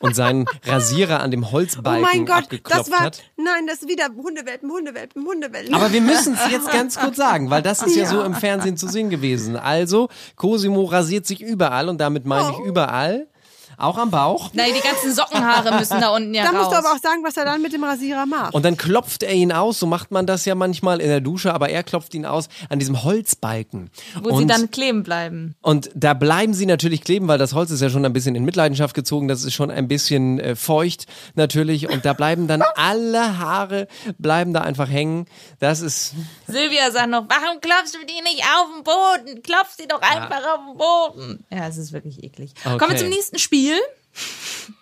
und 0.00 0.14
seinen 0.16 0.46
Rasierer 0.64 1.20
an 1.20 1.30
dem 1.30 1.44
Oh 1.44 1.52
Holzbalken 1.52 2.02
mein 2.02 2.26
Gott, 2.26 2.48
das 2.68 2.90
war, 2.90 3.00
hat. 3.00 3.22
nein, 3.36 3.66
das 3.66 3.82
ist 3.82 3.88
wieder 3.88 4.06
Hundewelpen, 4.16 4.70
Hundewelpen, 4.70 5.24
Hundewelpen. 5.24 5.74
Aber 5.74 5.92
wir 5.92 6.00
müssen 6.00 6.34
es 6.34 6.50
jetzt 6.50 6.70
ganz 6.72 6.98
kurz 6.98 7.16
sagen, 7.16 7.48
weil 7.50 7.62
das 7.62 7.82
ist 7.82 7.94
ja. 7.96 8.02
Ja. 8.04 8.08
so 8.10 8.22
im 8.22 8.34
Fernsehen 8.34 8.76
zu 8.76 8.88
sehen 8.88 9.08
gewesen. 9.10 9.56
Also, 9.56 10.08
Cosimo 10.36 10.84
rasiert 10.84 11.26
sich 11.26 11.40
überall 11.42 11.88
und 11.88 11.98
damit 12.00 12.26
meine 12.26 12.48
Oh. 12.48 12.60
ich 12.60 12.66
überall. 12.66 13.26
Auch 13.78 13.96
am 13.96 14.10
Bauch. 14.10 14.50
Nein, 14.54 14.72
die 14.76 14.80
ganzen 14.86 15.14
Sockenhaare 15.14 15.78
müssen 15.78 16.00
da 16.00 16.08
unten 16.14 16.34
ja 16.34 16.42
da 16.42 16.50
raus. 16.50 16.58
musst 16.66 16.72
du 16.72 16.76
aber 16.78 16.92
auch 16.96 17.00
sagen, 17.00 17.22
was 17.24 17.36
er 17.36 17.44
dann 17.44 17.62
mit 17.62 17.72
dem 17.72 17.84
Rasierer 17.84 18.26
macht. 18.26 18.52
Und 18.54 18.64
dann 18.64 18.76
klopft 18.76 19.22
er 19.22 19.32
ihn 19.32 19.52
aus, 19.52 19.78
so 19.78 19.86
macht 19.86 20.10
man 20.10 20.26
das 20.26 20.44
ja 20.44 20.54
manchmal 20.54 21.00
in 21.00 21.08
der 21.08 21.20
Dusche, 21.20 21.54
aber 21.54 21.68
er 21.70 21.82
klopft 21.84 22.12
ihn 22.14 22.26
aus 22.26 22.48
an 22.68 22.78
diesem 22.78 23.02
Holzbalken. 23.04 23.90
wo 24.22 24.30
und, 24.30 24.38
sie 24.38 24.46
dann 24.46 24.70
kleben 24.70 25.02
bleiben. 25.02 25.54
und 25.62 25.90
da 25.94 26.14
bleiben 26.14 26.54
sie 26.54 26.66
natürlich 26.66 27.02
kleben, 27.02 27.28
weil 27.28 27.38
das 27.38 27.54
Holz 27.54 27.70
ist 27.70 27.80
ja 27.80 27.88
schon 27.90 28.04
ein 28.04 28.12
bisschen 28.12 28.34
in 28.34 28.44
Mitleidenschaft 28.44 28.94
gezogen, 28.94 29.28
das 29.28 29.44
ist 29.44 29.54
schon 29.54 29.70
ein 29.70 29.86
bisschen 29.88 30.40
äh, 30.40 30.56
feucht 30.56 31.06
natürlich 31.34 31.88
und 31.88 32.04
da 32.04 32.12
bleiben 32.14 32.48
dann 32.48 32.62
alle 32.74 33.38
Haare 33.38 33.86
bleiben 34.18 34.52
da 34.52 34.62
einfach 34.62 34.88
hängen. 34.88 35.26
Das 35.60 35.80
ist 35.80 36.14
Silvia 36.46 36.90
sagt 36.90 37.10
noch, 37.10 37.24
warum 37.28 37.60
klopfst 37.60 37.92
du 37.94 37.98
die 38.06 38.22
nicht 38.22 38.42
auf 38.42 38.66
den 38.74 38.84
Boden? 38.84 39.42
Klopf 39.42 39.74
sie 39.76 39.86
doch 39.86 40.00
einfach 40.02 40.42
auf 40.54 40.60
den 40.68 40.78
Boden. 40.78 41.44
Ja, 41.50 41.68
es 41.68 41.76
ist 41.76 41.92
wirklich 41.92 42.22
eklig. 42.24 42.52
Kommen 42.64 42.80
wir 42.80 42.86
Okay. 42.88 42.96
zum 42.98 43.08
nächsten 43.10 43.38
Spiel. 43.38 43.67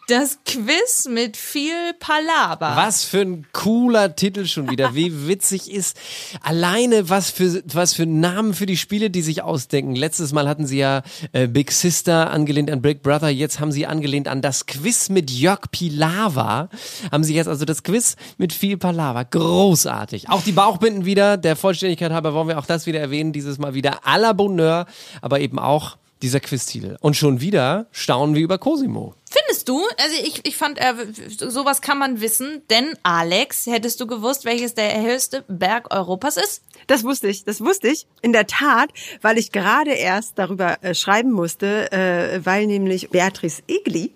Das 0.09 0.39
Quiz 0.45 1.09
mit 1.11 1.37
viel 1.37 1.93
Palaber. 1.99 2.77
Was 2.77 3.03
für 3.03 3.23
ein 3.23 3.45
cooler 3.53 4.15
Titel 4.15 4.47
schon 4.47 4.71
wieder. 4.71 4.95
Wie 4.95 5.13
witzig 5.27 5.69
ist 5.69 5.99
alleine 6.43 7.11
was 7.11 7.33
für 7.33 7.65
was 7.67 7.93
für 7.93 8.07
Namen 8.07 8.55
für 8.55 8.67
die 8.67 8.77
Spiele, 8.77 9.11
die 9.11 9.23
sich 9.23 9.43
ausdenken. 9.43 9.97
Letztes 9.97 10.33
Mal 10.33 10.49
hatten 10.49 10.65
sie 10.65 10.79
ja 10.79 11.03
äh, 11.33 11.49
Big 11.49 11.73
Sister 11.73 12.31
angelehnt 12.31 12.71
an 12.71 12.83
Big 12.83 13.03
Brother. 13.03 13.31
Jetzt 13.31 13.59
haben 13.59 13.73
sie 13.73 13.85
angelehnt 13.85 14.29
an 14.29 14.43
das 14.43 14.67
Quiz 14.67 15.09
mit 15.09 15.29
Jörg 15.29 15.73
Pilawa. 15.73 16.69
Haben 17.11 17.25
sie 17.25 17.35
jetzt 17.35 17.49
also 17.49 17.65
das 17.65 17.83
Quiz 17.83 18.15
mit 18.39 18.53
viel 18.53 18.77
Palaver. 18.77 19.25
Großartig. 19.25 20.31
Auch 20.31 20.43
die 20.43 20.53
Bauchbinden 20.53 21.05
wieder. 21.05 21.37
Der 21.37 21.57
Vollständigkeit 21.57 22.13
halber 22.13 22.33
wollen 22.33 22.47
wir 22.47 22.61
auch 22.61 22.67
das 22.67 22.87
wieder 22.87 23.01
erwähnen. 23.01 23.33
Dieses 23.33 23.59
Mal 23.59 23.75
wieder 23.75 24.07
à 24.07 24.19
la 24.19 24.33
Bonheur, 24.35 24.87
aber 25.21 25.41
eben 25.41 25.59
auch 25.59 25.97
dieser 26.27 26.41
Quiztitel. 26.41 26.97
Und 27.01 27.17
schon 27.17 27.41
wieder 27.41 27.87
staunen 27.93 28.35
wir 28.35 28.43
über 28.43 28.59
Cosimo. 28.59 29.15
Findest 29.31 29.69
du? 29.69 29.81
Also 29.97 30.17
ich, 30.25 30.41
ich 30.45 30.57
fand, 30.57 30.79
äh, 30.79 30.95
sowas 31.39 31.81
kann 31.81 31.99
man 31.99 32.21
wissen, 32.21 32.63
denn 32.69 32.97
Alex, 33.05 33.67
hättest 33.67 34.01
du 34.01 34.09
gewusst, 34.09 34.45
welches 34.45 34.75
der 34.75 35.01
höchste 35.01 35.45
Berg 35.47 35.95
Europas 35.95 36.37
ist? 36.37 36.63
Das 36.89 37.05
wusste 37.05 37.29
ich, 37.29 37.45
das 37.45 37.61
wusste 37.61 37.87
ich. 37.89 38.09
In 38.23 38.33
der 38.33 38.49
Tat, 38.49 38.91
weil 39.23 39.39
ich 39.39 39.53
gerade 39.53 39.93
erst 39.93 40.37
darüber 40.37 40.83
äh, 40.83 40.97
schreiben 40.97 41.31
musste, 41.31 41.93
äh, 41.93 42.45
weil 42.45 42.67
nämlich 42.67 43.11
Beatrice 43.11 43.63
Egli, 43.69 44.13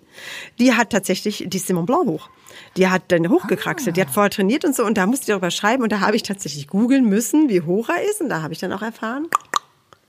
die 0.59 0.73
hat 0.73 0.89
tatsächlich 0.89 1.45
die 1.47 1.59
Simon 1.59 1.85
Blanc 1.85 2.07
hoch. 2.07 2.29
Die 2.75 2.89
hat 2.89 3.03
dann 3.07 3.29
hochgekraxelt, 3.29 3.95
die 3.95 4.01
hat 4.01 4.09
vorher 4.09 4.31
trainiert 4.31 4.65
und 4.65 4.75
so 4.75 4.83
und 4.83 4.97
da 4.97 5.05
musste 5.05 5.23
ich 5.23 5.27
darüber 5.27 5.51
schreiben 5.51 5.83
und 5.83 5.93
da 5.93 6.01
habe 6.01 6.17
ich 6.17 6.23
tatsächlich 6.23 6.67
googeln 6.67 7.05
müssen, 7.05 7.47
wie 7.47 7.61
hoch 7.61 7.87
er 7.87 8.03
ist 8.03 8.19
und 8.19 8.27
da 8.27 8.41
habe 8.41 8.53
ich 8.53 8.59
dann 8.59 8.73
auch 8.73 8.81
erfahren. 8.81 9.27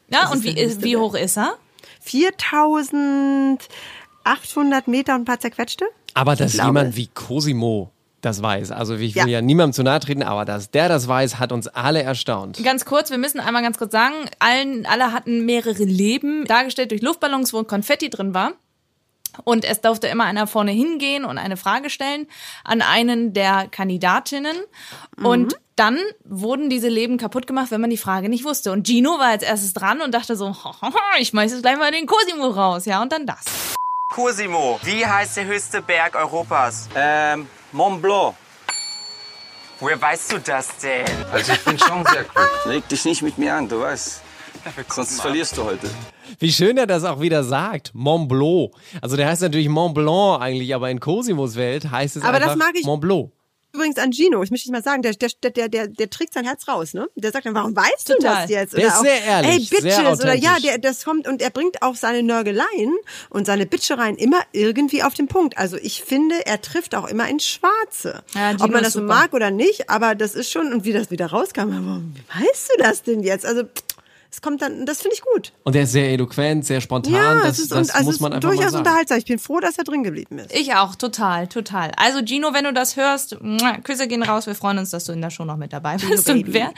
Ja, 0.08 0.30
und 0.30 0.44
ist 0.44 0.82
wie, 0.82 0.84
wie 0.84 0.96
hoch 0.96 1.14
ist 1.14 1.38
er? 1.38 1.56
4800 2.02 4.88
Meter 4.88 5.14
und 5.14 5.22
ein 5.22 5.24
paar 5.24 5.40
zerquetschte. 5.40 5.86
Aber 6.14 6.36
dass 6.36 6.54
jemand 6.54 6.96
wie 6.96 7.06
Cosimo 7.08 7.90
das 8.20 8.40
weiß, 8.40 8.70
also 8.70 8.94
ich 8.94 9.16
will 9.16 9.22
Ja. 9.22 9.26
ja, 9.26 9.42
niemandem 9.42 9.72
zu 9.72 9.82
nahe 9.82 9.98
treten, 9.98 10.22
aber 10.22 10.44
dass 10.44 10.70
der 10.70 10.88
das 10.88 11.08
weiß, 11.08 11.40
hat 11.40 11.50
uns 11.50 11.66
alle 11.66 12.02
erstaunt. 12.02 12.62
Ganz 12.62 12.84
kurz, 12.84 13.10
wir 13.10 13.18
müssen 13.18 13.40
einmal 13.40 13.62
ganz 13.62 13.78
kurz 13.78 13.90
sagen, 13.90 14.14
allen, 14.38 14.86
alle 14.86 15.12
hatten 15.12 15.44
mehrere 15.44 15.82
Leben, 15.82 16.44
dargestellt 16.44 16.92
durch 16.92 17.02
Luftballons, 17.02 17.52
wo 17.52 17.64
Konfetti 17.64 18.10
drin 18.10 18.32
war. 18.32 18.52
Und 19.44 19.64
es 19.64 19.80
durfte 19.80 20.08
immer 20.08 20.24
einer 20.24 20.46
vorne 20.46 20.72
hingehen 20.72 21.24
und 21.24 21.38
eine 21.38 21.56
Frage 21.56 21.88
stellen 21.90 22.26
an 22.64 22.82
einen 22.82 23.32
der 23.32 23.66
Kandidatinnen. 23.68 24.56
Und 25.22 25.56
dann 25.76 25.98
wurden 26.24 26.68
diese 26.70 26.88
Leben 26.88 27.16
kaputt 27.18 27.46
gemacht, 27.46 27.70
wenn 27.70 27.80
man 27.80 27.90
die 27.90 27.96
Frage 27.96 28.28
nicht 28.28 28.44
wusste. 28.44 28.72
Und 28.72 28.86
Gino 28.86 29.10
war 29.18 29.28
als 29.30 29.42
erstes 29.42 29.72
dran 29.72 30.00
und 30.02 30.12
dachte 30.12 30.36
so, 30.36 30.54
ich 31.18 31.28
schmeiß 31.28 31.52
jetzt 31.52 31.62
gleich 31.62 31.78
mal 31.78 31.90
den 31.90 32.06
Cosimo 32.06 32.48
raus. 32.48 32.84
Ja, 32.84 33.02
und 33.02 33.10
dann 33.12 33.26
das. 33.26 33.44
Cosimo, 34.10 34.78
wie 34.82 35.06
heißt 35.06 35.38
der 35.38 35.46
höchste 35.46 35.80
Berg 35.80 36.14
Europas? 36.14 36.88
Ähm, 36.94 37.46
Mont 37.72 38.02
Blanc. 38.02 38.34
Woher 39.80 40.00
weißt 40.00 40.32
du 40.32 40.38
das 40.38 40.76
denn? 40.78 41.06
Also 41.32 41.52
ich 41.52 41.60
bin 41.64 41.78
schon 41.78 42.04
sehr 42.04 42.24
klug. 42.24 42.48
Leg 42.66 42.86
dich 42.88 43.04
nicht 43.04 43.22
mit 43.22 43.38
mir 43.38 43.54
an, 43.54 43.68
du 43.68 43.80
weißt. 43.80 44.20
Sonst 44.88 45.20
verlierst 45.20 45.56
du 45.56 45.64
heute. 45.64 45.90
Wie 46.38 46.52
schön 46.52 46.76
er 46.78 46.86
das 46.86 47.02
auch 47.04 47.20
wieder 47.20 47.42
sagt, 47.42 47.90
Mont 47.94 48.28
Blanc. 48.28 48.70
Also 49.00 49.16
der 49.16 49.26
heißt 49.28 49.42
natürlich 49.42 49.68
Mont 49.68 49.94
Blanc 49.94 50.40
eigentlich, 50.40 50.72
aber 50.74 50.88
in 50.90 51.00
Cosimos 51.00 51.56
Welt 51.56 51.90
heißt 51.90 52.16
es 52.16 52.22
Aber 52.22 52.38
das 52.38 52.50
einfach 52.50 52.66
mag 52.66 52.74
ich- 52.76 52.84
Mont 52.86 53.00
Blanc. 53.00 53.30
Übrigens 53.74 53.96
an 53.96 54.12
Gino, 54.12 54.42
ich 54.42 54.50
möchte 54.50 54.66
dich 54.66 54.72
mal 54.72 54.82
sagen, 54.82 55.00
der, 55.00 55.14
der, 55.14 55.50
der, 55.50 55.68
der, 55.68 55.88
der 55.88 56.10
trägt 56.10 56.34
sein 56.34 56.44
Herz 56.44 56.68
raus, 56.68 56.92
ne? 56.92 57.08
Der 57.14 57.32
sagt 57.32 57.46
dann, 57.46 57.54
warum 57.54 57.74
weißt 57.74 58.10
du 58.10 58.14
Total. 58.14 58.42
das 58.42 58.50
jetzt? 58.50 58.76
Der 58.76 58.88
ist 58.88 59.00
sehr 59.00 59.24
ehrlich, 59.24 59.72
Ey, 59.72 59.80
Bitches, 59.80 60.20
oder 60.20 60.34
ja, 60.34 60.58
der, 60.62 60.76
das 60.76 61.04
kommt 61.04 61.26
und 61.26 61.40
er 61.40 61.48
bringt 61.48 61.80
auch 61.80 61.96
seine 61.96 62.22
Nörgeleien 62.22 62.94
und 63.30 63.46
seine 63.46 63.64
Bitchereien 63.64 64.16
immer 64.16 64.42
irgendwie 64.52 65.02
auf 65.02 65.14
den 65.14 65.26
Punkt. 65.26 65.56
Also 65.56 65.78
ich 65.78 66.02
finde, 66.02 66.44
er 66.44 66.60
trifft 66.60 66.94
auch 66.94 67.08
immer 67.08 67.28
ins 67.28 67.46
Schwarze. 67.46 68.22
Ja, 68.34 68.50
Gino 68.50 68.64
Ob 68.64 68.70
man 68.72 68.82
das 68.82 68.92
so 68.92 69.02
mag 69.02 69.32
oder 69.32 69.50
nicht, 69.50 69.88
aber 69.88 70.14
das 70.14 70.34
ist 70.34 70.50
schon, 70.50 70.70
und 70.72 70.84
wie 70.84 70.92
das 70.92 71.10
wieder 71.10 71.26
rauskam, 71.26 71.70
warum 71.70 72.14
weißt 72.34 72.72
du 72.74 72.82
das 72.82 73.02
denn 73.02 73.22
jetzt? 73.22 73.46
Also, 73.46 73.62
es 74.32 74.40
kommt 74.40 74.62
dann, 74.62 74.86
das 74.86 75.02
finde 75.02 75.14
ich 75.14 75.20
gut. 75.20 75.52
Und 75.62 75.74
der 75.74 75.82
ist 75.82 75.92
sehr 75.92 76.08
eloquent, 76.08 76.64
sehr 76.64 76.80
spontan. 76.80 77.12
Ja, 77.12 77.42
das 77.42 77.58
ist, 77.58 77.70
das 77.70 77.90
und, 77.90 77.94
also 77.94 78.06
muss 78.06 78.20
man 78.20 78.32
ist 78.32 78.36
einfach 78.36 78.48
mal 78.48 78.54
durchaus 78.56 78.72
sagen. 78.72 78.86
unterhaltsam. 78.86 79.18
Ich 79.18 79.26
bin 79.26 79.38
froh, 79.38 79.60
dass 79.60 79.76
er 79.76 79.84
drin 79.84 80.02
geblieben 80.02 80.38
ist. 80.38 80.54
Ich 80.54 80.74
auch, 80.74 80.94
total, 80.94 81.48
total. 81.48 81.92
Also 81.98 82.20
Gino, 82.24 82.54
wenn 82.54 82.64
du 82.64 82.72
das 82.72 82.96
hörst, 82.96 83.36
Küsse 83.84 84.08
gehen 84.08 84.22
raus. 84.22 84.46
Wir 84.46 84.54
freuen 84.54 84.78
uns, 84.78 84.88
dass 84.88 85.04
du 85.04 85.12
in 85.12 85.20
der 85.20 85.28
Show 85.28 85.44
noch 85.44 85.58
mit 85.58 85.74
dabei 85.74 85.98
bist. 85.98 86.30
Und 86.30 86.50
wer 86.54 86.72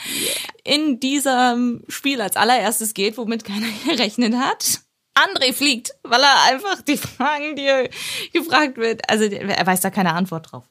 in 0.65 0.99
diesem 0.99 1.85
Spiel 1.87 2.21
als 2.21 2.35
allererstes 2.35 2.93
geht, 2.93 3.17
womit 3.17 3.45
keiner 3.45 3.69
gerechnet 3.87 4.35
hat, 4.35 4.81
André 5.15 5.53
fliegt, 5.53 5.95
weil 6.03 6.21
er 6.21 6.53
einfach 6.53 6.83
die 6.83 6.97
Fragen, 6.97 7.55
die 7.55 7.67
er 7.67 7.89
gefragt 8.33 8.79
wird, 8.79 9.09
also 9.09 9.23
er 9.23 9.65
weiß 9.65 9.81
da 9.81 9.91
keine 9.91 10.15
Antwort 10.15 10.51
drauf. 10.51 10.65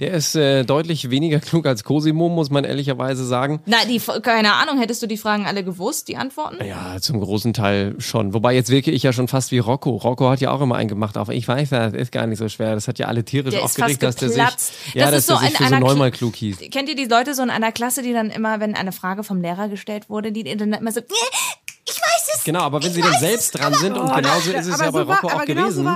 Der 0.00 0.12
ist 0.12 0.34
äh, 0.34 0.64
deutlich 0.64 1.10
weniger 1.10 1.40
klug 1.40 1.66
als 1.66 1.84
Cosimo, 1.84 2.28
muss 2.28 2.50
man 2.50 2.64
ehrlicherweise 2.64 3.24
sagen. 3.26 3.60
Na, 3.66 3.76
die, 3.88 4.00
keine 4.22 4.54
Ahnung, 4.54 4.78
hättest 4.78 5.02
du 5.02 5.06
die 5.06 5.16
Fragen 5.18 5.46
alle 5.46 5.62
gewusst, 5.62 6.08
die 6.08 6.16
Antworten? 6.16 6.64
Ja, 6.64 6.96
zum 7.00 7.20
großen 7.20 7.52
Teil 7.52 7.94
schon. 7.98 8.32
Wobei 8.34 8.54
jetzt 8.54 8.70
wirke 8.70 8.90
ich 8.90 9.02
ja 9.02 9.12
schon 9.12 9.28
fast 9.28 9.52
wie 9.52 9.58
Rocco. 9.58 9.90
Rocco 9.90 10.28
hat 10.30 10.40
ja 10.40 10.50
auch 10.52 10.60
immer 10.60 10.76
einen 10.76 10.88
gemacht, 10.88 11.16
aber 11.16 11.34
ich 11.34 11.46
weiß, 11.46 11.68
das 11.70 11.92
ist 11.94 12.12
gar 12.12 12.26
nicht 12.26 12.38
so 12.38 12.48
schwer. 12.48 12.74
Das 12.74 12.88
hat 12.88 12.98
ja 12.98 13.06
alle 13.06 13.24
tierisch 13.24 13.54
Der 13.54 13.62
aufgeregt, 13.64 14.02
dass 14.02 14.16
der 14.16 14.30
sich, 14.30 14.38
ja, 14.38 14.46
Das 14.46 15.10
dass 15.10 15.14
ist 15.20 15.26
so 15.26 15.38
der 15.38 15.48
sich 15.50 15.58
für 15.58 15.68
so 15.68 15.76
neunmal 15.76 16.08
Kl- 16.08 16.18
klug 16.18 16.36
hieß. 16.36 16.58
Kennt 16.70 16.88
ihr 16.88 16.96
die 16.96 17.04
Leute 17.04 17.34
so 17.34 17.42
in 17.42 17.50
einer 17.50 17.70
Klasse, 17.72 18.02
die 18.02 18.12
dann 18.12 18.30
immer, 18.30 18.60
wenn 18.60 18.74
eine 18.74 18.92
Frage 18.92 19.22
vom 19.22 19.40
Lehrer 19.42 19.68
gestellt 19.68 20.08
wurde, 20.08 20.32
die 20.32 20.44
dann 20.44 20.72
immer 20.72 20.92
so, 20.92 21.00
ich 21.90 21.96
weiß 21.96 22.36
es. 22.36 22.44
Genau, 22.44 22.60
aber 22.60 22.82
wenn 22.82 22.92
sie 22.92 23.00
dann 23.00 23.18
selbst 23.18 23.58
dran 23.58 23.74
sind 23.74 23.96
und 23.96 24.14
genauso 24.14 24.50
ist 24.52 24.66
es 24.66 24.80
ja 24.80 24.90
bei 24.90 25.02
Rocco 25.02 25.28
auch 25.28 25.44
genau 25.44 25.62
gewesen. 25.62 25.88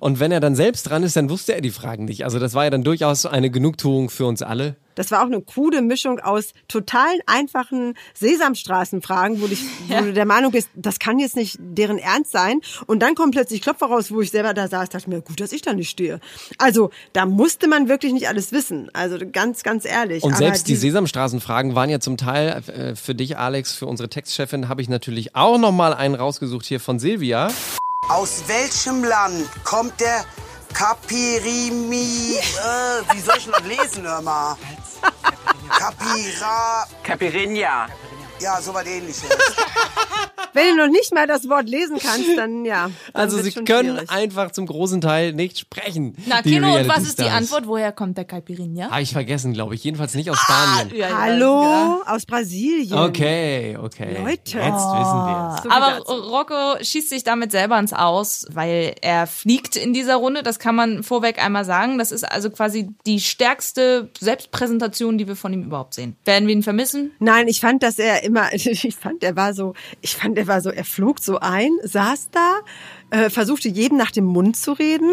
Und 0.00 0.20
wenn 0.20 0.32
er 0.32 0.40
dann 0.40 0.54
selbst 0.54 0.84
dran 0.84 1.02
ist, 1.02 1.16
dann 1.16 1.30
wusste 1.30 1.54
er 1.54 1.60
die 1.60 1.70
Fragen 1.70 2.04
nicht. 2.04 2.24
Also 2.24 2.38
das 2.38 2.54
war 2.54 2.64
ja 2.64 2.70
dann 2.70 2.84
durchaus 2.84 3.26
eine 3.26 3.50
Genugtuung 3.50 4.10
für 4.10 4.26
uns 4.26 4.42
alle. 4.42 4.76
Das 4.94 5.10
war 5.10 5.20
auch 5.22 5.26
eine 5.26 5.40
krude 5.40 5.82
Mischung 5.82 6.20
aus 6.20 6.52
totalen 6.68 7.20
einfachen 7.26 7.94
Sesamstraßenfragen, 8.14 9.40
wo, 9.40 9.46
dich, 9.46 9.62
wo 9.88 10.00
du 10.00 10.12
der 10.12 10.26
Meinung 10.26 10.52
bist, 10.52 10.68
das 10.74 10.98
kann 10.98 11.18
jetzt 11.18 11.36
nicht 11.36 11.56
deren 11.58 11.98
Ernst 11.98 12.32
sein. 12.32 12.60
Und 12.86 13.00
dann 13.00 13.14
kommen 13.14 13.30
plötzlich 13.32 13.62
Klopfer 13.62 13.86
raus, 13.86 14.10
wo 14.10 14.20
ich 14.20 14.30
selber 14.30 14.54
da 14.54 14.68
saß, 14.68 14.88
dachte 14.90 15.08
mir, 15.08 15.20
gut, 15.20 15.40
dass 15.40 15.52
ich 15.52 15.62
da 15.62 15.72
nicht 15.72 15.90
stehe. 15.90 16.20
Also 16.58 16.90
da 17.12 17.26
musste 17.26 17.68
man 17.68 17.88
wirklich 17.88 18.12
nicht 18.12 18.28
alles 18.28 18.52
wissen. 18.52 18.90
Also 18.92 19.18
ganz, 19.30 19.62
ganz 19.62 19.84
ehrlich. 19.84 20.22
Und 20.22 20.32
Aber 20.32 20.38
selbst 20.38 20.66
die 20.68 20.72
diese- 20.72 20.82
Sesamstraßenfragen 20.82 21.74
waren 21.74 21.88
ja 21.90 22.00
zum 22.00 22.16
Teil 22.16 22.62
äh, 22.68 22.94
für 22.96 23.14
dich, 23.14 23.38
Alex, 23.38 23.74
für 23.74 23.86
unsere 23.86 24.08
Textchefin, 24.08 24.68
habe 24.68 24.82
ich 24.82 24.88
natürlich 24.88 25.34
auch 25.34 25.58
nochmal 25.58 25.94
einen 25.94 26.14
rausgesucht 26.14 26.66
hier 26.66 26.80
von 26.80 26.98
Silvia. 26.98 27.50
Aus 28.08 28.42
welchem 28.48 29.04
Land 29.04 29.48
kommt 29.64 30.00
der 30.00 30.24
Capirimi? 30.72 32.36
Äh, 32.38 33.14
wie 33.14 33.20
soll 33.20 33.36
ich 33.38 33.44
denn 33.44 33.52
das 33.52 33.62
lesen, 33.64 34.04
hör 34.04 34.22
mal? 34.22 34.56
Capira. 35.68 36.86
Capirinha. 37.02 37.88
Ja, 38.40 38.60
so 38.60 38.74
was 38.74 38.86
ähnliches. 38.86 39.28
Wenn 40.54 40.76
du 40.76 40.84
noch 40.86 40.90
nicht 40.92 41.14
mal 41.14 41.26
das 41.26 41.48
Wort 41.48 41.68
lesen 41.68 41.98
kannst, 41.98 42.28
dann 42.36 42.64
ja. 42.64 42.90
Dann 43.12 43.22
Also 43.22 43.38
sie 43.40 43.52
schon 43.52 43.64
können 43.64 43.94
schwierig. 43.96 44.10
einfach 44.10 44.50
zum 44.52 44.66
großen 44.66 45.00
Teil 45.00 45.32
nicht 45.32 45.58
sprechen. 45.58 46.14
Na, 46.26 46.42
Kino, 46.42 46.74
und 46.76 46.88
was 46.88 47.02
ist 47.04 47.18
die. 47.18 47.24
Antwort? 47.24 47.66
Woher 47.66 47.92
kommt 47.92 48.18
der 48.18 48.24
Caipirinha? 48.24 48.90
Habe 48.90 49.02
ich 49.02 49.12
vergessen, 49.12 49.52
glaube 49.52 49.74
ich. 49.74 49.84
Jedenfalls 49.84 50.14
nicht 50.14 50.30
aus 50.30 50.38
Spanien. 50.38 50.94
Ja, 50.94 51.08
ja, 51.08 51.18
Hallo, 51.18 51.62
ja. 51.62 52.00
aus 52.06 52.26
Brasilien. 52.26 52.98
Okay, 52.98 53.76
okay. 53.80 54.16
Leute. 54.18 54.58
Jetzt 54.58 54.58
wissen 54.58 54.62
wir 54.62 55.60
So 55.62 55.70
Aber. 55.70 55.98
Rocco 56.32 56.82
schießt 56.82 57.08
sich 57.08 57.24
damit 57.24 57.50
selber 57.52 57.78
ins 57.78 57.92
Aus, 57.92 58.46
weil 58.52 58.94
er 59.00 59.26
fliegt 59.26 59.76
in 59.76 59.92
dieser 59.92 60.16
Runde. 60.16 60.42
Das 60.42 60.58
kann 60.58 60.74
man 60.74 61.02
vorweg 61.02 61.42
einmal 61.42 61.64
sagen. 61.64 61.98
Das 61.98 62.12
ist 62.12 62.24
also 62.24 62.50
quasi 62.50 62.90
die 63.06 63.20
stärkste 63.20 64.10
Selbstpräsentation, 64.20 65.18
die 65.18 65.26
wir 65.28 65.36
von 65.36 65.52
ihm 65.52 65.62
überhaupt 65.62 65.94
sehen. 65.94 66.16
Werden 66.24 66.46
wir 66.48 66.54
ihn 66.54 66.62
vermissen? 66.62 67.12
Nein, 67.18 67.48
ich 67.48 67.60
fand, 67.60 67.82
dass 67.82 67.98
er 67.98 68.22
immer, 68.24 68.52
ich 68.52 68.94
fand, 68.96 69.22
er 69.24 69.36
war 69.36 69.54
so, 69.54 69.74
ich 70.00 70.14
fand, 70.16 70.36
er 70.42 70.48
war 70.48 70.60
so, 70.60 70.70
er 70.70 70.84
flog 70.84 71.20
so 71.20 71.38
ein, 71.38 71.70
saß 71.82 72.30
da, 72.30 72.58
äh, 73.12 73.28
versuchte 73.28 73.68
jedem 73.68 73.98
nach 73.98 74.10
dem 74.10 74.24
Mund 74.24 74.56
zu 74.56 74.72
reden, 74.72 75.10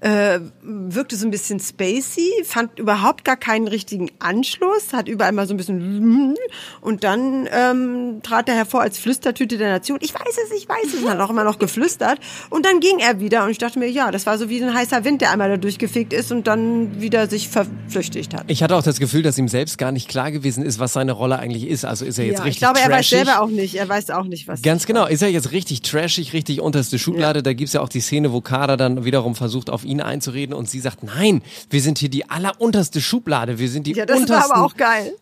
äh, 0.00 0.38
wirkte 0.62 1.16
so 1.16 1.26
ein 1.26 1.30
bisschen 1.30 1.58
spacey, 1.60 2.30
fand 2.44 2.78
überhaupt 2.78 3.24
gar 3.24 3.36
keinen 3.36 3.66
richtigen 3.66 4.10
Anschluss, 4.18 4.92
hat 4.92 5.08
überall 5.08 5.32
mal 5.32 5.46
so 5.46 5.54
ein 5.54 5.56
bisschen 5.56 6.36
und 6.82 7.04
dann 7.04 7.48
ähm, 7.50 8.20
trat 8.22 8.48
er 8.50 8.54
hervor 8.54 8.82
als 8.82 8.98
Flüstertüte 8.98 9.56
der 9.56 9.70
Nation. 9.70 9.98
Ich 10.02 10.12
weiß 10.12 10.36
es, 10.44 10.56
ich 10.56 10.68
weiß 10.68 10.94
es, 10.94 11.02
und 11.02 11.08
hat 11.08 11.18
auch 11.20 11.30
immer 11.30 11.44
noch 11.44 11.58
geflüstert 11.58 12.20
und 12.50 12.66
dann 12.66 12.80
ging 12.80 12.98
er 12.98 13.18
wieder 13.18 13.44
und 13.44 13.50
ich 13.50 13.58
dachte 13.58 13.78
mir, 13.78 13.90
ja, 13.90 14.10
das 14.10 14.26
war 14.26 14.36
so 14.36 14.50
wie 14.50 14.62
ein 14.62 14.74
heißer 14.74 15.04
Wind, 15.04 15.22
der 15.22 15.32
einmal 15.32 15.48
da 15.48 15.56
durchgefegt 15.56 16.12
ist 16.12 16.30
und 16.30 16.46
dann 16.46 17.00
wieder 17.00 17.28
sich 17.28 17.48
verflüchtigt 17.48 18.34
hat. 18.34 18.44
Ich 18.48 18.62
hatte 18.62 18.76
auch 18.76 18.82
das 18.82 19.00
Gefühl, 19.00 19.22
dass 19.22 19.38
ihm 19.38 19.48
selbst 19.48 19.78
gar 19.78 19.90
nicht 19.90 20.08
klar 20.08 20.30
gewesen 20.30 20.62
ist, 20.62 20.78
was 20.78 20.92
seine 20.92 21.12
Rolle 21.12 21.38
eigentlich 21.38 21.66
ist. 21.66 21.86
Also 21.86 22.04
ist 22.04 22.18
er 22.18 22.26
jetzt 22.26 22.38
ja, 22.38 22.44
richtig 22.44 22.56
ich 22.56 22.60
glaube, 22.60 22.80
er 22.80 22.90
weiß 22.90 23.08
trashig? 23.08 23.24
selber 23.24 23.40
auch 23.40 23.48
nicht, 23.48 23.76
er 23.76 23.88
weiß 23.88 24.10
auch 24.10 24.24
nicht, 24.24 24.48
was 24.48 24.60
Ganz 24.60 24.84
genau. 24.84 25.06
Ist 25.06 25.22
er 25.22 25.28
jetzt 25.28 25.52
richtig 25.52 25.80
trashig, 25.80 26.34
richtig 26.34 26.60
unterste 26.60 26.98
Schublade? 26.98 27.37
Da 27.42 27.52
gibt's 27.52 27.72
ja 27.72 27.80
auch 27.80 27.88
die 27.88 28.00
Szene, 28.00 28.32
wo 28.32 28.40
Kader 28.40 28.76
dann 28.76 29.04
wiederum 29.04 29.34
versucht, 29.34 29.70
auf 29.70 29.84
ihn 29.84 30.00
einzureden 30.00 30.54
und 30.54 30.68
sie 30.68 30.80
sagt, 30.80 31.02
nein, 31.02 31.42
wir 31.70 31.80
sind 31.80 31.98
hier 31.98 32.08
die 32.10 32.28
allerunterste 32.30 33.00
Schublade. 33.00 33.58
Wir 33.58 33.68
sind 33.68 33.86
die 33.86 33.92
Ja, 33.92 34.06
das 34.06 34.18
untersten. 34.20 34.50
war 34.50 34.56
aber 34.56 34.66
auch 34.66 34.76
geil. 34.76 35.12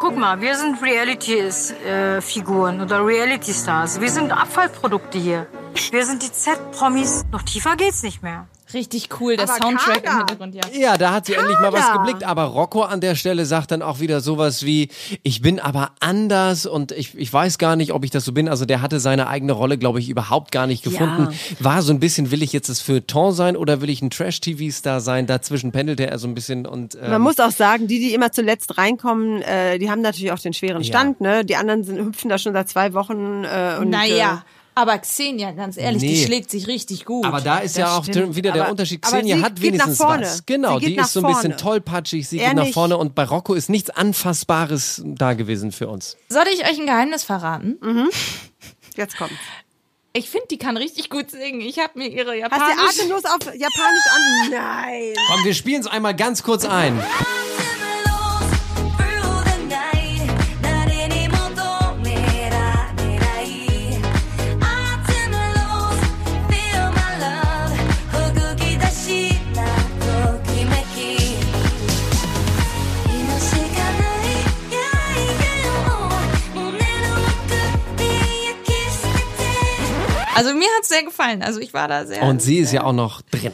Guck 0.00 0.16
mal, 0.16 0.40
wir 0.40 0.56
sind 0.56 0.82
Reality-Figuren 0.82 2.80
oder 2.80 3.04
Reality-Stars. 3.04 4.00
Wir 4.00 4.10
sind 4.10 4.32
Abfallprodukte 4.32 5.18
hier. 5.18 5.46
Wir 5.90 6.06
sind 6.06 6.22
die 6.22 6.32
Z-Promis. 6.32 7.24
Noch 7.30 7.42
tiefer 7.42 7.76
geht's 7.76 8.02
nicht 8.02 8.22
mehr. 8.22 8.48
Richtig 8.74 9.08
cool, 9.20 9.36
der 9.36 9.48
Aber 9.48 9.56
Soundtrack 9.62 10.04
Kader. 10.04 10.10
im 10.12 10.18
Hintergrund, 10.18 10.54
ja. 10.54 10.62
Ja, 10.78 10.96
da 10.96 11.12
hat 11.12 11.26
sie 11.26 11.34
endlich 11.34 11.58
mal 11.60 11.72
was 11.72 11.86
Kader. 11.86 11.98
geblickt. 11.98 12.24
Aber 12.24 12.44
Rocco 12.44 12.82
an 12.82 13.00
der 13.00 13.14
Stelle 13.14 13.44
sagt 13.46 13.70
dann 13.70 13.82
auch 13.82 14.00
wieder 14.00 14.20
sowas 14.20 14.64
wie, 14.64 14.88
ich 15.22 15.42
bin 15.42 15.58
aber 15.60 15.92
anders 16.00 16.66
und 16.66 16.92
ich, 16.92 17.16
ich 17.16 17.32
weiß 17.32 17.58
gar 17.58 17.76
nicht, 17.76 17.92
ob 17.92 18.04
ich 18.04 18.10
das 18.10 18.24
so 18.24 18.32
bin. 18.32 18.48
Also 18.48 18.64
der 18.64 18.82
hatte 18.82 19.00
seine 19.00 19.28
eigene 19.28 19.52
Rolle, 19.52 19.78
glaube 19.78 19.98
ich, 19.98 20.08
überhaupt 20.08 20.52
gar 20.52 20.66
nicht 20.66 20.82
gefunden. 20.84 21.28
War 21.58 21.82
so 21.82 21.92
ein 21.92 22.00
bisschen, 22.00 22.30
will 22.30 22.42
ich 22.42 22.52
jetzt 22.52 22.68
das 22.68 22.80
Feuilleton 22.80 23.32
sein 23.32 23.56
oder 23.56 23.80
will 23.80 23.90
ich 23.90 24.02
ein 24.02 24.10
Trash-TV-Star 24.10 25.00
sein? 25.00 25.26
Dazwischen 25.26 25.72
pendelte 25.72 26.06
er 26.08 26.18
so 26.18 26.28
ein 26.28 26.34
bisschen 26.34 26.66
und... 26.66 26.94
Ähm, 27.00 27.10
Man 27.10 27.22
muss 27.22 27.38
auch 27.40 27.50
sagen, 27.50 27.86
die, 27.86 27.98
die 27.98 28.14
immer 28.14 28.32
zuletzt 28.32 28.78
reinkommen, 28.78 29.42
äh, 29.42 29.78
die 29.78 29.90
haben 29.90 30.00
natürlich 30.00 30.32
auch 30.32 30.38
den 30.38 30.52
schweren 30.54 30.84
Stand. 30.84 31.20
Ne? 31.20 31.44
Die 31.44 31.56
anderen 31.56 31.84
sind, 31.84 31.98
hüpfen 31.98 32.28
da 32.30 32.38
schon 32.38 32.52
seit 32.52 32.68
zwei 32.68 32.92
Wochen. 32.94 33.44
Äh, 33.44 33.78
und, 33.80 33.90
Naja, 33.90 34.44
aber 34.80 34.98
Xenia, 34.98 35.52
ganz 35.52 35.76
ehrlich, 35.76 36.00
die 36.02 36.08
Nee. 36.08 36.24
schlägt 36.24 36.50
sich 36.50 36.66
richtig 36.66 37.04
gut. 37.04 37.24
Aber 37.24 37.40
da 37.40 37.58
ist 37.58 37.76
ja 37.76 37.86
Das 37.86 37.94
auch 37.94 38.04
stimmt. 38.04 38.36
wieder 38.36 38.52
der 38.52 38.62
Aber- 38.62 38.70
Unterschied. 38.72 39.02
Xenia 39.02 39.36
sie 39.36 39.42
hat 39.42 39.54
geht 39.56 39.74
nach 39.74 39.86
wenigstens 39.86 39.96
vorne. 39.98 40.22
was. 40.26 40.46
Genau, 40.46 40.78
die 40.78 40.96
ist 40.96 41.12
so 41.12 41.20
ein 41.24 41.32
bisschen 41.34 41.56
tollpatschig, 41.56 42.28
sie 42.28 42.38
Er 42.40 42.48
geht 42.48 42.56
nach 42.56 42.64
nicht. 42.64 42.74
vorne 42.74 42.96
und 42.96 43.14
bei 43.14 43.24
Rocco 43.24 43.54
ist 43.54 43.68
nichts 43.68 43.90
Anfassbares 43.90 45.02
da 45.04 45.34
gewesen 45.34 45.72
für 45.72 45.88
uns. 45.88 46.16
Soll 46.28 46.44
ich 46.54 46.60
euch 46.64 46.78
ein 46.80 46.86
Geheimnis 46.86 47.24
verraten? 47.24 47.78
äh, 47.82 48.10
Jetzt 48.96 49.16
kommt. 49.16 49.32
Ich 50.12 50.28
finde, 50.28 50.46
die 50.50 50.58
kann 50.58 50.76
richtig 50.76 51.08
gut 51.08 51.30
singen. 51.30 51.60
Ich 51.60 51.78
habe 51.78 51.96
mir 51.98 52.08
ihre 52.08 52.32
Hast 52.50 52.50
du 52.98 53.02
atemlos 53.02 53.24
auf 53.26 53.44
Japanisch 53.46 54.06
an? 54.12 54.50
Nein. 54.50 55.14
Komm, 55.28 55.44
wir 55.44 55.54
spielen 55.54 55.80
es 55.82 55.86
einmal 55.86 56.16
ganz 56.16 56.42
kurz 56.42 56.64
ein. 56.64 57.00
Also 80.40 80.54
mir 80.54 80.68
hat's 80.78 80.88
sehr 80.88 81.02
gefallen. 81.02 81.42
Also 81.42 81.60
ich 81.60 81.74
war 81.74 81.86
da 81.86 82.06
sehr... 82.06 82.22
Und 82.22 82.40
sie 82.40 82.60
ist 82.60 82.72
ja 82.72 82.84
auch 82.84 82.94
noch 82.94 83.20
drin. 83.20 83.52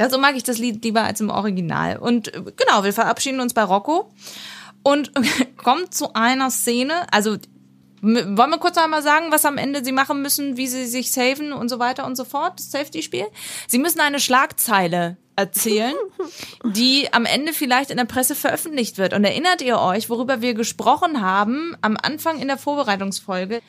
Ja, 0.00 0.08
so 0.08 0.16
mag 0.16 0.34
ich 0.34 0.42
das 0.42 0.56
Lied 0.56 0.82
lieber 0.82 1.02
als 1.02 1.20
im 1.20 1.28
Original. 1.28 1.98
Und 1.98 2.34
äh, 2.34 2.40
genau, 2.56 2.84
wir 2.84 2.94
verabschieden 2.94 3.38
uns 3.38 3.52
bei 3.52 3.62
Rocco 3.62 4.10
und 4.82 5.12
kommen 5.58 5.90
zu 5.90 6.14
einer 6.14 6.50
Szene. 6.50 7.06
Also 7.12 7.36
wollen 8.00 8.50
wir 8.50 8.58
kurz 8.58 8.78
einmal 8.78 9.02
sagen, 9.02 9.26
was 9.28 9.44
am 9.44 9.58
Ende 9.58 9.84
sie 9.84 9.92
machen 9.92 10.22
müssen, 10.22 10.56
wie 10.56 10.68
sie 10.68 10.86
sich 10.86 11.12
saven 11.12 11.52
und 11.52 11.68
so 11.68 11.78
weiter 11.78 12.06
und 12.06 12.16
so 12.16 12.24
fort, 12.24 12.54
das 12.58 12.70
Safety-Spiel. 12.70 13.26
Sie 13.68 13.78
müssen 13.78 14.00
eine 14.00 14.18
Schlagzeile 14.18 15.18
erzählen, 15.36 15.94
die 16.64 17.12
am 17.12 17.26
Ende 17.26 17.52
vielleicht 17.52 17.90
in 17.90 17.98
der 17.98 18.06
Presse 18.06 18.34
veröffentlicht 18.34 18.96
wird. 18.96 19.12
Und 19.12 19.24
erinnert 19.24 19.60
ihr 19.60 19.78
euch, 19.78 20.08
worüber 20.08 20.40
wir 20.40 20.54
gesprochen 20.54 21.20
haben 21.20 21.76
am 21.82 21.98
Anfang 22.00 22.40
in 22.40 22.48
der 22.48 22.56
Vorbereitungsfolge? 22.56 23.60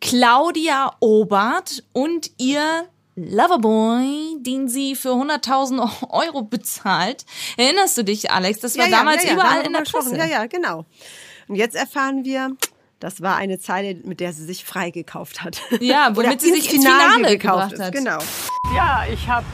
Claudia 0.00 0.92
Obert 1.00 1.82
und 1.92 2.30
ihr 2.38 2.86
Loverboy, 3.16 4.36
den 4.40 4.68
sie 4.68 4.94
für 4.94 5.08
100.000 5.10 6.10
Euro 6.10 6.42
bezahlt. 6.42 7.24
Erinnerst 7.56 7.98
du 7.98 8.04
dich, 8.04 8.30
Alex? 8.30 8.60
Das 8.60 8.78
war 8.78 8.86
Ja, 8.86 8.98
damals 8.98 9.24
ja, 9.24 9.30
ja, 9.30 9.34
überall 9.34 9.66
in 9.66 9.72
der. 9.72 9.80
Presse. 9.80 10.16
Ja, 10.16 10.24
ja, 10.24 10.46
genau. 10.46 10.84
Und 11.48 11.56
jetzt 11.56 11.74
erfahren 11.74 12.24
wir, 12.24 12.50
das 13.00 13.20
war 13.20 13.36
eine 13.36 13.58
Zeile, 13.58 13.96
mit 14.04 14.20
der 14.20 14.32
sie 14.32 14.44
sich 14.44 14.64
freigekauft 14.64 15.42
hat. 15.42 15.60
Ja, 15.80 16.10
womit 16.14 16.40
sie 16.40 16.50
sich 16.52 16.72
ins 16.72 16.84
Finale 16.84 17.36
gebracht 17.38 17.72
ist. 17.72 17.82
hat. 17.82 17.92
Genau. 17.92 18.18
Ja, 18.74 19.04
ich 19.12 19.28
habe 19.28 19.46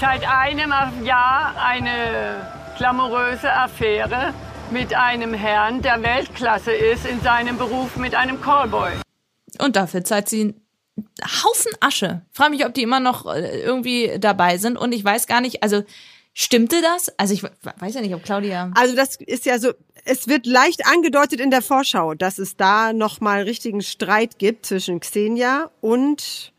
seit 0.00 0.26
einem 0.26 0.72
Jahr 1.04 1.54
eine 1.62 2.50
glamouröse 2.78 3.52
Affäre 3.52 4.32
mit 4.70 4.94
einem 4.94 5.34
Herrn, 5.34 5.82
der 5.82 6.02
Weltklasse 6.02 6.72
ist 6.72 7.04
in 7.04 7.20
seinem 7.20 7.58
Beruf 7.58 7.96
mit 7.96 8.14
einem 8.14 8.40
Callboy. 8.40 8.92
Und 9.64 9.76
dafür 9.76 10.04
zahlt 10.04 10.28
sie 10.28 10.54
Haufen 11.44 11.72
Asche. 11.80 12.22
Frage 12.32 12.50
mich, 12.50 12.66
ob 12.66 12.74
die 12.74 12.82
immer 12.82 13.00
noch 13.00 13.26
äh, 13.32 13.60
irgendwie 13.62 14.12
dabei 14.18 14.58
sind. 14.58 14.76
Und 14.76 14.92
ich 14.92 15.04
weiß 15.04 15.26
gar 15.26 15.40
nicht, 15.40 15.62
also 15.62 15.84
stimmte 16.34 16.82
das? 16.82 17.10
Also 17.18 17.32
ich 17.34 17.42
we- 17.42 17.50
weiß 17.78 17.94
ja 17.94 18.00
nicht, 18.00 18.14
ob 18.14 18.22
Claudia. 18.22 18.70
Also 18.74 18.94
das 18.94 19.16
ist 19.16 19.46
ja 19.46 19.58
so, 19.58 19.72
es 20.04 20.28
wird 20.28 20.46
leicht 20.46 20.86
angedeutet 20.86 21.40
in 21.40 21.50
der 21.50 21.62
Vorschau, 21.62 22.14
dass 22.14 22.38
es 22.38 22.56
da 22.56 22.92
nochmal 22.92 23.42
richtigen 23.42 23.82
Streit 23.82 24.38
gibt 24.38 24.66
zwischen 24.66 25.00
Xenia 25.00 25.70
und 25.80 26.51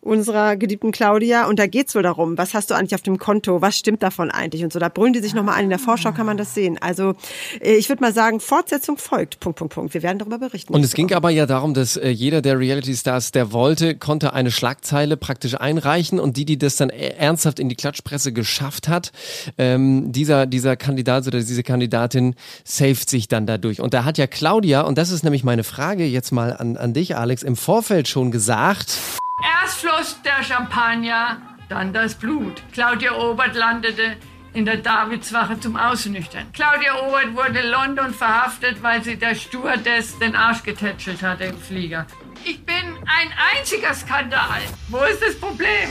unserer 0.00 0.56
geliebten 0.56 0.92
Claudia. 0.92 1.46
Und 1.46 1.58
da 1.58 1.66
geht's 1.66 1.94
wohl 1.94 2.02
darum, 2.02 2.38
was 2.38 2.54
hast 2.54 2.70
du 2.70 2.74
eigentlich 2.74 2.94
auf 2.94 3.02
dem 3.02 3.18
Konto? 3.18 3.60
Was 3.60 3.76
stimmt 3.76 4.02
davon 4.02 4.30
eigentlich? 4.30 4.64
Und 4.64 4.72
so, 4.72 4.78
da 4.78 4.88
brüllen 4.88 5.12
die 5.12 5.20
sich 5.20 5.34
nochmal 5.34 5.58
an. 5.58 5.64
In 5.64 5.70
der 5.70 5.78
Vorschau 5.78 6.12
kann 6.12 6.26
man 6.26 6.36
das 6.36 6.54
sehen. 6.54 6.78
Also 6.80 7.14
äh, 7.60 7.74
ich 7.74 7.88
würde 7.88 8.02
mal 8.02 8.12
sagen, 8.12 8.40
Fortsetzung 8.40 8.96
folgt. 8.96 9.40
Punkt, 9.40 9.58
Punkt, 9.58 9.74
Punkt. 9.74 9.94
Wir 9.94 10.02
werden 10.02 10.18
darüber 10.18 10.38
berichten. 10.38 10.74
Und 10.74 10.84
es 10.84 10.94
ging 10.94 11.12
aber 11.12 11.30
ja 11.30 11.46
darum, 11.46 11.74
dass 11.74 11.96
äh, 11.96 12.08
jeder 12.08 12.40
der 12.40 12.58
Reality 12.58 12.94
Stars, 12.94 13.32
der 13.32 13.52
wollte, 13.52 13.96
konnte 13.96 14.32
eine 14.32 14.50
Schlagzeile 14.50 15.16
praktisch 15.16 15.54
einreichen 15.54 16.18
und 16.18 16.36
die, 16.36 16.44
die 16.44 16.58
das 16.58 16.76
dann 16.76 16.90
e- 16.90 17.14
ernsthaft 17.18 17.60
in 17.60 17.68
die 17.68 17.76
Klatschpresse 17.76 18.32
geschafft 18.32 18.88
hat, 18.88 19.12
ähm, 19.58 20.12
dieser, 20.12 20.46
dieser 20.46 20.76
Kandidat 20.76 21.26
oder 21.26 21.40
diese 21.40 21.62
Kandidatin 21.62 22.34
saved 22.64 23.10
sich 23.10 23.28
dann 23.28 23.46
dadurch. 23.46 23.80
Und 23.80 23.92
da 23.92 24.04
hat 24.04 24.16
ja 24.16 24.26
Claudia, 24.26 24.82
und 24.82 24.96
das 24.96 25.10
ist 25.10 25.24
nämlich 25.24 25.44
meine 25.44 25.64
Frage 25.64 26.06
jetzt 26.06 26.32
mal 26.32 26.56
an, 26.56 26.76
an 26.76 26.94
dich, 26.94 27.16
Alex, 27.16 27.42
im 27.42 27.56
Vorfeld 27.56 28.08
schon 28.08 28.30
gesagt, 28.30 28.98
Erst 29.70 29.82
floss 29.82 30.16
der 30.24 30.42
Champagner, 30.42 31.36
dann 31.68 31.92
das 31.92 32.16
Blut. 32.16 32.60
Claudia 32.72 33.12
Obert 33.16 33.54
landete 33.54 34.16
in 34.52 34.64
der 34.64 34.78
Davidswache 34.78 35.60
zum 35.60 35.76
Ausnüchtern. 35.76 36.46
Claudia 36.52 37.06
Obert 37.06 37.36
wurde 37.36 37.60
in 37.60 37.70
London 37.70 38.12
verhaftet, 38.12 38.82
weil 38.82 39.04
sie 39.04 39.14
der 39.14 39.36
Stewardess 39.36 40.18
den 40.18 40.34
Arsch 40.34 40.64
getätschelt 40.64 41.22
hatte 41.22 41.44
im 41.44 41.56
Flieger. 41.56 42.04
Ich 42.44 42.64
bin 42.66 42.74
ein 42.74 43.30
einziger 43.56 43.94
Skandal. 43.94 44.60
Wo 44.88 45.04
ist 45.04 45.22
das 45.22 45.36
Problem? 45.38 45.88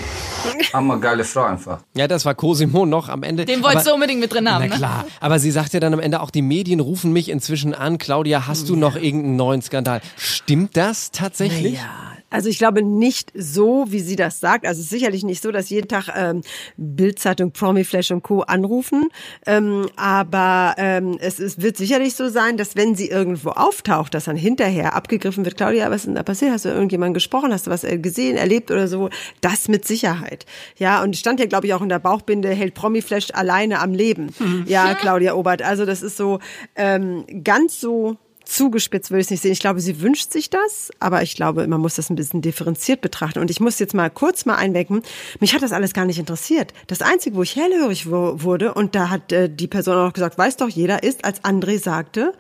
Hammer 0.73 0.99
geile 0.99 1.23
Frau 1.23 1.43
einfach. 1.43 1.79
Ja, 1.95 2.09
das 2.09 2.25
war 2.25 2.35
Cosimo 2.35 2.85
noch 2.85 3.07
am 3.07 3.23
Ende. 3.23 3.45
Den 3.45 3.63
wolltest 3.63 3.87
du 3.87 3.93
unbedingt 3.93 4.19
mit 4.19 4.33
drin 4.33 4.51
haben, 4.51 4.65
Na 4.65 4.71
ne? 4.71 4.75
klar. 4.75 5.05
Aber 5.21 5.39
sie 5.39 5.51
sagt 5.51 5.71
ja 5.71 5.79
dann 5.79 5.93
am 5.93 6.01
Ende 6.01 6.19
auch, 6.19 6.31
die 6.31 6.41
Medien 6.41 6.81
rufen 6.81 7.13
mich 7.13 7.29
inzwischen 7.29 7.73
an. 7.73 7.97
Claudia, 7.97 8.45
hast 8.45 8.67
du 8.67 8.75
noch 8.75 8.97
irgendeinen 8.97 9.37
neuen 9.37 9.61
Skandal? 9.61 10.01
Stimmt 10.17 10.75
das 10.75 11.11
tatsächlich? 11.11 11.75
Ja. 11.75 12.09
Also 12.29 12.49
ich 12.49 12.57
glaube 12.57 12.83
nicht 12.83 13.31
so, 13.35 13.85
wie 13.89 13.99
sie 13.99 14.15
das 14.15 14.39
sagt. 14.39 14.65
Also 14.65 14.79
es 14.79 14.85
ist 14.85 14.91
sicherlich 14.91 15.23
nicht 15.23 15.41
so, 15.41 15.51
dass 15.51 15.69
jeden 15.69 15.87
Tag 15.87 16.09
ähm, 16.15 16.41
Bildzeitung, 16.77 17.51
Promiflash 17.51 18.11
und 18.11 18.23
Co. 18.23 18.41
anrufen. 18.41 19.09
Ähm, 19.45 19.87
aber 19.95 20.75
ähm, 20.77 21.17
es 21.19 21.39
ist, 21.39 21.61
wird 21.61 21.77
sicherlich 21.77 22.15
so 22.15 22.29
sein, 22.29 22.57
dass 22.57 22.75
wenn 22.75 22.95
sie 22.95 23.09
irgendwo 23.09 23.49
auftaucht, 23.49 24.13
dass 24.13 24.25
dann 24.25 24.35
hinterher 24.35 24.95
abgegriffen 24.95 25.45
wird, 25.45 25.57
Claudia, 25.57 25.89
was 25.89 25.97
ist 25.97 26.05
denn 26.07 26.15
da 26.15 26.23
passiert? 26.23 26.51
Hast 26.51 26.65
du 26.65 26.69
irgendjemanden 26.69 27.13
gesprochen? 27.13 27.51
Hast 27.51 27.67
du 27.67 27.71
was 27.71 27.83
äh, 27.83 27.97
gesehen, 27.97 28.37
erlebt 28.37 28.71
oder 28.71 28.87
so? 28.87 29.09
Das 29.41 29.67
mit 29.67 29.85
Sicherheit. 29.85 30.45
Ja, 30.77 31.01
und 31.03 31.15
stand 31.17 31.39
ja, 31.39 31.45
glaube 31.45 31.67
ich, 31.67 31.73
auch 31.73 31.81
in 31.81 31.89
der 31.89 31.99
Bauchbinde, 31.99 32.49
hält 32.49 32.73
Promiflash 32.73 33.27
alleine 33.33 33.79
am 33.79 33.93
Leben. 33.93 34.33
Ja, 34.65 34.93
Claudia 34.93 35.33
Obert. 35.33 35.61
Also 35.61 35.85
das 35.85 36.01
ist 36.01 36.17
so 36.17 36.39
ähm, 36.75 37.25
ganz 37.43 37.79
so 37.79 38.17
zugespitzt 38.49 39.11
würde 39.11 39.21
ich 39.21 39.27
es 39.27 39.31
nicht 39.31 39.41
sehen. 39.41 39.51
Ich 39.51 39.59
glaube, 39.59 39.79
sie 39.79 40.01
wünscht 40.01 40.31
sich 40.31 40.49
das, 40.49 40.89
aber 40.99 41.21
ich 41.21 41.35
glaube, 41.35 41.67
man 41.67 41.79
muss 41.79 41.95
das 41.95 42.09
ein 42.09 42.15
bisschen 42.15 42.41
differenziert 42.41 43.01
betrachten. 43.01 43.39
Und 43.39 43.51
ich 43.51 43.59
muss 43.59 43.79
jetzt 43.79 43.93
mal 43.93 44.09
kurz 44.09 44.45
mal 44.45 44.55
einwecken, 44.55 45.03
mich 45.39 45.53
hat 45.53 45.61
das 45.61 45.71
alles 45.71 45.93
gar 45.93 46.05
nicht 46.05 46.19
interessiert. 46.19 46.73
Das 46.87 47.01
Einzige, 47.01 47.35
wo 47.35 47.43
ich 47.43 47.55
hellhörig 47.55 48.09
wurde, 48.09 48.73
und 48.73 48.95
da 48.95 49.09
hat 49.09 49.31
äh, 49.31 49.49
die 49.49 49.67
Person 49.67 49.97
auch 49.97 50.13
gesagt, 50.13 50.37
weiß 50.37 50.57
doch 50.57 50.69
jeder, 50.69 51.03
ist, 51.03 51.25
als 51.25 51.43
André 51.43 51.79
sagte, 51.79 52.33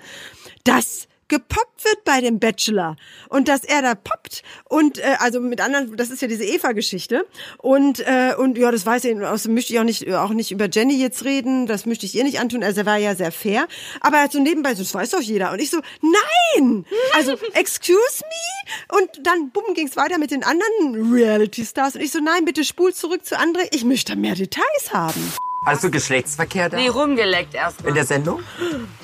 dass 0.63 1.08
gepoppt 1.29 1.85
wird 1.85 2.03
bei 2.03 2.21
dem 2.21 2.39
Bachelor. 2.39 2.97
Und 3.29 3.47
dass 3.47 3.63
er 3.63 3.81
da 3.81 3.95
poppt 3.95 4.43
und 4.65 4.99
äh, 4.99 5.15
also 5.19 5.39
mit 5.39 5.61
anderen 5.61 5.95
das 5.95 6.09
ist 6.09 6.21
ja 6.21 6.27
diese 6.27 6.43
Eva 6.43 6.73
Geschichte 6.73 7.25
und 7.57 7.99
äh, 7.99 8.33
und 8.37 8.57
ja 8.57 8.71
das 8.71 8.85
weiß 8.85 9.05
ich 9.05 9.19
außerdem 9.19 9.53
möchte 9.53 9.73
ich 9.73 9.79
auch 9.79 9.83
nicht 9.83 10.11
auch 10.13 10.31
nicht 10.31 10.51
über 10.51 10.67
Jenny 10.69 10.99
jetzt 10.99 11.23
reden. 11.23 11.67
Das 11.67 11.85
möchte 11.85 12.05
ich 12.05 12.15
ihr 12.15 12.23
nicht 12.23 12.39
antun. 12.39 12.63
Also 12.63 12.81
er 12.81 12.85
war 12.85 12.97
ja 12.97 13.15
sehr 13.15 13.31
fair. 13.31 13.67
Aber 14.01 14.17
er 14.17 14.23
hat 14.23 14.31
so 14.31 14.39
nebenbei 14.39 14.75
so 14.75 14.83
das 14.83 14.93
weiß 14.93 15.11
doch 15.11 15.21
jeder. 15.21 15.51
Und 15.51 15.59
ich 15.59 15.69
so 15.69 15.79
nein! 16.01 16.85
Also 17.15 17.37
excuse 17.53 18.23
me? 18.23 18.97
Und 18.97 19.25
dann 19.25 19.51
bumm 19.51 19.73
ging's 19.73 19.95
weiter 19.95 20.17
mit 20.17 20.31
den 20.31 20.43
anderen 20.43 21.13
Reality 21.13 21.65
Stars 21.65 21.95
und 21.95 22.01
ich 22.01 22.11
so 22.11 22.19
nein 22.19 22.45
bitte 22.45 22.63
spul 22.63 22.93
zurück 22.93 23.25
zu 23.25 23.39
André. 23.39 23.67
Ich 23.71 23.85
möchte 23.85 24.15
mehr 24.15 24.35
Details 24.35 24.91
haben. 24.91 25.33
Also 25.65 25.89
Geschlechtsverkehr 25.89 26.69
da? 26.69 26.77
Nee, 26.77 26.87
rumgeleckt 26.87 27.53
erstmal. 27.53 27.89
In 27.89 27.95
der 27.95 28.05
Sendung? 28.05 28.41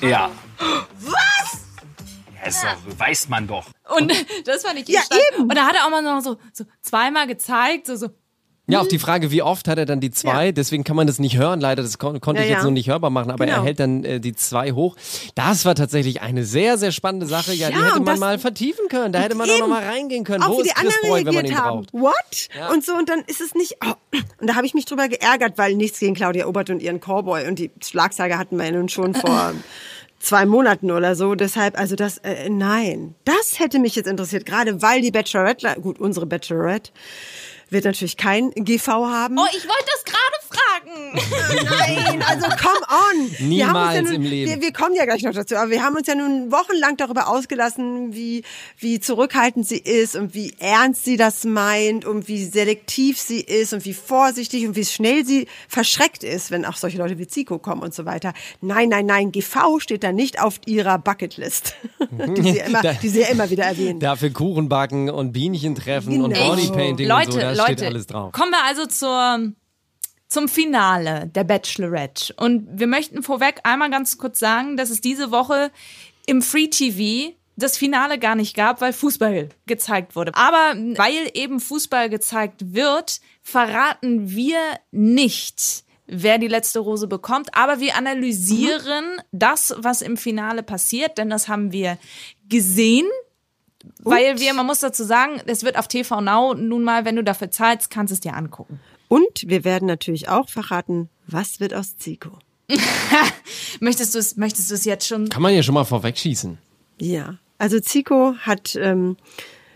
Ja. 0.00 0.30
Was? 1.00 1.65
Ja, 2.42 2.48
ist 2.48 2.62
doch, 2.62 2.98
weiß 2.98 3.28
man 3.28 3.46
doch. 3.46 3.66
Und 3.96 4.12
das 4.44 4.62
fand 4.64 4.78
ich 4.78 4.88
Ja, 4.88 5.00
stark. 5.02 5.20
eben. 5.32 5.42
Und 5.44 5.54
da 5.56 5.66
hat 5.66 5.74
er 5.74 5.86
auch 5.86 5.90
mal 5.90 6.02
noch 6.02 6.20
so, 6.22 6.36
so 6.52 6.64
zweimal 6.82 7.26
gezeigt, 7.26 7.86
so, 7.86 7.96
so. 7.96 8.08
Ja, 8.68 8.80
auf 8.80 8.88
die 8.88 8.98
Frage, 8.98 9.30
wie 9.30 9.42
oft 9.42 9.68
hat 9.68 9.78
er 9.78 9.86
dann 9.86 10.00
die 10.00 10.10
zwei? 10.10 10.50
Deswegen 10.50 10.82
kann 10.82 10.96
man 10.96 11.06
das 11.06 11.20
nicht 11.20 11.36
hören, 11.36 11.60
leider. 11.60 11.84
Das 11.84 11.98
kon 11.98 12.20
konnte 12.20 12.40
Ja, 12.40 12.46
ich 12.46 12.50
jetzt 12.50 12.58
ja. 12.62 12.64
noch 12.64 12.72
nicht 12.72 12.88
hörbar 12.88 13.10
machen, 13.10 13.30
aber 13.30 13.46
Genau. 13.46 13.58
er 13.58 13.62
hält 13.64 13.78
dann 13.78 14.02
äh, 14.02 14.18
die 14.18 14.34
zwei 14.34 14.72
hoch. 14.72 14.96
Das 15.36 15.64
war 15.64 15.76
tatsächlich 15.76 16.20
eine 16.20 16.44
sehr, 16.44 16.76
sehr 16.76 16.90
spannende 16.90 17.26
Sache. 17.26 17.52
Ja, 17.52 17.68
die 17.70 17.74
Ja, 17.78 17.84
hätte 17.84 17.94
man 18.00 18.06
das- 18.06 18.18
mal 18.18 18.38
vertiefen 18.40 18.88
können. 18.88 19.12
Da 19.12 19.20
hätte 19.20 19.36
man 19.36 19.46
doch 19.46 19.54
Eben. 19.54 19.68
noch 19.68 19.68
mal 19.68 19.84
reingehen 19.84 20.24
können. 20.24 20.42
Auch 20.42 20.48
Wo 20.48 20.58
wie 20.58 20.62
die 20.64 20.68
ist 20.70 20.74
Chris 20.74 20.94
anderen 20.96 21.08
Boy, 21.10 21.18
wenn 21.26 21.34
man 21.34 21.44
reagiert 21.44 21.58
ihn 21.60 21.64
haben. 21.64 21.80
braucht? 21.82 21.92
What? 21.92 22.48
Ja. 22.58 22.68
Und 22.72 22.84
so, 22.84 22.94
und 22.96 23.08
dann 23.08 23.20
ist 23.28 23.40
es 23.40 23.54
nicht. 23.54 23.76
Oh. 23.86 23.92
Und 24.40 24.48
da 24.48 24.56
habe 24.56 24.66
ich 24.66 24.74
mich 24.74 24.84
drüber 24.84 25.06
geärgert, 25.06 25.58
weil 25.58 25.76
nichts 25.76 26.00
gegen 26.00 26.14
Claudia 26.16 26.48
Obert 26.48 26.68
und 26.68 26.82
ihren 26.82 26.98
Cowboy. 26.98 27.46
Und 27.46 27.60
die 27.60 27.70
Schlagzeiger 27.80 28.36
hatten 28.36 28.56
wir 28.58 28.64
ja 28.64 28.72
nun 28.72 28.88
schon 28.88 29.14
vor 29.14 29.52
zwei 30.26 30.44
Monaten 30.44 30.90
oder 30.90 31.14
so. 31.14 31.34
Deshalb, 31.34 31.78
also 31.78 31.96
das, 31.96 32.18
äh, 32.18 32.48
nein. 32.48 33.14
Das 33.24 33.58
hätte 33.58 33.78
mich 33.78 33.94
jetzt 33.94 34.08
interessiert, 34.08 34.44
gerade 34.44 34.82
weil 34.82 35.00
die 35.00 35.10
Bachelorette, 35.12 35.76
gut, 35.80 36.00
unsere 36.00 36.26
Bachelorette, 36.26 36.90
wird 37.70 37.84
natürlich 37.84 38.16
kein 38.16 38.50
GV 38.52 38.88
haben. 38.88 39.36
Oh, 39.38 39.44
ich 39.50 39.64
wollte 39.64 39.86
das 39.92 40.04
gerade 40.04 40.36
fragen. 40.48 41.66
Nein, 42.08 42.22
also 42.22 42.46
come 42.46 42.80
on. 42.88 43.26
uns 43.26 43.40
ja 43.40 43.46
Niemals 43.46 44.02
nun, 44.04 44.14
im 44.14 44.22
Leben. 44.22 44.50
Wir, 44.52 44.62
wir 44.62 44.72
kommen 44.72 44.94
ja 44.94 45.04
gleich 45.04 45.22
noch 45.22 45.34
dazu, 45.34 45.56
aber 45.56 45.70
wir 45.70 45.82
haben 45.82 45.96
uns 45.96 46.06
ja 46.06 46.14
nun 46.14 46.52
wochenlang 46.52 46.96
darüber 46.96 47.28
ausgelassen, 47.28 48.14
wie, 48.14 48.44
wie 48.78 49.00
zurückhaltend 49.00 49.66
sie 49.66 49.78
ist 49.78 50.14
und 50.14 50.34
wie 50.34 50.54
ernst 50.60 51.04
sie 51.04 51.16
das 51.16 51.44
meint 51.44 52.04
und 52.04 52.28
wie 52.28 52.44
selektiv 52.44 53.18
sie 53.18 53.40
ist 53.40 53.72
und 53.72 53.84
wie 53.84 53.94
vorsichtig 53.94 54.66
und 54.66 54.76
wie 54.76 54.84
schnell 54.84 55.24
sie 55.24 55.48
verschreckt 55.68 56.22
ist, 56.22 56.52
wenn 56.52 56.64
auch 56.64 56.76
solche 56.76 56.98
Leute 56.98 57.18
wie 57.18 57.26
Zico 57.26 57.58
kommen 57.58 57.82
und 57.82 57.94
so 57.94 58.04
weiter. 58.04 58.32
Nein, 58.60 58.88
nein, 58.90 59.06
nein, 59.06 59.32
GV 59.32 59.80
steht 59.80 60.04
da 60.04 60.12
nicht 60.12 60.40
auf 60.40 60.60
ihrer 60.66 60.98
Bucketlist, 60.98 61.74
die, 62.10 62.42
sie 62.42 62.58
immer, 62.58 62.82
die 62.82 63.08
sie 63.08 63.20
ja 63.22 63.28
immer 63.28 63.50
wieder 63.50 63.64
erwähnen. 63.64 63.98
Dafür 63.98 64.30
Kuchen 64.30 64.68
backen 64.68 65.10
und 65.10 65.32
Bienchen 65.32 65.74
treffen 65.74 66.22
und 66.22 66.36
Genau. 66.36 66.54
Bodypainting 66.54 67.08
Leute, 67.08 67.30
und 67.32 67.40
so, 67.40 67.55
da 67.56 67.62
Leute, 67.62 67.78
steht 67.78 67.88
alles 67.88 68.06
drauf. 68.06 68.32
kommen 68.32 68.50
wir 68.50 68.64
also 68.64 68.86
zur, 68.86 69.52
zum 70.28 70.48
Finale 70.48 71.28
der 71.28 71.44
Bachelorette. 71.44 72.34
Und 72.36 72.68
wir 72.78 72.86
möchten 72.86 73.22
vorweg 73.22 73.60
einmal 73.64 73.90
ganz 73.90 74.18
kurz 74.18 74.38
sagen, 74.38 74.76
dass 74.76 74.90
es 74.90 75.00
diese 75.00 75.30
Woche 75.30 75.70
im 76.26 76.42
Free 76.42 76.68
TV 76.68 77.34
das 77.56 77.78
Finale 77.78 78.18
gar 78.18 78.34
nicht 78.34 78.54
gab, 78.54 78.80
weil 78.80 78.92
Fußball 78.92 79.48
gezeigt 79.66 80.14
wurde. 80.14 80.34
Aber 80.34 80.74
weil 80.96 81.30
eben 81.34 81.58
Fußball 81.58 82.10
gezeigt 82.10 82.74
wird, 82.74 83.20
verraten 83.42 84.30
wir 84.30 84.58
nicht, 84.90 85.84
wer 86.06 86.38
die 86.38 86.48
letzte 86.48 86.80
Rose 86.80 87.06
bekommt. 87.06 87.54
Aber 87.54 87.80
wir 87.80 87.96
analysieren 87.96 89.22
das, 89.32 89.74
was 89.78 90.02
im 90.02 90.16
Finale 90.16 90.62
passiert, 90.62 91.16
denn 91.18 91.30
das 91.30 91.48
haben 91.48 91.72
wir 91.72 91.98
gesehen. 92.48 93.06
Weil 94.02 94.38
wir, 94.40 94.54
man 94.54 94.66
muss 94.66 94.80
dazu 94.80 95.04
sagen, 95.04 95.40
es 95.46 95.62
wird 95.64 95.78
auf 95.78 95.88
TV 95.88 96.20
Now 96.20 96.54
nun 96.54 96.84
mal, 96.84 97.04
wenn 97.04 97.16
du 97.16 97.24
dafür 97.24 97.50
zahlst, 97.50 97.90
kannst 97.90 98.10
du 98.10 98.14
es 98.14 98.20
dir 98.20 98.34
angucken. 98.34 98.80
Und 99.08 99.44
wir 99.46 99.64
werden 99.64 99.86
natürlich 99.86 100.28
auch 100.28 100.48
verraten, 100.48 101.08
was 101.26 101.60
wird 101.60 101.74
aus 101.74 101.96
Zico. 101.96 102.38
Möchtest 103.80 104.14
du 104.14 104.18
es, 104.18 104.36
möchtest 104.36 104.70
du 104.70 104.74
es 104.74 104.84
jetzt 104.84 105.06
schon? 105.06 105.28
Kann 105.28 105.42
man 105.42 105.54
ja 105.54 105.62
schon 105.62 105.74
mal 105.74 105.84
vorwegschießen. 105.84 106.58
Ja, 107.00 107.38
also 107.58 107.78
Zico 107.78 108.34
hat 108.40 108.74
ähm, 108.74 109.16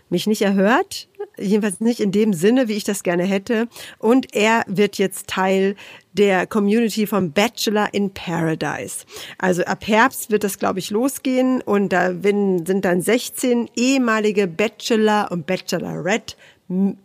mich 0.09 0.27
nicht 0.27 0.41
erhört, 0.41 1.07
jedenfalls 1.37 1.79
nicht 1.79 1.99
in 1.99 2.11
dem 2.11 2.33
Sinne, 2.33 2.67
wie 2.67 2.73
ich 2.73 2.83
das 2.83 3.03
gerne 3.03 3.23
hätte. 3.23 3.67
Und 3.97 4.35
er 4.35 4.63
wird 4.67 4.97
jetzt 4.97 5.27
Teil 5.27 5.75
der 6.13 6.47
Community 6.47 7.07
vom 7.07 7.31
Bachelor 7.31 7.93
in 7.93 8.13
Paradise. 8.13 9.05
Also 9.37 9.63
ab 9.63 9.87
Herbst 9.87 10.31
wird 10.31 10.43
das, 10.43 10.59
glaube 10.59 10.79
ich, 10.79 10.89
losgehen 10.89 11.61
und 11.61 11.93
da 11.93 12.13
sind 12.13 12.81
dann 12.83 13.01
16 13.01 13.69
ehemalige 13.75 14.47
Bachelor 14.47 15.29
und 15.31 15.45
Bachelorette 15.45 16.35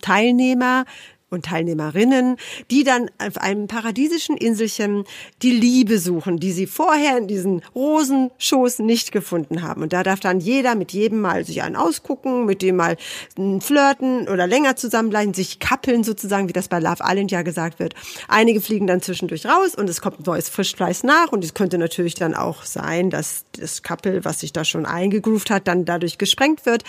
Teilnehmer 0.01 0.85
und 1.29 1.47
Teilnehmerinnen, 1.47 2.37
die 2.71 2.85
dann 2.85 3.11
auf 3.19 3.37
einem 3.39 3.67
paradiesischen 3.67 4.37
Inselchen 4.37 5.05
die 5.43 5.51
Liebe 5.51 5.99
suchen, 5.99 6.39
die 6.39 6.53
sie 6.53 6.67
vorher 6.67 7.19
in 7.19 7.27
diesen 7.27 7.63
Rosenschoß 7.75 8.79
nicht 8.79 9.11
gefunden 9.11 9.63
haben. 9.63 9.83
Und 9.83 9.93
da 9.93 10.05
darf 10.05 10.21
dann 10.21 10.39
jeder 10.39 10.77
mit 10.77 10.93
jedem 10.93 11.21
mal 11.21 11.45
sich 11.45 11.63
einen 11.63 11.75
ausgucken, 11.75 12.45
mit 12.47 12.63
dem 12.63 12.77
mal 12.77 12.97
mm, 13.37 13.59
flirten 13.59 14.29
oder 14.29 14.47
länger 14.47 14.77
zusammenbleiben, 14.77 15.35
sich 15.35 15.59
kappeln 15.59 16.05
sozusagen, 16.05 16.49
wie 16.49 16.53
das 16.53 16.69
bei 16.69 16.79
Love 16.79 17.03
Island 17.05 17.33
ja 17.33 17.43
gesagt 17.43 17.81
wird. 17.81 17.95
Einige 18.29 18.61
fliegen 18.61 18.87
dann 18.87 19.03
zwischendurch 19.03 19.47
raus 19.47 19.75
und 19.75 19.91
es 19.91 20.01
kommt 20.01 20.21
ein 20.21 20.25
neues 20.25 20.49
Frischfleisch 20.49 21.03
nach 21.03 21.33
und 21.33 21.45
es 21.45 21.55
könnte 21.55 21.77
natürlich 21.77 22.15
dann 22.15 22.35
auch 22.35 22.63
sein, 22.63 23.11
dass 23.11 23.45
das 23.59 23.83
Couple, 23.83 24.25
was 24.25 24.41
sich 24.41 24.53
da 24.53 24.65
schon 24.65 24.87
eingegroovt 24.87 25.51
hat, 25.51 25.67
dann 25.67 25.85
dadurch 25.85 26.19
gesprengt 26.19 26.67
wird. 26.67 26.85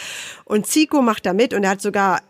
Und 0.45 0.67
Zico 0.67 1.02
macht 1.02 1.26
da 1.26 1.34
mit 1.34 1.56
und 1.56 1.63
er 1.63 1.71
hat 1.71 1.82
sogar 1.82 2.21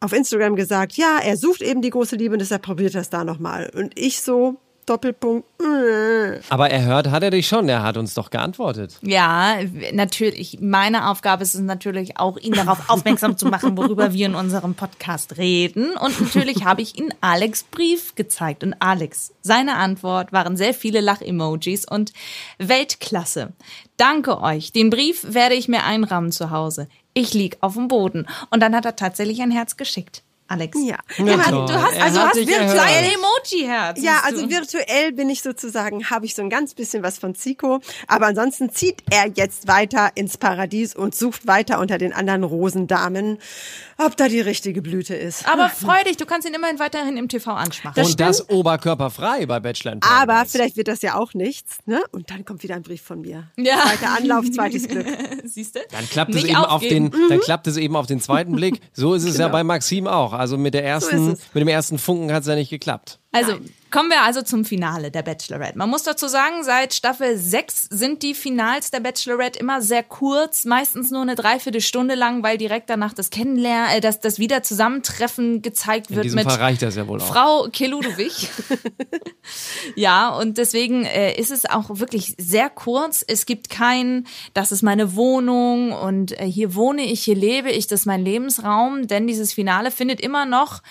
auf 0.00 0.12
Instagram 0.12 0.56
gesagt, 0.56 0.94
ja, 0.94 1.18
er 1.22 1.36
sucht 1.36 1.62
eben 1.62 1.82
die 1.82 1.90
große 1.90 2.16
Liebe 2.16 2.34
und 2.34 2.40
deshalb 2.40 2.62
probiert 2.62 2.94
er 2.94 3.00
es 3.00 3.10
da 3.10 3.24
nochmal. 3.24 3.70
Und 3.74 3.98
ich 3.98 4.20
so, 4.20 4.60
Doppelpunkt. 4.86 5.46
äh. 5.60 6.40
Aber 6.48 6.70
er 6.70 6.84
hört, 6.84 7.10
hat 7.10 7.22
er 7.22 7.30
dich 7.30 7.48
schon. 7.48 7.68
Er 7.68 7.82
hat 7.82 7.96
uns 7.96 8.14
doch 8.14 8.30
geantwortet. 8.30 8.98
Ja, 9.02 9.56
natürlich. 9.92 10.58
Meine 10.60 11.10
Aufgabe 11.10 11.42
ist 11.42 11.54
es 11.54 11.60
natürlich 11.60 12.18
auch, 12.18 12.38
ihn 12.38 12.52
darauf 12.52 12.78
aufmerksam 12.88 13.36
zu 13.36 13.46
machen, 13.46 13.76
worüber 13.76 14.12
wir 14.12 14.26
in 14.26 14.34
unserem 14.34 14.74
Podcast 14.74 15.38
reden. 15.38 15.96
Und 15.96 16.20
natürlich 16.20 16.64
habe 16.64 16.82
ich 16.82 16.96
ihn 16.96 17.12
Alex 17.20 17.64
Brief 17.64 18.14
gezeigt. 18.14 18.62
Und 18.62 18.74
Alex, 18.78 19.32
seine 19.42 19.76
Antwort 19.76 20.32
waren 20.32 20.56
sehr 20.56 20.72
viele 20.72 21.00
Lach-Emojis 21.00 21.84
und 21.84 22.12
Weltklasse. 22.58 23.52
Danke 23.96 24.40
euch. 24.40 24.72
Den 24.72 24.90
Brief 24.90 25.26
werde 25.34 25.56
ich 25.56 25.68
mir 25.68 25.84
einrahmen 25.84 26.30
zu 26.30 26.50
Hause. 26.50 26.88
Ich 27.12 27.34
lieg 27.34 27.56
auf 27.60 27.74
dem 27.74 27.88
Boden. 27.88 28.26
Und 28.50 28.60
dann 28.60 28.76
hat 28.76 28.84
er 28.84 28.94
tatsächlich 28.94 29.40
ein 29.42 29.50
Herz 29.50 29.76
geschickt. 29.76 30.22
Alex. 30.48 30.78
Ja. 30.84 30.98
Du 31.16 31.26
Ja, 31.26 31.38
hast, 31.38 31.50
toll. 31.50 31.66
du 31.66 31.74
hast, 31.82 32.00
also 32.00 32.20
hast 32.20 32.36
virtuell 32.36 33.12
Emoji-Herz. 33.14 34.00
Ja, 34.00 34.20
also 34.24 34.42
du. 34.42 34.50
virtuell 34.50 35.12
bin 35.12 35.28
ich 35.30 35.42
sozusagen, 35.42 36.08
habe 36.10 36.24
ich 36.26 36.34
so 36.34 36.42
ein 36.42 36.50
ganz 36.50 36.74
bisschen 36.74 37.02
was 37.02 37.18
von 37.18 37.34
Zico. 37.34 37.80
Aber 38.06 38.26
ansonsten 38.26 38.70
zieht 38.70 39.02
er 39.10 39.26
jetzt 39.34 39.66
weiter 39.68 40.10
ins 40.14 40.36
Paradies 40.38 40.94
und 40.94 41.14
sucht 41.14 41.46
weiter 41.46 41.80
unter 41.80 41.98
den 41.98 42.12
anderen 42.12 42.44
Rosendamen, 42.44 43.38
ob 43.98 44.16
da 44.16 44.28
die 44.28 44.40
richtige 44.40 44.82
Blüte 44.82 45.14
ist. 45.14 45.48
Aber 45.48 45.68
freu 45.68 46.02
dich, 46.04 46.16
du 46.16 46.26
kannst 46.26 46.46
ihn 46.46 46.54
immerhin 46.54 46.78
weiterhin 46.78 47.16
im 47.16 47.28
TV 47.28 47.50
ansprechen. 47.52 48.06
und 48.06 48.20
das 48.20 48.48
oberkörperfrei 48.48 49.46
bei 49.46 49.58
Bachelor 49.60 49.92
in 49.94 50.02
Aber 50.02 50.26
Paradise. 50.34 50.52
vielleicht 50.52 50.76
wird 50.76 50.88
das 50.88 51.02
ja 51.02 51.14
auch 51.16 51.34
nichts, 51.34 51.78
ne? 51.86 52.02
Und 52.12 52.30
dann 52.30 52.44
kommt 52.44 52.62
wieder 52.62 52.74
ein 52.76 52.82
Brief 52.82 53.02
von 53.02 53.20
mir. 53.20 53.44
Ja. 53.56 53.78
Zweiter 53.82 54.16
Anlauf, 54.16 54.50
zweites 54.50 54.86
Glück. 54.86 55.06
Siehst 55.44 55.74
du? 55.76 55.80
Dann 55.90 56.08
klappt, 56.08 56.34
es 56.34 56.44
eben 56.44 56.56
auf 56.56 56.82
den, 56.82 57.10
dann 57.10 57.38
Mhm. 57.38 57.40
klappt 57.40 57.66
es 57.66 57.76
eben 57.76 57.96
auf 57.96 58.06
den 58.06 58.20
zweiten 58.20 58.52
Blick. 58.54 58.80
So 58.92 59.14
ist 59.14 59.24
es 59.24 59.36
ja 59.38 59.46
Genau. 59.46 59.52
bei 59.52 59.64
Maxim 59.64 60.06
auch. 60.06 60.32
Also 60.36 60.58
mit 60.58 60.74
der 60.74 60.84
ersten, 60.84 61.32
es. 61.32 61.40
mit 61.54 61.60
dem 61.60 61.68
ersten 61.68 61.98
Funken 61.98 62.32
hat 62.32 62.42
es 62.42 62.48
ja 62.48 62.54
nicht 62.54 62.70
geklappt. 62.70 63.18
Also, 63.36 63.58
kommen 63.90 64.10
wir 64.10 64.22
also 64.22 64.42
zum 64.42 64.64
Finale 64.64 65.10
der 65.10 65.22
Bachelorette. 65.22 65.78
Man 65.78 65.88
muss 65.88 66.02
dazu 66.02 66.28
sagen, 66.28 66.64
seit 66.64 66.92
Staffel 66.92 67.36
6 67.36 67.88
sind 67.90 68.22
die 68.22 68.34
Finals 68.34 68.90
der 68.90 69.00
Bachelorette 69.00 69.58
immer 69.58 69.80
sehr 69.80 70.02
kurz, 70.02 70.64
meistens 70.64 71.10
nur 71.10 71.22
eine 71.22 71.34
Dreiviertelstunde 71.34 72.14
lang, 72.14 72.42
weil 72.42 72.58
direkt 72.58 72.90
danach 72.90 73.14
das 73.14 73.30
Kennenlernen, 73.30 73.96
äh, 73.96 74.00
das, 74.00 74.20
das 74.20 74.38
Wiederzusammentreffen 74.38 75.62
gezeigt 75.62 76.10
In 76.10 76.16
wird 76.16 76.24
diesem 76.26 76.36
mit 76.36 76.46
Fall 76.46 76.58
reicht 76.58 76.82
das 76.82 76.96
ja 76.96 77.06
wohl 77.06 77.20
auch. 77.20 77.26
Frau 77.26 77.68
Keludowig. 77.72 78.48
ja, 79.94 80.28
und 80.30 80.58
deswegen 80.58 81.04
äh, 81.04 81.38
ist 81.38 81.50
es 81.50 81.64
auch 81.64 81.86
wirklich 81.88 82.34
sehr 82.38 82.68
kurz. 82.68 83.24
Es 83.26 83.46
gibt 83.46 83.70
kein, 83.70 84.26
das 84.52 84.72
ist 84.72 84.82
meine 84.82 85.14
Wohnung 85.14 85.92
und 85.92 86.38
äh, 86.38 86.44
hier 86.44 86.74
wohne 86.74 87.02
ich, 87.02 87.22
hier 87.22 87.36
lebe 87.36 87.70
ich, 87.70 87.86
das 87.86 88.00
ist 88.00 88.06
mein 88.06 88.24
Lebensraum, 88.24 89.06
denn 89.06 89.26
dieses 89.26 89.52
Finale 89.52 89.90
findet 89.90 90.20
immer 90.20 90.44
noch 90.44 90.82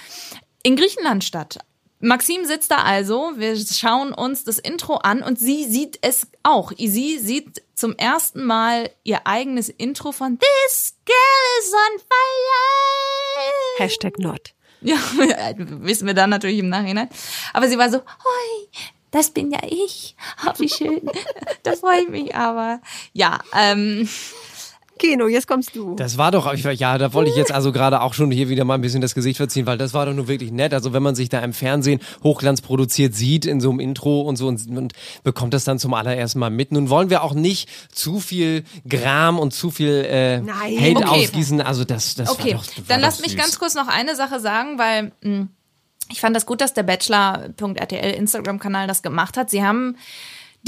in 0.64 0.76
Griechenland 0.76 1.24
statt. 1.24 1.60
Maxim 2.06 2.46
sitzt 2.46 2.70
da 2.70 2.78
also, 2.78 3.34
wir 3.36 3.58
schauen 3.58 4.14
uns 4.14 4.44
das 4.44 4.60
Intro 4.60 4.98
an 4.98 5.24
und 5.24 5.40
sie 5.40 5.66
sieht 5.66 5.98
es 6.02 6.28
auch. 6.44 6.72
Sie 6.78 7.18
sieht 7.18 7.64
zum 7.74 7.96
ersten 7.96 8.44
Mal 8.44 8.92
ihr 9.04 9.26
eigenes 9.26 9.70
Intro 9.70 10.12
von 10.12 10.38
This 10.38 10.96
Girl 11.06 11.16
is 11.60 11.74
on 11.74 12.00
Fire. 12.00 13.84
Hashtag 13.84 14.20
not. 14.20 14.54
Ja, 14.82 14.98
wissen 15.58 16.06
wir 16.06 16.14
dann 16.14 16.30
natürlich 16.30 16.60
im 16.60 16.70
Nachhinein. 16.70 17.10
Aber 17.54 17.68
sie 17.68 17.80
war 17.80 17.90
so, 17.90 17.98
hoi, 17.98 18.68
das 19.10 19.32
bin 19.32 19.52
ja 19.52 19.62
ich. 19.68 20.16
Oh, 20.46 20.52
wie 20.60 20.70
schön. 20.70 21.10
Da 21.64 21.76
freue 21.76 22.02
ich 22.02 22.10
mich 22.10 22.36
aber. 22.36 22.82
Ja, 23.14 23.40
ähm. 23.58 24.08
Keno, 24.98 25.28
jetzt 25.28 25.48
kommst 25.48 25.76
du. 25.76 25.96
Das 25.96 26.18
war 26.18 26.32
doch, 26.32 26.54
ja, 26.54 26.98
da 26.98 27.14
wollte 27.14 27.30
ich 27.30 27.36
jetzt 27.36 27.52
also 27.52 27.72
gerade 27.72 28.02
auch 28.02 28.14
schon 28.14 28.32
hier 28.32 28.48
wieder 28.50 28.64
mal 28.64 28.76
ein 28.76 28.82
bisschen 28.82 29.02
das 29.02 29.14
Gesicht 29.14 29.38
verziehen, 29.38 29.66
weil 29.66 29.78
das 29.78 29.94
war 29.94 30.06
doch 30.06 30.14
nur 30.14 30.28
wirklich 30.28 30.52
nett. 30.52 30.74
Also 30.74 30.94
wenn 30.94 31.04
man 31.04 31.16
sich 31.16 31.28
da 31.30 31.40
im 31.40 31.54
Fernsehen 31.54 32.00
Hochglanz 32.24 32.62
produziert 32.62 33.14
sieht 33.14 33.46
in 33.46 33.60
so 33.60 33.70
einem 33.70 33.80
Intro 33.80 34.22
und 34.22 34.38
so 34.38 34.48
und, 34.48 34.68
und 34.70 34.94
bekommt 35.24 35.54
das 35.54 35.66
dann 35.66 35.80
zum 35.80 35.94
allerersten 35.94 36.40
Mal 36.40 36.50
mit. 36.50 36.72
Nun 36.72 36.90
wollen 36.90 37.10
wir 37.10 37.24
auch 37.24 37.34
nicht 37.34 37.70
zu 37.92 38.20
viel 38.20 38.64
Gram 38.88 39.38
und 39.38 39.54
zu 39.54 39.70
viel 39.70 40.06
äh, 40.10 40.40
Nein. 40.40 40.80
Hate 40.80 40.96
Okay. 41.06 41.26
ausgießen. 41.26 41.62
Also 41.62 41.84
das, 41.84 42.16
das 42.16 42.30
okay, 42.30 42.54
war 42.54 42.62
doch, 42.62 42.78
war 42.78 42.84
dann 42.88 43.02
lasst 43.02 43.22
mich 43.22 43.36
ganz 43.36 43.60
kurz 43.60 43.76
noch 43.76 43.88
eine 43.88 44.16
Sache 44.16 44.40
sagen, 44.40 44.78
weil 44.80 45.12
mh, 45.22 45.48
ich 46.10 46.22
fand 46.22 46.36
das 46.36 46.46
gut, 46.46 46.62
dass 46.62 46.74
der 46.74 46.84
Bachelor.rtl 46.84 47.96
Instagram-Kanal 47.96 48.88
das 48.88 49.02
gemacht 49.02 49.38
hat. 49.38 49.50
Sie 49.50 49.64
haben 49.64 49.98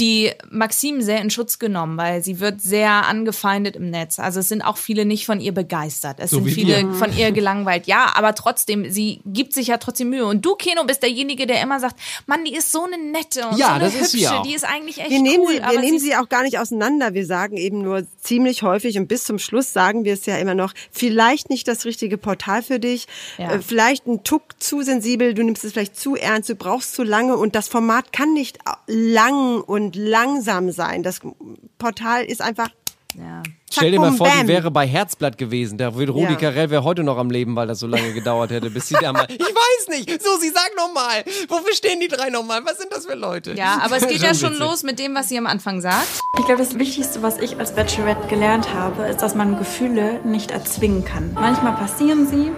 die 0.00 0.30
Maxim 0.50 1.02
sehr 1.02 1.20
in 1.20 1.30
Schutz 1.30 1.58
genommen, 1.58 1.96
weil 1.96 2.22
sie 2.22 2.40
wird 2.40 2.60
sehr 2.60 2.90
angefeindet 3.06 3.76
im 3.76 3.90
Netz. 3.90 4.18
Also 4.18 4.40
es 4.40 4.48
sind 4.48 4.62
auch 4.62 4.76
viele 4.76 5.04
nicht 5.04 5.26
von 5.26 5.40
ihr 5.40 5.52
begeistert. 5.52 6.18
Es 6.20 6.30
So 6.30 6.36
sind 6.36 6.48
viele 6.50 6.76
wir. 6.88 6.94
von 6.94 7.16
ihr 7.16 7.32
gelangweilt. 7.32 7.86
Ja, 7.86 8.12
aber 8.14 8.34
trotzdem, 8.34 8.90
sie 8.90 9.20
gibt 9.26 9.52
sich 9.52 9.66
ja 9.68 9.78
trotzdem 9.78 10.10
Mühe. 10.10 10.24
Und 10.26 10.44
du, 10.44 10.54
Keno, 10.54 10.84
bist 10.84 11.02
derjenige, 11.02 11.46
der 11.46 11.60
immer 11.62 11.80
sagt, 11.80 11.96
Mann, 12.26 12.44
die 12.44 12.54
ist 12.54 12.70
so 12.70 12.84
eine 12.84 12.96
nette 12.96 13.48
und 13.48 13.58
Ja, 13.58 13.66
so 13.68 13.72
eine 13.74 13.84
das 13.84 13.94
ist 13.94 14.10
sie 14.12 14.18
hübsche, 14.20 14.34
auch. 14.38 14.42
die 14.42 14.54
ist 14.54 14.64
eigentlich 14.64 14.98
echt 15.00 15.10
wir 15.10 15.20
nehmen, 15.20 15.44
cool. 15.46 15.52
sie, 15.54 15.62
aber 15.62 15.72
wir 15.72 15.80
nehmen 15.80 15.98
sie 15.98 16.06
sie 16.06 16.16
auch 16.16 16.28
gar 16.28 16.42
nicht 16.44 16.58
auseinander. 16.58 17.14
Wir 17.14 17.26
sagen 17.26 17.56
eben 17.56 17.82
nur 17.82 18.06
ziemlich 18.22 18.62
häufig 18.62 18.98
und 18.98 19.08
bis 19.08 19.24
zum 19.24 19.38
Schluss 19.38 19.72
sagen 19.72 20.04
wir 20.04 20.12
es 20.14 20.26
ja 20.26 20.36
immer 20.38 20.54
noch, 20.54 20.72
vielleicht 20.92 21.50
nicht 21.50 21.66
das 21.66 21.84
richtige 21.84 22.18
Portal 22.18 22.62
für 22.62 22.78
dich, 22.78 23.06
Ja. 23.36 23.52
äh, 23.54 23.60
vielleicht 23.60 24.06
ein 24.06 24.22
Tuck 24.22 24.42
zu 24.58 24.82
sensibel, 24.82 25.34
du 25.34 25.42
nimmst 25.42 25.64
es 25.64 25.72
vielleicht 25.72 25.98
zu 25.98 26.14
ernst, 26.14 26.48
du 26.48 26.54
brauchst 26.54 26.94
zu 26.94 27.02
lange 27.02 27.36
und 27.36 27.54
das 27.54 27.68
Format 27.68 28.12
kann 28.12 28.32
nicht 28.32 28.58
lang 28.86 29.60
und 29.62 29.87
langsam 29.96 30.70
sein. 30.70 31.02
Das 31.02 31.20
Portal 31.78 32.24
ist 32.24 32.40
einfach 32.42 32.68
ja. 33.16 33.42
Stell 33.70 33.90
dir 33.90 34.00
mal 34.00 34.12
vor, 34.12 34.28
die 34.28 34.38
bam. 34.38 34.48
wäre 34.48 34.70
bei 34.70 34.86
Herzblatt 34.86 35.38
gewesen. 35.38 35.78
Da 35.78 35.94
würde 35.94 36.12
Rudi 36.12 36.32
Ja. 36.32 36.38
Carell 36.38 36.70
wäre 36.70 36.84
heute 36.84 37.02
noch 37.02 37.16
am 37.16 37.30
Leben, 37.30 37.56
weil 37.56 37.66
das 37.66 37.78
so 37.78 37.86
lange 37.86 38.12
gedauert 38.12 38.50
hätte, 38.50 38.70
bis 38.70 38.88
sie 38.88 38.96
da 39.00 39.12
mal. 39.12 39.26
Ich 39.38 39.38
weiß 39.40 39.88
nicht. 39.88 40.22
Susi, 40.22 40.50
sag 40.52 40.70
noch 40.76 40.92
mal. 40.92 41.24
Wofür 41.48 41.74
stehen 41.74 42.00
die 42.00 42.08
drei 42.08 42.30
noch 42.30 42.44
mal? 42.44 42.64
Was 42.64 42.78
sind 42.78 42.92
das 42.92 43.06
für 43.06 43.14
Leute? 43.14 43.54
Ja, 43.54 43.80
aber 43.82 43.96
es 43.96 44.06
geht 44.06 44.18
ja 44.22 44.34
schon 44.34 44.50
witzig. 44.50 44.60
los 44.60 44.82
mit 44.82 44.98
dem, 44.98 45.14
was 45.14 45.28
sie 45.28 45.38
am 45.38 45.46
Anfang 45.46 45.80
sagt. 45.80 46.20
Ich 46.38 46.44
glaube, 46.44 46.62
das 46.62 46.78
Wichtigste, 46.78 47.22
was 47.22 47.38
ich 47.38 47.58
als 47.58 47.74
Bachelorette 47.74 48.28
gelernt 48.28 48.72
habe, 48.74 49.04
ist, 49.06 49.22
dass 49.22 49.34
man 49.34 49.58
Gefühle 49.58 50.20
nicht 50.24 50.50
erzwingen 50.50 51.04
kann. 51.04 51.32
Manchmal 51.34 51.74
passieren 51.74 52.26
sie, 52.26 52.50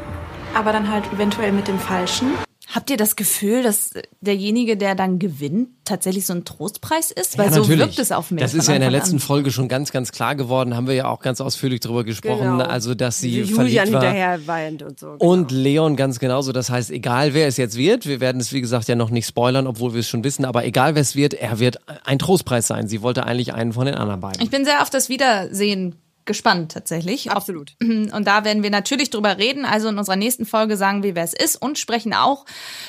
aber 0.54 0.72
dann 0.72 0.90
halt 0.90 1.04
eventuell 1.12 1.52
mit 1.52 1.68
dem 1.68 1.78
Falschen. 1.78 2.32
Habt 2.72 2.90
ihr 2.90 2.96
das 2.96 3.16
Gefühl, 3.16 3.62
dass 3.62 3.90
derjenige, 4.20 4.76
der 4.76 4.94
dann 4.94 5.18
gewinnt, 5.18 5.70
tatsächlich 5.84 6.24
so 6.24 6.32
ein 6.32 6.44
Trostpreis 6.44 7.10
ist? 7.10 7.36
Weil 7.36 7.46
Ja, 7.46 7.52
so 7.52 7.68
wirkt 7.68 7.98
es 7.98 8.12
auf 8.12 8.30
mich. 8.30 8.40
Das 8.40 8.54
ist 8.54 8.68
ja 8.68 8.74
in 8.74 8.80
der 8.80 8.92
letzten 8.92 9.16
an. 9.16 9.20
Folge 9.20 9.50
schon 9.50 9.68
ganz, 9.68 9.90
ganz 9.90 10.12
klar 10.12 10.36
geworden. 10.36 10.76
Haben 10.76 10.86
wir 10.86 10.94
ja 10.94 11.08
auch 11.08 11.20
ganz 11.20 11.40
ausführlich 11.40 11.80
drüber 11.80 12.04
gesprochen. 12.04 12.58
Genau. 12.58 12.64
Also, 12.64 12.94
dass 12.94 13.18
sie 13.18 13.40
Julian 13.40 13.54
verliebt 13.54 13.92
war. 13.92 14.02
hinterher 14.02 14.46
weint 14.46 14.82
und 14.82 15.00
so. 15.00 15.16
Und 15.18 15.50
Leon 15.50 15.96
ganz 15.96 16.20
genauso. 16.20 16.52
Das 16.52 16.70
heißt, 16.70 16.90
egal 16.90 17.34
wer 17.34 17.48
es 17.48 17.56
jetzt 17.56 17.76
wird, 17.76 18.06
wir 18.06 18.20
werden 18.20 18.40
es 18.40 18.52
wie 18.52 18.60
gesagt 18.60 18.86
ja 18.86 18.94
noch 18.94 19.10
nicht 19.10 19.26
spoilern, 19.26 19.66
obwohl 19.66 19.92
wir 19.92 20.00
es 20.00 20.08
schon 20.08 20.22
wissen, 20.22 20.44
aber 20.44 20.64
egal 20.64 20.94
wer 20.94 21.02
es 21.02 21.16
wird, 21.16 21.34
er 21.34 21.58
wird 21.58 21.80
ein 22.04 22.20
Trostpreis 22.20 22.68
sein. 22.68 22.86
Sie 22.86 23.02
wollte 23.02 23.24
eigentlich 23.24 23.52
einen 23.52 23.72
von 23.72 23.86
den 23.86 23.96
anderen 23.96 24.20
beiden. 24.20 24.42
Ich 24.42 24.50
bin 24.50 24.64
sehr 24.64 24.82
auf 24.82 24.90
das 24.90 25.08
Wiedersehen 25.08 25.96
gespannt 26.24 26.72
tatsächlich. 26.72 27.30
Absolut. 27.30 27.74
Und 27.80 28.24
da 28.24 28.44
werden 28.44 28.62
wir 28.62 28.70
natürlich 28.70 29.10
drüber 29.10 29.38
reden. 29.38 29.64
Also 29.64 29.88
in 29.88 29.98
unserer 29.98 30.16
nächsten 30.16 30.46
Folge 30.46 30.76
sagen 30.76 31.02
wir, 31.02 31.14
wer 31.14 31.24
es 31.24 31.34
ist 31.34 31.56
und 31.56 31.78
sprechen 31.78 32.14
auch 32.14 32.44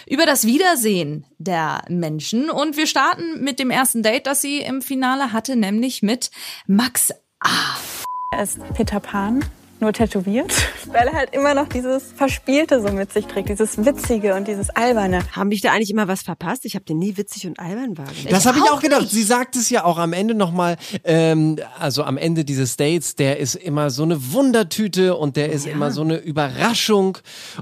über 0.08 0.26
das 0.26 0.46
Wiedersehen 0.46 1.26
der 1.38 1.84
Menschen. 1.89 2.50
Und 2.50 2.78
wir 2.78 2.88
starten 2.88 3.44
mit 3.44 3.60
dem 3.60 3.70
ersten 3.70 4.04
Date, 4.04 4.28
das 4.28 4.41
sie 4.41 4.60
im 4.60 4.82
Finale 4.82 5.32
hatte, 5.32 5.56
nämlich 5.56 6.02
mit 6.02 6.32
Max 6.67 7.12
Er 8.34 8.44
ist 8.44 8.60
Peter 8.74 9.00
Pan, 9.00 9.44
nur 9.82 9.94
tätowiert, 9.94 10.54
weil 10.88 11.08
er 11.08 11.13
halt 11.13 11.34
immer 11.34 11.54
noch 11.54 11.67
dieses 11.67 12.13
Verspielte 12.15 12.82
so 12.82 12.91
mit 12.94 13.12
sich 13.12 13.26
trägt, 13.26 13.50
dieses 13.50 13.84
Witzige 13.84 14.36
und 14.36 14.48
dieses 14.48 14.70
Alberne. 14.70 15.22
Haben 15.32 15.50
dich 15.50 15.62
da 15.62 15.72
eigentlich 15.72 15.89
immer 15.89 16.08
was 16.08 16.22
verpasst? 16.22 16.65
Ich 16.65 16.76
habe 16.76 16.86
den 16.86 17.00
nie 17.00 17.17
witzig 17.17 17.48
und 17.48 17.60
albern 17.60 17.98
wahrgenommen. 17.98 18.28
Das 18.30 18.46
habe 18.46 18.60
ich 18.60 18.72
auch 18.72 18.82
gedacht. 18.82 19.10
Sie 19.10 19.24
sagt 19.24 19.56
es 19.56 19.70
ja 19.70 19.84
auch 19.84 19.98
am 19.98 20.13
Ende 20.13 20.34
nochmal, 20.34 20.78
ähm, 21.04 21.58
also 21.80 22.04
am 22.04 22.17
Ende 22.17 22.46
dieses 22.46 22.78
Dates, 22.78 23.15
der 23.15 23.39
ist 23.39 23.56
immer 23.56 23.89
so 23.89 24.04
eine 24.04 24.32
Wundertüte 24.34 25.15
und 25.15 25.36
der 25.36 25.52
ist 25.52 25.65
immer 25.65 25.91
so 25.91 26.02
eine 26.02 26.17
Überraschung 26.17 27.17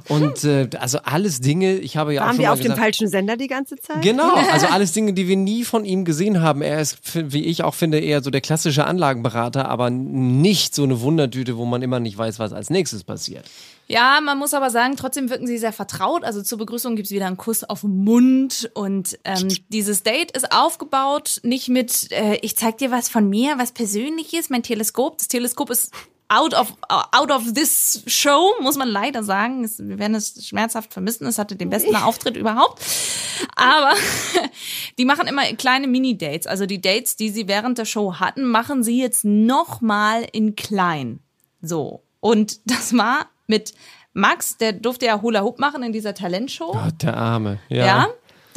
und 0.08 0.44
äh, 0.44 0.70
also 0.80 1.00
alles 1.04 1.42
Dinge, 1.42 1.78
ich 1.78 1.98
habe 1.98 2.14
ja 2.14 2.22
auch 2.22 2.26
Waren 2.26 2.36
schon 2.36 2.42
wir 2.42 2.48
mal 2.48 2.54
auf 2.54 2.60
dem 2.60 2.64
gesagt, 2.64 2.82
falschen 2.82 3.08
Sender 3.08 3.38
die 3.38 3.48
ganze 3.48 3.76
Zeit? 3.78 4.02
Genau, 4.02 4.34
also 4.52 4.68
alles 4.68 4.92
Dinge, 4.92 5.14
die 5.14 5.28
wir 5.28 5.38
nie 5.38 5.64
von 5.64 5.86
ihm 5.86 6.06
gesehen 6.06 6.42
haben. 6.42 6.62
Er 6.62 6.82
ist, 6.82 7.00
wie 7.14 7.46
ich 7.46 7.64
auch 7.64 7.76
finde, 7.76 8.00
eher 8.00 8.22
so 8.22 8.30
der 8.30 8.42
klassische 8.42 8.86
Anlagenberater, 8.86 9.68
aber 9.70 9.90
nicht 9.90 10.76
so 10.76 10.84
eine 10.84 11.02
Wundertüte, 11.02 11.58
wo 11.58 11.66
man 11.66 11.82
immer 11.82 12.00
nicht 12.00 12.09
weiß, 12.18 12.40
was 12.40 12.54
als 12.54 12.70
nächstes 12.70 13.04
passiert. 13.04 13.46
Ja, 13.88 14.22
man 14.22 14.38
muss 14.38 14.54
aber 14.54 14.70
sagen, 14.70 14.96
trotzdem 14.96 15.30
wirken 15.32 15.48
sie 15.48 15.58
sehr 15.58 15.74
vertraut. 15.74 16.24
Also 16.24 16.44
zur 16.44 16.60
Begrüßung 16.60 16.96
gibt's 16.96 17.12
wieder 17.12 17.26
einen 17.26 17.38
Kuss 17.38 17.64
auf 17.64 17.82
den 17.82 18.04
Mund. 18.04 18.70
Und 18.76 19.18
ähm, 19.24 19.48
dieses 19.70 20.04
Date 20.04 20.32
ist 20.32 20.52
aufgebaut 20.52 21.40
nicht 21.44 21.70
mit, 21.70 22.12
äh, 22.12 22.36
ich 22.42 22.56
zeig 22.56 22.78
dir 22.78 22.92
was 22.92 23.10
von 23.10 23.28
mir, 23.28 23.58
was 23.58 23.72
Persönliches, 23.72 24.52
mein 24.52 24.62
Teleskop. 24.62 25.18
Das 25.18 25.28
Teleskop 25.28 25.72
ist 25.72 25.92
out 26.30 26.54
of, 26.54 26.78
out 26.88 27.32
of 27.32 27.54
this 27.54 28.04
show, 28.06 28.54
muss 28.62 28.78
man 28.78 28.88
leider 28.88 29.24
sagen. 29.24 29.64
Es, 29.64 29.80
wir 29.80 29.98
werden 29.98 30.16
es 30.16 30.48
schmerzhaft 30.48 30.94
vermissen. 30.94 31.26
Es 31.26 31.40
hatte 31.40 31.56
den 31.56 31.72
besten 31.72 31.96
Auftritt 31.96 32.38
überhaupt. 32.38 32.82
Aber 33.56 33.94
die 35.00 35.06
machen 35.06 35.28
immer 35.28 35.44
kleine 35.56 35.88
Mini-Dates. 35.88 36.46
Also 36.46 36.68
die 36.68 36.80
Dates, 36.80 37.16
die 37.16 37.30
sie 37.30 37.48
während 37.48 37.80
der 37.80 37.86
Show 37.86 38.16
hatten, 38.16 38.46
machen 38.46 38.84
sie 38.84 39.02
jetzt 39.02 39.26
nochmal 39.26 40.28
in 40.32 40.56
klein. 40.56 41.22
So. 41.62 42.04
Und 42.20 42.60
das 42.70 42.96
war 42.98 43.28
mit 43.48 43.74
Max, 44.14 44.58
der 44.58 44.74
durfte 44.74 45.06
ja 45.06 45.22
Hula 45.22 45.42
Hoop 45.42 45.60
machen 45.60 45.84
in 45.84 45.94
dieser 45.94 46.14
Talentshow. 46.14 46.72
Gott, 46.74 47.04
der 47.04 47.16
Arme. 47.16 47.60
Ja. 47.70 47.86
Ja. 47.86 48.08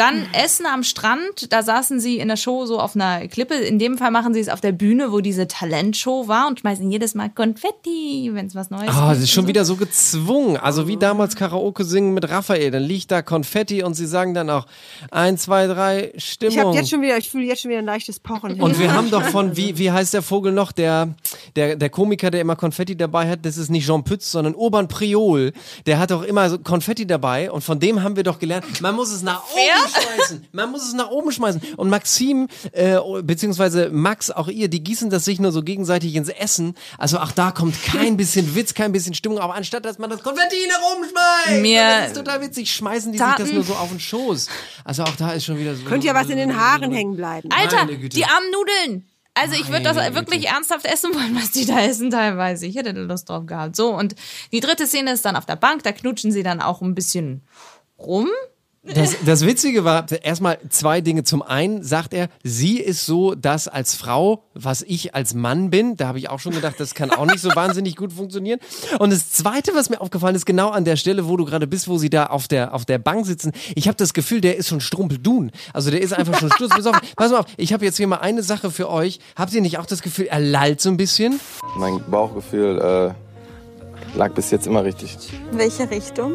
Dann 0.03 0.27
Essen 0.33 0.67
am 0.67 0.83
Strand, 0.83 1.53
da 1.53 1.63
saßen 1.63 2.01
sie 2.01 2.19
in 2.19 2.27
der 2.27 2.37
Show 2.37 2.67
so 2.67 2.81
auf 2.81 2.97
einer 2.97 3.29
Klippe. 3.29 3.55
In 3.55 3.79
dem 3.79 3.99
Fall 3.99 4.11
machen 4.11 4.35
sie 4.35 4.41
es 4.41 4.49
auf 4.49 4.61
der 4.61 4.73
Bühne, 4.73 5.13
wo 5.13 5.21
diese 5.21 5.47
Talentshow 5.47 6.27
war 6.27 6.49
und 6.49 6.59
schmeißen 6.59 6.91
jedes 6.91 7.15
Mal 7.15 7.31
Konfetti, 7.31 8.29
wenn 8.33 8.47
es 8.47 8.57
was 8.57 8.71
Neues 8.71 8.89
Oh, 8.89 9.01
das 9.01 9.11
gibt 9.11 9.23
ist 9.23 9.31
schon 9.31 9.45
so. 9.45 9.49
wieder 9.49 9.65
so 9.65 9.77
gezwungen. 9.77 10.57
Also 10.57 10.89
wie 10.89 10.97
damals 10.97 11.37
Karaoke 11.37 11.85
singen 11.85 12.15
mit 12.15 12.29
Raphael. 12.29 12.73
Dann 12.73 12.83
liegt 12.83 13.13
da 13.13 13.23
Konfetti 13.23 13.85
und 13.85 13.95
sie 13.95 14.07
sagen 14.07 14.35
dann 14.35 14.51
auch 14.51 14.67
eins, 15.13 15.43
zwei, 15.43 15.69
drei, 15.69 16.13
Stimmung. 16.17 16.53
Ich 16.53 16.59
habe 16.59 16.75
jetzt 16.75 16.91
schon 16.91 17.01
wieder, 17.01 17.17
ich 17.19 17.31
fühle 17.31 17.45
jetzt 17.45 17.63
schon 17.63 17.71
wieder 17.71 17.79
ein 17.79 17.85
leichtes 17.87 18.19
Pochen. 18.19 18.61
und 18.61 18.81
wir 18.81 18.93
haben 18.93 19.09
doch 19.09 19.23
von, 19.23 19.57
wie, 19.57 19.79
wie 19.79 19.93
heißt 19.93 20.15
der 20.15 20.23
Vogel 20.23 20.51
noch, 20.51 20.73
der, 20.73 21.11
der, 21.55 21.77
der 21.77 21.91
Komiker, 21.91 22.33
der 22.33 22.41
immer 22.41 22.57
Konfetti 22.57 22.97
dabei 22.97 23.31
hat, 23.31 23.47
das 23.47 23.57
ist 23.57 23.71
nicht 23.71 23.87
Jean 23.87 24.03
Pütz, 24.03 24.33
sondern 24.33 24.57
Urban 24.57 24.89
Priol. 24.89 25.53
Der 25.87 26.01
hat 26.01 26.11
doch 26.11 26.25
immer 26.25 26.51
so 26.51 26.59
Konfetti 26.59 27.07
dabei 27.07 27.53
und 27.53 27.63
von 27.63 27.79
dem 27.79 28.03
haben 28.03 28.17
wir 28.17 28.25
doch 28.25 28.41
gelernt, 28.41 28.81
man 28.81 28.97
muss 28.97 29.13
es 29.13 29.23
nach 29.23 29.45
oben 29.45 29.92
schmeißen. 29.93 30.47
Man 30.53 30.71
muss 30.71 30.83
es 30.87 30.93
nach 30.95 31.11
oben 31.11 31.31
schmeißen. 31.33 31.61
Und 31.77 31.89
Maxim, 31.91 32.49
äh, 32.73 32.99
beziehungsweise 33.23 33.91
Max, 33.91 34.31
auch 34.31 34.49
ihr, 34.49 34.69
die 34.69 34.83
gießen 34.83 35.11
das 35.11 35.25
sich 35.25 35.39
nur 35.41 35.53
so 35.53 35.63
gegenseitig 35.63 36.15
ins 36.15 36.29
Essen. 36.29 36.75
Also 36.99 37.19
auch 37.19 37.33
da 37.33 37.51
kommt 37.53 37.75
kein 37.85 38.17
bisschen 38.17 38.55
Witz, 38.55 38.75
kein 38.75 38.93
bisschen 38.93 39.15
Stimmung, 39.15 39.39
aber 39.39 39.55
anstatt, 39.55 39.85
dass 39.85 39.99
man 39.99 40.11
das 40.11 40.23
Konfetti 40.23 40.57
nach 40.69 40.81
oben 40.97 41.05
schmeißt, 41.09 41.61
Mir- 41.63 41.81
das 41.83 42.07
ist 42.09 42.17
total 42.17 42.41
witzig, 42.41 42.73
schmeißen 42.73 43.13
die 43.13 43.19
sich 43.19 43.27
das 43.27 43.37
Taten- 43.37 43.55
nur 43.55 43.65
so 43.65 43.75
auf 43.75 43.89
den 43.89 44.01
Schoß. 44.01 44.49
Also 44.85 45.03
auch 45.05 45.17
da 45.17 45.33
ist 45.33 45.45
schon 45.45 45.59
wieder 45.59 45.75
so. 45.75 45.85
Könnte 45.85 46.07
ja 46.07 46.15
was 46.15 46.29
in 46.29 46.37
den 46.37 46.57
Haaren 46.59 46.93
hängen 46.93 47.17
bleiben. 47.17 47.49
Alter, 47.53 47.87
die 47.87 48.25
armen 48.25 48.51
Nudeln. 48.53 49.09
Also 49.35 49.55
ich 49.55 49.69
würde 49.69 49.85
das 49.85 49.97
wirklich 50.15 50.49
ernsthaft 50.49 50.85
essen 50.85 51.15
wollen, 51.15 51.35
was 51.35 51.53
die 51.53 51.65
da 51.65 51.81
essen 51.81 52.11
teilweise. 52.11 52.67
Ich 52.67 52.77
hätte 52.77 52.93
da 52.93 53.01
Lust 53.01 53.31
drauf 53.31 53.47
gehabt. 53.47 53.77
So, 53.77 53.95
und 53.97 54.15
die 54.53 54.61
dritte 54.61 54.87
Szene 54.87 55.13
ist 55.13 55.25
dann 55.25 55.37
auf 55.37 55.47
der 55.47 55.57
Bank, 55.57 55.83
da 55.85 55.93
knutschen 55.93 56.33
sie 56.33 56.43
dann 56.43 56.61
auch 56.61 56.83
ein 56.83 56.95
bisschen 56.95 57.43
rum. 57.99 58.29
Das, 58.85 59.15
das 59.25 59.47
Witzige 59.47 59.85
war, 59.85 60.11
erstmal 60.11 60.59
zwei 60.69 61.01
Dinge. 61.01 61.23
Zum 61.23 61.41
einen 61.41 61.85
sagt 61.85 62.13
er, 62.13 62.29
sie 62.43 62.81
ist 62.81 63.07
so 63.07 63.37
das 63.37 63.69
als 63.69 63.95
Frau, 63.95 64.43
was 64.55 64.83
ich 64.83 65.15
als 65.15 65.35
Mann 65.35 65.71
bin. 65.71 65.97
Da 65.97 66.09
habe 66.09 66.19
ich 66.19 66.29
auch 66.29 66.41
schon 66.41 66.53
gedacht, 66.53 66.75
das 66.79 66.95
kann 66.95 67.13
auch 67.13 67.27
nicht 67.27 67.39
so 67.39 67.51
wahnsinnig 67.55 67.95
gut 67.95 68.13
funktionieren. 68.13 68.59
Und 68.99 69.13
das 69.13 69.31
Zweite, 69.31 69.71
was 69.77 69.89
mir 69.89 70.01
aufgefallen 70.01 70.35
ist, 70.35 70.47
genau 70.47 70.71
an 70.71 70.85
der 70.85 70.97
Stelle, 70.97 71.29
wo 71.29 71.37
du 71.37 71.45
gerade 71.45 71.69
bist, 71.69 71.87
wo 71.87 71.97
sie 71.97 72.11
da 72.11 72.27
auf 72.27 72.49
der, 72.49 72.75
auf 72.75 72.85
der 72.85 72.99
Bank 72.99 73.25
sitzen, 73.25 73.53
ich 73.77 73.87
habe 73.87 73.97
das 73.97 74.15
Gefühl, 74.15 74.41
der 74.41 74.57
ist 74.57 74.67
schon 74.67 74.81
strumpeldun. 74.81 75.53
Also 75.73 75.93
der 75.93 76.03
ist 76.03 76.13
einfach 76.13 76.41
schon 76.41 76.51
sturzbesoffen. 76.51 77.03
Pass 77.17 77.31
mal 77.31 77.39
auf, 77.39 77.47
ich 77.57 77.73
habe 77.73 77.85
jetzt 77.85 77.99
hier 77.99 78.09
mal 78.09 78.17
eine 78.17 78.43
Sache 78.43 78.73
für 78.73 78.91
euch. 78.91 79.21
Habt 79.37 79.55
ihr 79.55 79.61
nicht 79.61 79.79
auch 79.79 79.87
das 79.87 80.03
Gefühl, 80.03 80.27
er 80.27 80.41
lallt 80.41 80.81
so 80.81 80.91
ein 80.91 80.97
bisschen? 80.97 81.39
Mein 81.77 82.03
Bauchgefühl 82.11 83.15
äh, 83.15 84.19
lag 84.19 84.33
bis 84.33 84.51
jetzt 84.51 84.67
immer 84.67 84.83
richtig. 84.83 85.17
Welche 85.53 85.89
Richtung? 85.89 86.33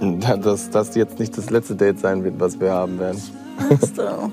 Dass 0.42 0.70
das 0.70 0.94
jetzt 0.94 1.18
nicht 1.18 1.36
das 1.36 1.50
letzte 1.50 1.74
Date 1.76 1.98
sein 2.00 2.24
wird, 2.24 2.40
was 2.40 2.58
wir 2.58 2.70
haben 2.72 2.98
werden. 2.98 3.20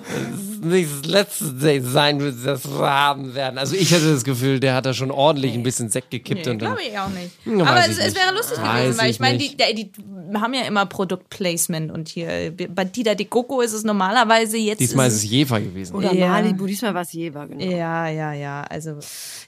nicht 0.62 0.90
das 1.02 1.06
letzte 1.12 1.54
Date 1.54 1.86
sein 1.86 2.20
wird, 2.20 2.36
das 2.46 2.66
wir 2.66 2.90
haben 2.90 3.36
werden. 3.36 3.58
Also 3.58 3.76
ich 3.76 3.94
hatte 3.94 4.12
das 4.12 4.24
Gefühl, 4.24 4.60
der 4.60 4.74
hat 4.76 4.86
da 4.86 4.94
schon 4.94 5.12
ordentlich 5.12 5.54
ein 5.54 5.64
bisschen 5.64 5.90
Sekt 5.90 6.12
gekippt. 6.12 6.46
Nee, 6.46 6.52
und 6.52 6.62
dann, 6.62 6.76
glaube 6.76 6.82
ich 6.90 6.98
auch 6.98 7.10
nicht. 7.10 7.32
Hm, 7.44 7.62
Aber 7.62 7.80
es, 7.82 7.98
es 7.98 7.98
nicht. 7.98 8.16
wäre 8.16 8.34
lustig 8.34 8.58
Weiß 8.60 8.82
gewesen, 8.82 9.00
weil 9.00 9.12
ich 9.12 9.20
meine, 9.20 9.38
die, 9.38 9.58
die 9.58 9.92
haben 10.34 10.54
ja 10.54 10.62
immer 10.62 10.86
Produktplacement 10.86 11.92
und 11.92 12.10
hier 12.10 12.54
bei 12.70 12.86
Dida 12.86 13.16
de 13.16 13.26
Coco 13.26 13.62
ist 13.62 13.74
es 13.74 13.84
normalerweise 13.84 14.58
jetzt. 14.58 14.80
Diesmal 14.80 15.08
ist 15.08 15.16
es 15.16 15.24
es 15.24 15.30
Jever 15.30 15.60
gewesen. 15.60 15.96
Oder 15.96 16.14
Ja. 16.14 16.30
Malibu, 16.30 16.66
diesmal 16.66 16.94
war 16.94 17.02
es 17.02 17.12
Jever, 17.12 17.48
genau. 17.48 17.64
Ja, 17.64 18.08
ja, 18.08 18.34
ja. 18.34 18.64
Also 18.64 18.98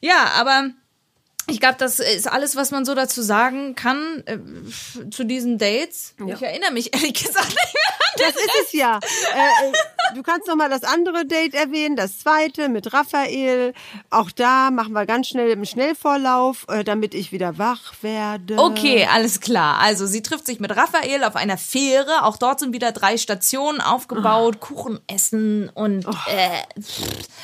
ja, 0.02 0.32
aber 0.38 0.70
ich 1.50 1.60
glaube, 1.60 1.76
das 1.78 2.00
ist 2.00 2.28
alles, 2.28 2.56
was 2.56 2.72
man 2.72 2.86
so 2.86 2.96
dazu 2.96 3.22
sagen 3.22 3.76
kann 3.76 4.24
äh, 4.26 4.38
zu 5.10 5.24
diesen 5.24 5.58
Dates. 5.58 6.14
Ich 6.26 6.42
erinnere 6.42 6.72
mich 6.72 6.94
ehrlich 6.94 7.14
gesagt 7.14 7.50
nicht 7.50 7.74
mehr 7.74 8.00
an 8.00 8.34
Das 8.34 8.36
ist 8.36 8.52
es 8.66 8.74
ja. 8.74 9.00
Äh, 9.00 9.68
äh, 9.68 9.74
du 10.16 10.24
kannst 10.24 10.48
noch 10.48 10.56
mal 10.56 10.70
das 10.70 10.84
andere 10.84 11.26
Date 11.26 11.54
erwähnen, 11.54 11.96
das 11.96 12.20
zweite 12.20 12.70
mit 12.70 12.94
Raphael. 12.94 13.74
Auch 14.10 14.32
da 14.32 14.72
machen 14.72 14.94
wir 14.94 15.06
ganz 15.06 15.28
schnell 15.28 15.50
im 15.50 15.66
Schnellvorlauf, 15.66 16.66
äh, 16.70 16.84
damit 16.84 17.14
ich 17.14 17.32
wieder 17.32 17.58
wach 17.58 17.94
werde. 18.02 18.58
Okay, 18.58 19.08
alles 19.12 19.40
klar. 19.40 19.80
Also 19.80 20.06
sie 20.06 20.22
trifft 20.22 20.46
sich 20.46 20.60
mit 20.60 20.76
Raphael 20.76 21.24
auf 21.24 21.36
einer 21.36 21.58
Fähre. 21.58 22.24
Auch 22.24 22.38
dort 22.38 22.60
sind 22.60 22.74
wieder 22.74 22.92
drei 22.92 23.18
Stationen 23.18 23.82
aufgebaut, 23.82 24.60
Kuchen 24.60 25.00
essen 25.08 25.70
und 25.74 26.06
äh, 26.06 26.12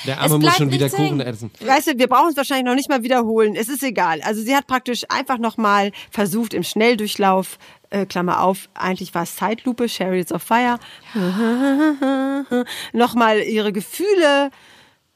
Der 0.06 0.16
es 0.16 0.20
Arme 0.20 0.36
muss 0.36 0.40
bleibt 0.40 0.58
schon 0.58 0.72
wieder 0.72 0.90
Kuchen 0.90 1.20
essen. 1.20 1.52
Weißt 1.60 1.88
du, 1.88 1.98
wir 1.98 2.08
brauchen 2.08 2.30
es 2.30 2.38
wahrscheinlich 2.38 2.66
noch 2.66 2.76
nicht 2.76 2.90
mal 2.90 3.04
wiederholen. 3.04 3.56
Es 3.56 3.70
ist 3.70 3.84
egal. 3.84 4.22
Also 4.22 4.42
sie 4.42 4.56
hat 4.56 4.68
praktisch 4.68 5.04
einfach 5.10 5.38
noch 5.38 5.58
mal 5.58 5.92
versucht 6.12 6.54
im 6.54 6.64
Schnelldurchlauf, 6.64 7.58
äh, 7.90 8.06
Klammer 8.06 8.42
auf, 8.42 8.70
eigentlich 8.74 9.14
war 9.14 9.24
es 9.24 9.36
Zeitlupe, 9.36 9.90
Chariots 9.90 10.32
of 10.32 10.44
Fire, 10.44 10.80
noch 12.94 13.16
mal 13.16 13.40
ihre 13.42 13.72
Gefühle 13.72 14.52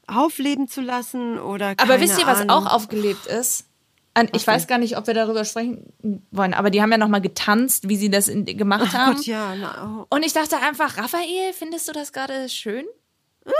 aufleben 0.06 0.68
zu 0.68 0.80
lassen 0.80 1.38
oder 1.38 1.74
Aber 1.76 2.00
wisst 2.00 2.18
ihr, 2.18 2.26
was 2.26 2.40
Ahnung. 2.40 2.66
auch 2.66 2.72
aufgelebt 2.72 3.26
ist? 3.26 3.66
An, 4.12 4.28
ich 4.34 4.44
weiß 4.44 4.66
gar 4.66 4.78
nicht, 4.78 4.96
ob 4.98 5.06
wir 5.06 5.14
darüber 5.14 5.44
sprechen 5.44 5.92
wollen, 6.32 6.52
aber 6.52 6.70
die 6.70 6.82
haben 6.82 6.90
ja 6.90 6.98
noch 6.98 7.08
mal 7.08 7.20
getanzt, 7.20 7.88
wie 7.88 7.96
sie 7.96 8.10
das 8.10 8.26
in, 8.26 8.44
gemacht 8.44 8.88
Ach 8.88 8.94
haben. 8.94 9.16
Gott, 9.16 9.26
ja, 9.26 9.54
na, 9.54 10.06
oh. 10.10 10.14
Und 10.14 10.24
ich 10.24 10.32
dachte 10.32 10.56
einfach, 10.56 10.98
Raphael, 10.98 11.52
findest 11.52 11.88
du 11.88 11.92
das 11.92 12.12
gerade 12.12 12.48
schön? 12.48 12.86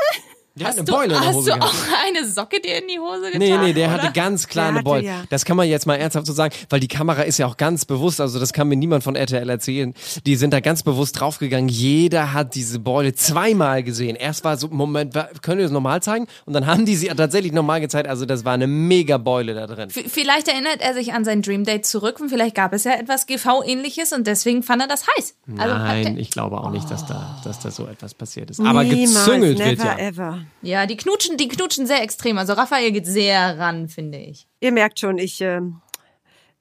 Der 0.60 0.66
hat 0.68 0.72
hast 0.74 0.78
eine 0.78 0.84
du, 0.86 0.92
Beule 0.92 1.04
in 1.14 1.20
der 1.20 1.20
hast 1.28 1.34
Hose 1.36 1.50
du 1.50 1.56
gehabt. 1.58 1.74
auch 1.74 2.06
eine 2.06 2.26
Socke 2.28 2.60
dir 2.60 2.78
in 2.80 2.88
die 2.88 2.98
Hose 2.98 3.26
getan? 3.32 3.38
Nee, 3.38 3.58
nee, 3.58 3.72
der 3.72 3.88
oder? 3.88 4.02
hatte 4.02 4.12
ganz 4.12 4.46
klar 4.46 4.66
eine 4.68 4.76
hatte 4.78 4.84
Beule. 4.84 5.04
ja. 5.04 5.24
Das 5.30 5.44
kann 5.44 5.56
man 5.56 5.68
jetzt 5.68 5.86
mal 5.86 5.96
ernsthaft 5.96 6.26
so 6.26 6.32
sagen, 6.32 6.54
weil 6.68 6.80
die 6.80 6.88
Kamera 6.88 7.22
ist 7.22 7.38
ja 7.38 7.46
auch 7.46 7.56
ganz 7.56 7.84
bewusst, 7.84 8.20
also 8.20 8.38
das 8.38 8.52
kann 8.52 8.68
mir 8.68 8.76
niemand 8.76 9.02
von 9.02 9.16
RTL 9.16 9.48
erzählen. 9.48 9.94
Die 10.26 10.36
sind 10.36 10.52
da 10.52 10.60
ganz 10.60 10.82
bewusst 10.82 11.18
draufgegangen. 11.20 11.68
Jeder 11.68 12.32
hat 12.32 12.54
diese 12.54 12.78
Beule 12.78 13.14
zweimal 13.14 13.82
gesehen. 13.82 14.16
Erst 14.16 14.44
war 14.44 14.56
so, 14.56 14.68
Moment, 14.68 15.14
können 15.42 15.58
wir 15.58 15.64
das 15.64 15.72
normal 15.72 16.02
zeigen? 16.02 16.26
Und 16.44 16.52
dann 16.52 16.66
haben 16.66 16.86
die 16.86 16.94
sie 16.96 17.08
tatsächlich 17.08 17.52
normal 17.52 17.80
gezeigt. 17.80 18.08
Also 18.08 18.26
das 18.26 18.44
war 18.44 18.52
eine 18.54 18.66
mega 18.66 19.18
Beule 19.18 19.54
da 19.54 19.66
drin. 19.66 19.90
V- 19.90 20.00
Vielleicht 20.06 20.48
erinnert 20.48 20.80
er 20.80 20.94
sich 20.94 21.12
an 21.14 21.24
sein 21.24 21.42
Dream 21.42 21.64
Date 21.64 21.86
zurück 21.86 22.20
und 22.20 22.28
vielleicht 22.28 22.54
gab 22.54 22.72
es 22.72 22.84
ja 22.84 22.92
etwas 22.92 23.26
GV-ähnliches 23.26 24.12
und 24.12 24.26
deswegen 24.26 24.62
fand 24.62 24.82
er 24.82 24.88
das 24.88 25.04
heiß. 25.16 25.34
Also 25.56 25.74
Nein, 25.74 26.18
ich 26.18 26.30
glaube 26.30 26.58
auch 26.58 26.70
nicht, 26.70 26.90
dass 26.90 27.06
da, 27.06 27.40
dass 27.44 27.60
da 27.60 27.70
so 27.70 27.86
etwas 27.86 28.14
passiert 28.14 28.50
ist. 28.50 28.60
Aber 28.60 28.82
Niemals, 28.84 29.24
gezüngelt 29.24 29.58
wird 29.58 29.78
ja. 29.78 29.98
ever. 29.98 30.38
Ja, 30.62 30.86
die 30.86 30.96
knutschen, 30.96 31.36
die 31.36 31.48
knutschen 31.48 31.86
sehr 31.86 32.02
extrem. 32.02 32.38
Also 32.38 32.52
Raphael 32.54 32.92
geht 32.92 33.06
sehr 33.06 33.58
ran, 33.58 33.88
finde 33.88 34.18
ich. 34.18 34.46
Ihr 34.60 34.72
merkt 34.72 35.00
schon, 35.00 35.18
ich, 35.18 35.40
äh, 35.40 35.60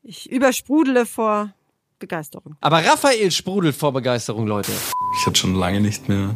ich 0.03 0.29
übersprudele 0.29 1.05
vor 1.05 1.53
Begeisterung. 1.99 2.55
Aber 2.61 2.83
Raphael 2.85 3.29
sprudelt 3.31 3.75
vor 3.75 3.91
Begeisterung, 3.93 4.47
Leute. 4.47 4.71
Ich 5.19 5.25
hatte 5.25 5.37
schon 5.39 5.55
lange 5.55 5.81
nicht 5.81 6.07
mehr 6.07 6.35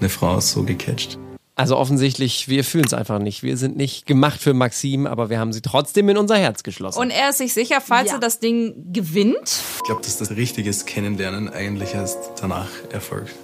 eine 0.00 0.08
Frau 0.08 0.38
so 0.40 0.62
gecatcht. 0.62 1.18
Also 1.54 1.76
offensichtlich, 1.76 2.46
wir 2.46 2.62
fühlen 2.62 2.84
es 2.84 2.94
einfach 2.94 3.18
nicht. 3.18 3.42
Wir 3.42 3.56
sind 3.56 3.76
nicht 3.76 4.06
gemacht 4.06 4.40
für 4.40 4.54
Maxim, 4.54 5.06
aber 5.08 5.28
wir 5.28 5.40
haben 5.40 5.52
sie 5.52 5.60
trotzdem 5.60 6.08
in 6.08 6.16
unser 6.16 6.36
Herz 6.36 6.62
geschlossen. 6.62 7.00
Und 7.00 7.10
er 7.10 7.30
ist 7.30 7.38
sich 7.38 7.52
sicher, 7.52 7.80
falls 7.80 8.10
Ja. 8.10 8.14
er 8.14 8.20
das 8.20 8.38
Ding 8.38 8.92
gewinnt, 8.92 9.60
Ich 9.78 9.82
glaube, 9.84 10.02
dass 10.02 10.18
das 10.18 10.30
richtiges 10.30 10.86
Kennenlernen 10.86 11.48
eigentlich 11.48 11.94
erst 11.94 12.18
danach 12.40 12.68
erfolgt. 12.92 13.34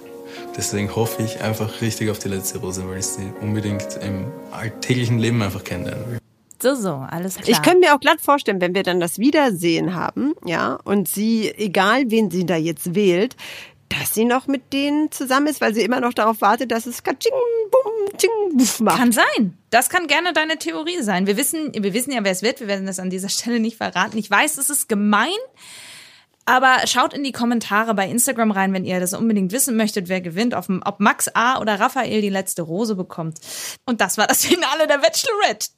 Deswegen 0.57 0.95
hoffe 0.95 1.21
ich 1.21 1.41
einfach 1.41 1.81
richtig 1.81 2.09
auf 2.09 2.19
die 2.19 2.29
letzte 2.29 2.59
Rose, 2.59 2.87
weil 2.87 2.99
ich 2.99 3.05
sie 3.05 3.33
unbedingt 3.41 3.99
im 4.01 4.31
alltäglichen 4.51 5.19
Leben 5.19 5.41
einfach 5.41 5.63
kennenlernen 5.63 6.11
will. 6.11 6.19
so, 6.61 6.75
so, 6.75 7.05
alles 7.09 7.35
klar. 7.35 7.49
Ich 7.49 7.61
könnte 7.61 7.79
mir 7.79 7.93
auch 7.93 7.99
glatt 7.99 8.21
vorstellen, 8.21 8.61
wenn 8.61 8.73
wir 8.73 8.83
dann 8.83 9.01
das 9.01 9.19
Wiedersehen 9.19 9.95
haben, 9.95 10.33
ja, 10.45 10.79
und 10.85 11.09
sie, 11.09 11.53
egal 11.57 12.09
wen 12.09 12.31
sie 12.31 12.45
da 12.45 12.55
jetzt 12.55 12.95
wählt, 12.95 13.35
dass 13.89 14.13
sie 14.13 14.25
noch 14.25 14.47
mit 14.47 14.73
denen 14.73 15.11
zusammen 15.11 15.47
ist, 15.47 15.61
weil 15.61 15.73
sie 15.73 15.81
immer 15.81 15.99
noch 15.99 16.13
darauf 16.13 16.41
wartet, 16.41 16.71
dass 16.71 16.85
es 16.85 17.03
katsching, 17.03 17.33
bum, 17.69 18.17
tsching, 18.17 18.57
buff 18.57 18.79
macht. 18.79 18.97
Kann 18.97 19.11
sein. 19.11 19.57
Das 19.69 19.89
kann 19.89 20.07
gerne 20.07 20.33
deine 20.33 20.57
Theorie 20.57 21.01
sein. 21.01 21.27
Wir 21.27 21.37
wissen, 21.37 21.71
wir 21.73 21.93
wissen 21.93 22.11
ja, 22.11 22.23
wer 22.23 22.31
es 22.31 22.41
wird. 22.41 22.61
Wir 22.61 22.67
werden 22.67 22.85
das 22.85 22.99
an 22.99 23.09
dieser 23.09 23.29
Stelle 23.29 23.59
nicht 23.59 23.77
verraten. 23.77 24.17
Ich 24.17 24.31
weiß, 24.31 24.57
es 24.57 24.69
ist 24.69 24.89
gemein. 24.89 25.29
Aber 26.45 26.85
schaut 26.85 27.13
in 27.13 27.23
die 27.23 27.31
Kommentare 27.31 27.95
bei 27.95 28.07
Instagram 28.07 28.51
rein, 28.51 28.71
wenn 28.71 28.85
ihr 28.85 28.99
das 28.99 29.13
unbedingt 29.13 29.51
wissen 29.51 29.75
möchtet, 29.75 30.09
wer 30.09 30.21
gewinnt, 30.21 30.53
ob, 30.53 30.99
Max 30.99 31.27
A. 31.33 31.59
oder 31.59 31.79
Raphael 31.79 32.21
die 32.21 32.29
letzte 32.29 32.61
Rose 32.61 32.95
bekommt. 32.95 33.39
Und 33.85 33.99
das 33.99 34.17
war 34.17 34.27
das 34.27 34.45
Finale 34.45 34.87
der 34.87 34.99
Bachelorette. 34.99 35.69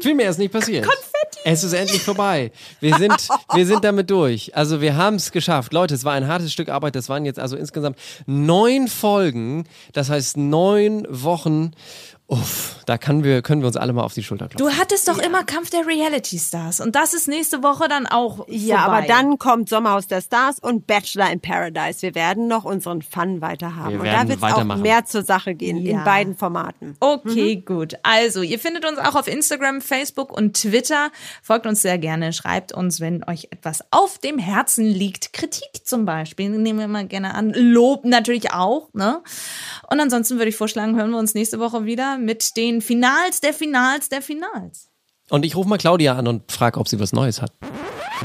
Viel 0.00 0.14
mehr 0.14 0.30
ist 0.30 0.38
nicht 0.38 0.52
passiert. 0.52 0.84
Konfetti. 0.84 1.40
Es 1.44 1.64
ist 1.64 1.72
endlich 1.72 2.02
vorbei. 2.02 2.52
Wir 2.80 2.96
sind, 2.96 3.28
wir 3.52 3.66
sind 3.66 3.82
damit 3.82 4.10
durch. 4.10 4.54
Also 4.54 4.80
wir 4.80 4.96
haben 4.96 5.16
es 5.16 5.32
geschafft. 5.32 5.72
Leute, 5.72 5.94
es 5.94 6.04
war 6.04 6.12
ein 6.12 6.28
hartes 6.28 6.52
Stück 6.52 6.68
Arbeit. 6.68 6.94
Das 6.94 7.08
waren 7.08 7.24
jetzt 7.24 7.40
also 7.40 7.56
insgesamt 7.56 7.98
neun 8.26 8.86
Folgen. 8.86 9.64
Das 9.92 10.08
heißt 10.08 10.36
neun 10.36 11.04
Wochen. 11.08 11.72
Uff, 12.30 12.76
da 12.84 12.98
können 12.98 13.24
wir, 13.24 13.40
können 13.40 13.62
wir 13.62 13.68
uns 13.68 13.78
alle 13.78 13.94
mal 13.94 14.02
auf 14.02 14.12
die 14.12 14.22
Schulter 14.22 14.48
klopfen. 14.48 14.68
Du 14.68 14.78
hattest 14.78 15.08
doch 15.08 15.16
immer 15.16 15.44
Kampf 15.44 15.70
der 15.70 15.86
Reality 15.86 16.38
Stars 16.38 16.78
und 16.78 16.94
das 16.94 17.14
ist 17.14 17.26
nächste 17.26 17.62
Woche 17.62 17.88
dann 17.88 18.06
auch 18.06 18.44
Ja, 18.48 18.80
vorbei. 18.82 18.98
aber 18.98 19.06
dann 19.06 19.38
kommt 19.38 19.70
Sommerhaus 19.70 20.08
der 20.08 20.20
Stars 20.20 20.58
und 20.58 20.86
Bachelor 20.86 21.30
in 21.32 21.40
Paradise. 21.40 22.02
Wir 22.02 22.14
werden 22.14 22.46
noch 22.46 22.64
unseren 22.66 23.00
Fun 23.00 23.40
weiter 23.40 23.76
haben. 23.76 23.92
Wir 23.92 24.00
und 24.00 24.04
werden 24.04 24.28
da 24.28 24.40
wird 24.42 24.52
es 24.52 24.58
auch 24.58 24.76
mehr 24.76 25.06
zur 25.06 25.22
Sache 25.22 25.54
gehen 25.54 25.78
Ja. 25.78 25.98
in 26.00 26.04
beiden 26.04 26.36
Formaten. 26.36 26.96
Okay, 27.00 27.56
gut. 27.56 27.94
Also, 28.02 28.42
ihr 28.42 28.58
findet 28.58 28.84
uns 28.84 28.98
auch 28.98 29.14
auf 29.14 29.26
Instagram, 29.26 29.80
Facebook 29.80 30.30
und 30.30 30.52
Twitter. 30.54 31.08
Folgt 31.42 31.64
uns 31.66 31.80
sehr 31.80 31.96
gerne. 31.96 32.34
Schreibt 32.34 32.72
uns, 32.72 33.00
wenn 33.00 33.24
euch 33.24 33.48
etwas 33.52 33.80
auf 33.90 34.18
dem 34.18 34.38
Herzen 34.38 34.84
liegt. 34.84 35.32
Kritik 35.32 35.70
zum 35.86 36.04
Beispiel 36.04 36.50
nehmen 36.50 36.78
wir 36.78 36.88
mal 36.88 37.06
gerne 37.06 37.34
an. 37.34 37.54
Lob 37.54 38.04
natürlich 38.04 38.52
auch. 38.52 38.88
Ne? 38.92 39.22
Und 39.90 39.98
ansonsten 39.98 40.36
würde 40.36 40.50
ich 40.50 40.56
vorschlagen, 40.56 40.94
hören 40.94 41.10
wir 41.10 41.18
uns 41.18 41.32
nächste 41.32 41.58
Woche 41.58 41.86
wieder 41.86 42.17
mit 42.18 42.56
den 42.56 42.80
Finals 42.80 43.40
der 43.40 43.54
Finals 43.54 44.08
der 44.08 44.22
Finals. 44.22 44.88
Und 45.30 45.44
ich 45.44 45.56
rufe 45.56 45.68
mal 45.68 45.78
Claudia 45.78 46.16
an 46.16 46.26
und 46.26 46.50
frage, 46.50 46.80
ob 46.80 46.88
sie 46.88 46.98
was 47.00 47.12
Neues 47.12 47.42
hat. 47.42 47.52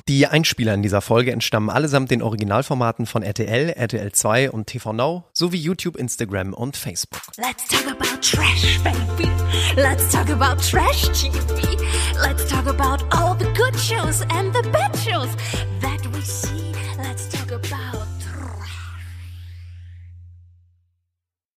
Die 0.08 0.26
Einspieler 0.26 0.74
in 0.74 0.82
dieser 0.82 1.02
Folge 1.02 1.32
entstammen 1.32 1.70
allesamt 1.70 2.10
den 2.10 2.24
Originalformaten 2.24 3.06
von 3.06 3.22
RTL, 3.22 3.70
RTL 3.70 4.12
2 4.12 4.52
und 4.52 4.68
TV 4.68 4.91
Now 4.94 5.26
sowie 5.34 5.58
YouTube, 5.58 5.98
Instagram 5.98 6.54
und 6.54 6.78
Facebook. 6.78 7.22
Let's 7.38 7.68
talk 7.68 7.86
about 7.91 8.20
trash, 8.22 8.80
baby. 8.84 9.30
Let's 9.76 10.12
talk 10.12 10.30
about 10.30 10.62
trash 10.62 11.10
TV. 11.10 11.78
Let's 12.22 12.50
talk 12.50 12.68
about 12.68 13.04
all 13.12 13.36
the 13.38 13.46
good 13.54 13.74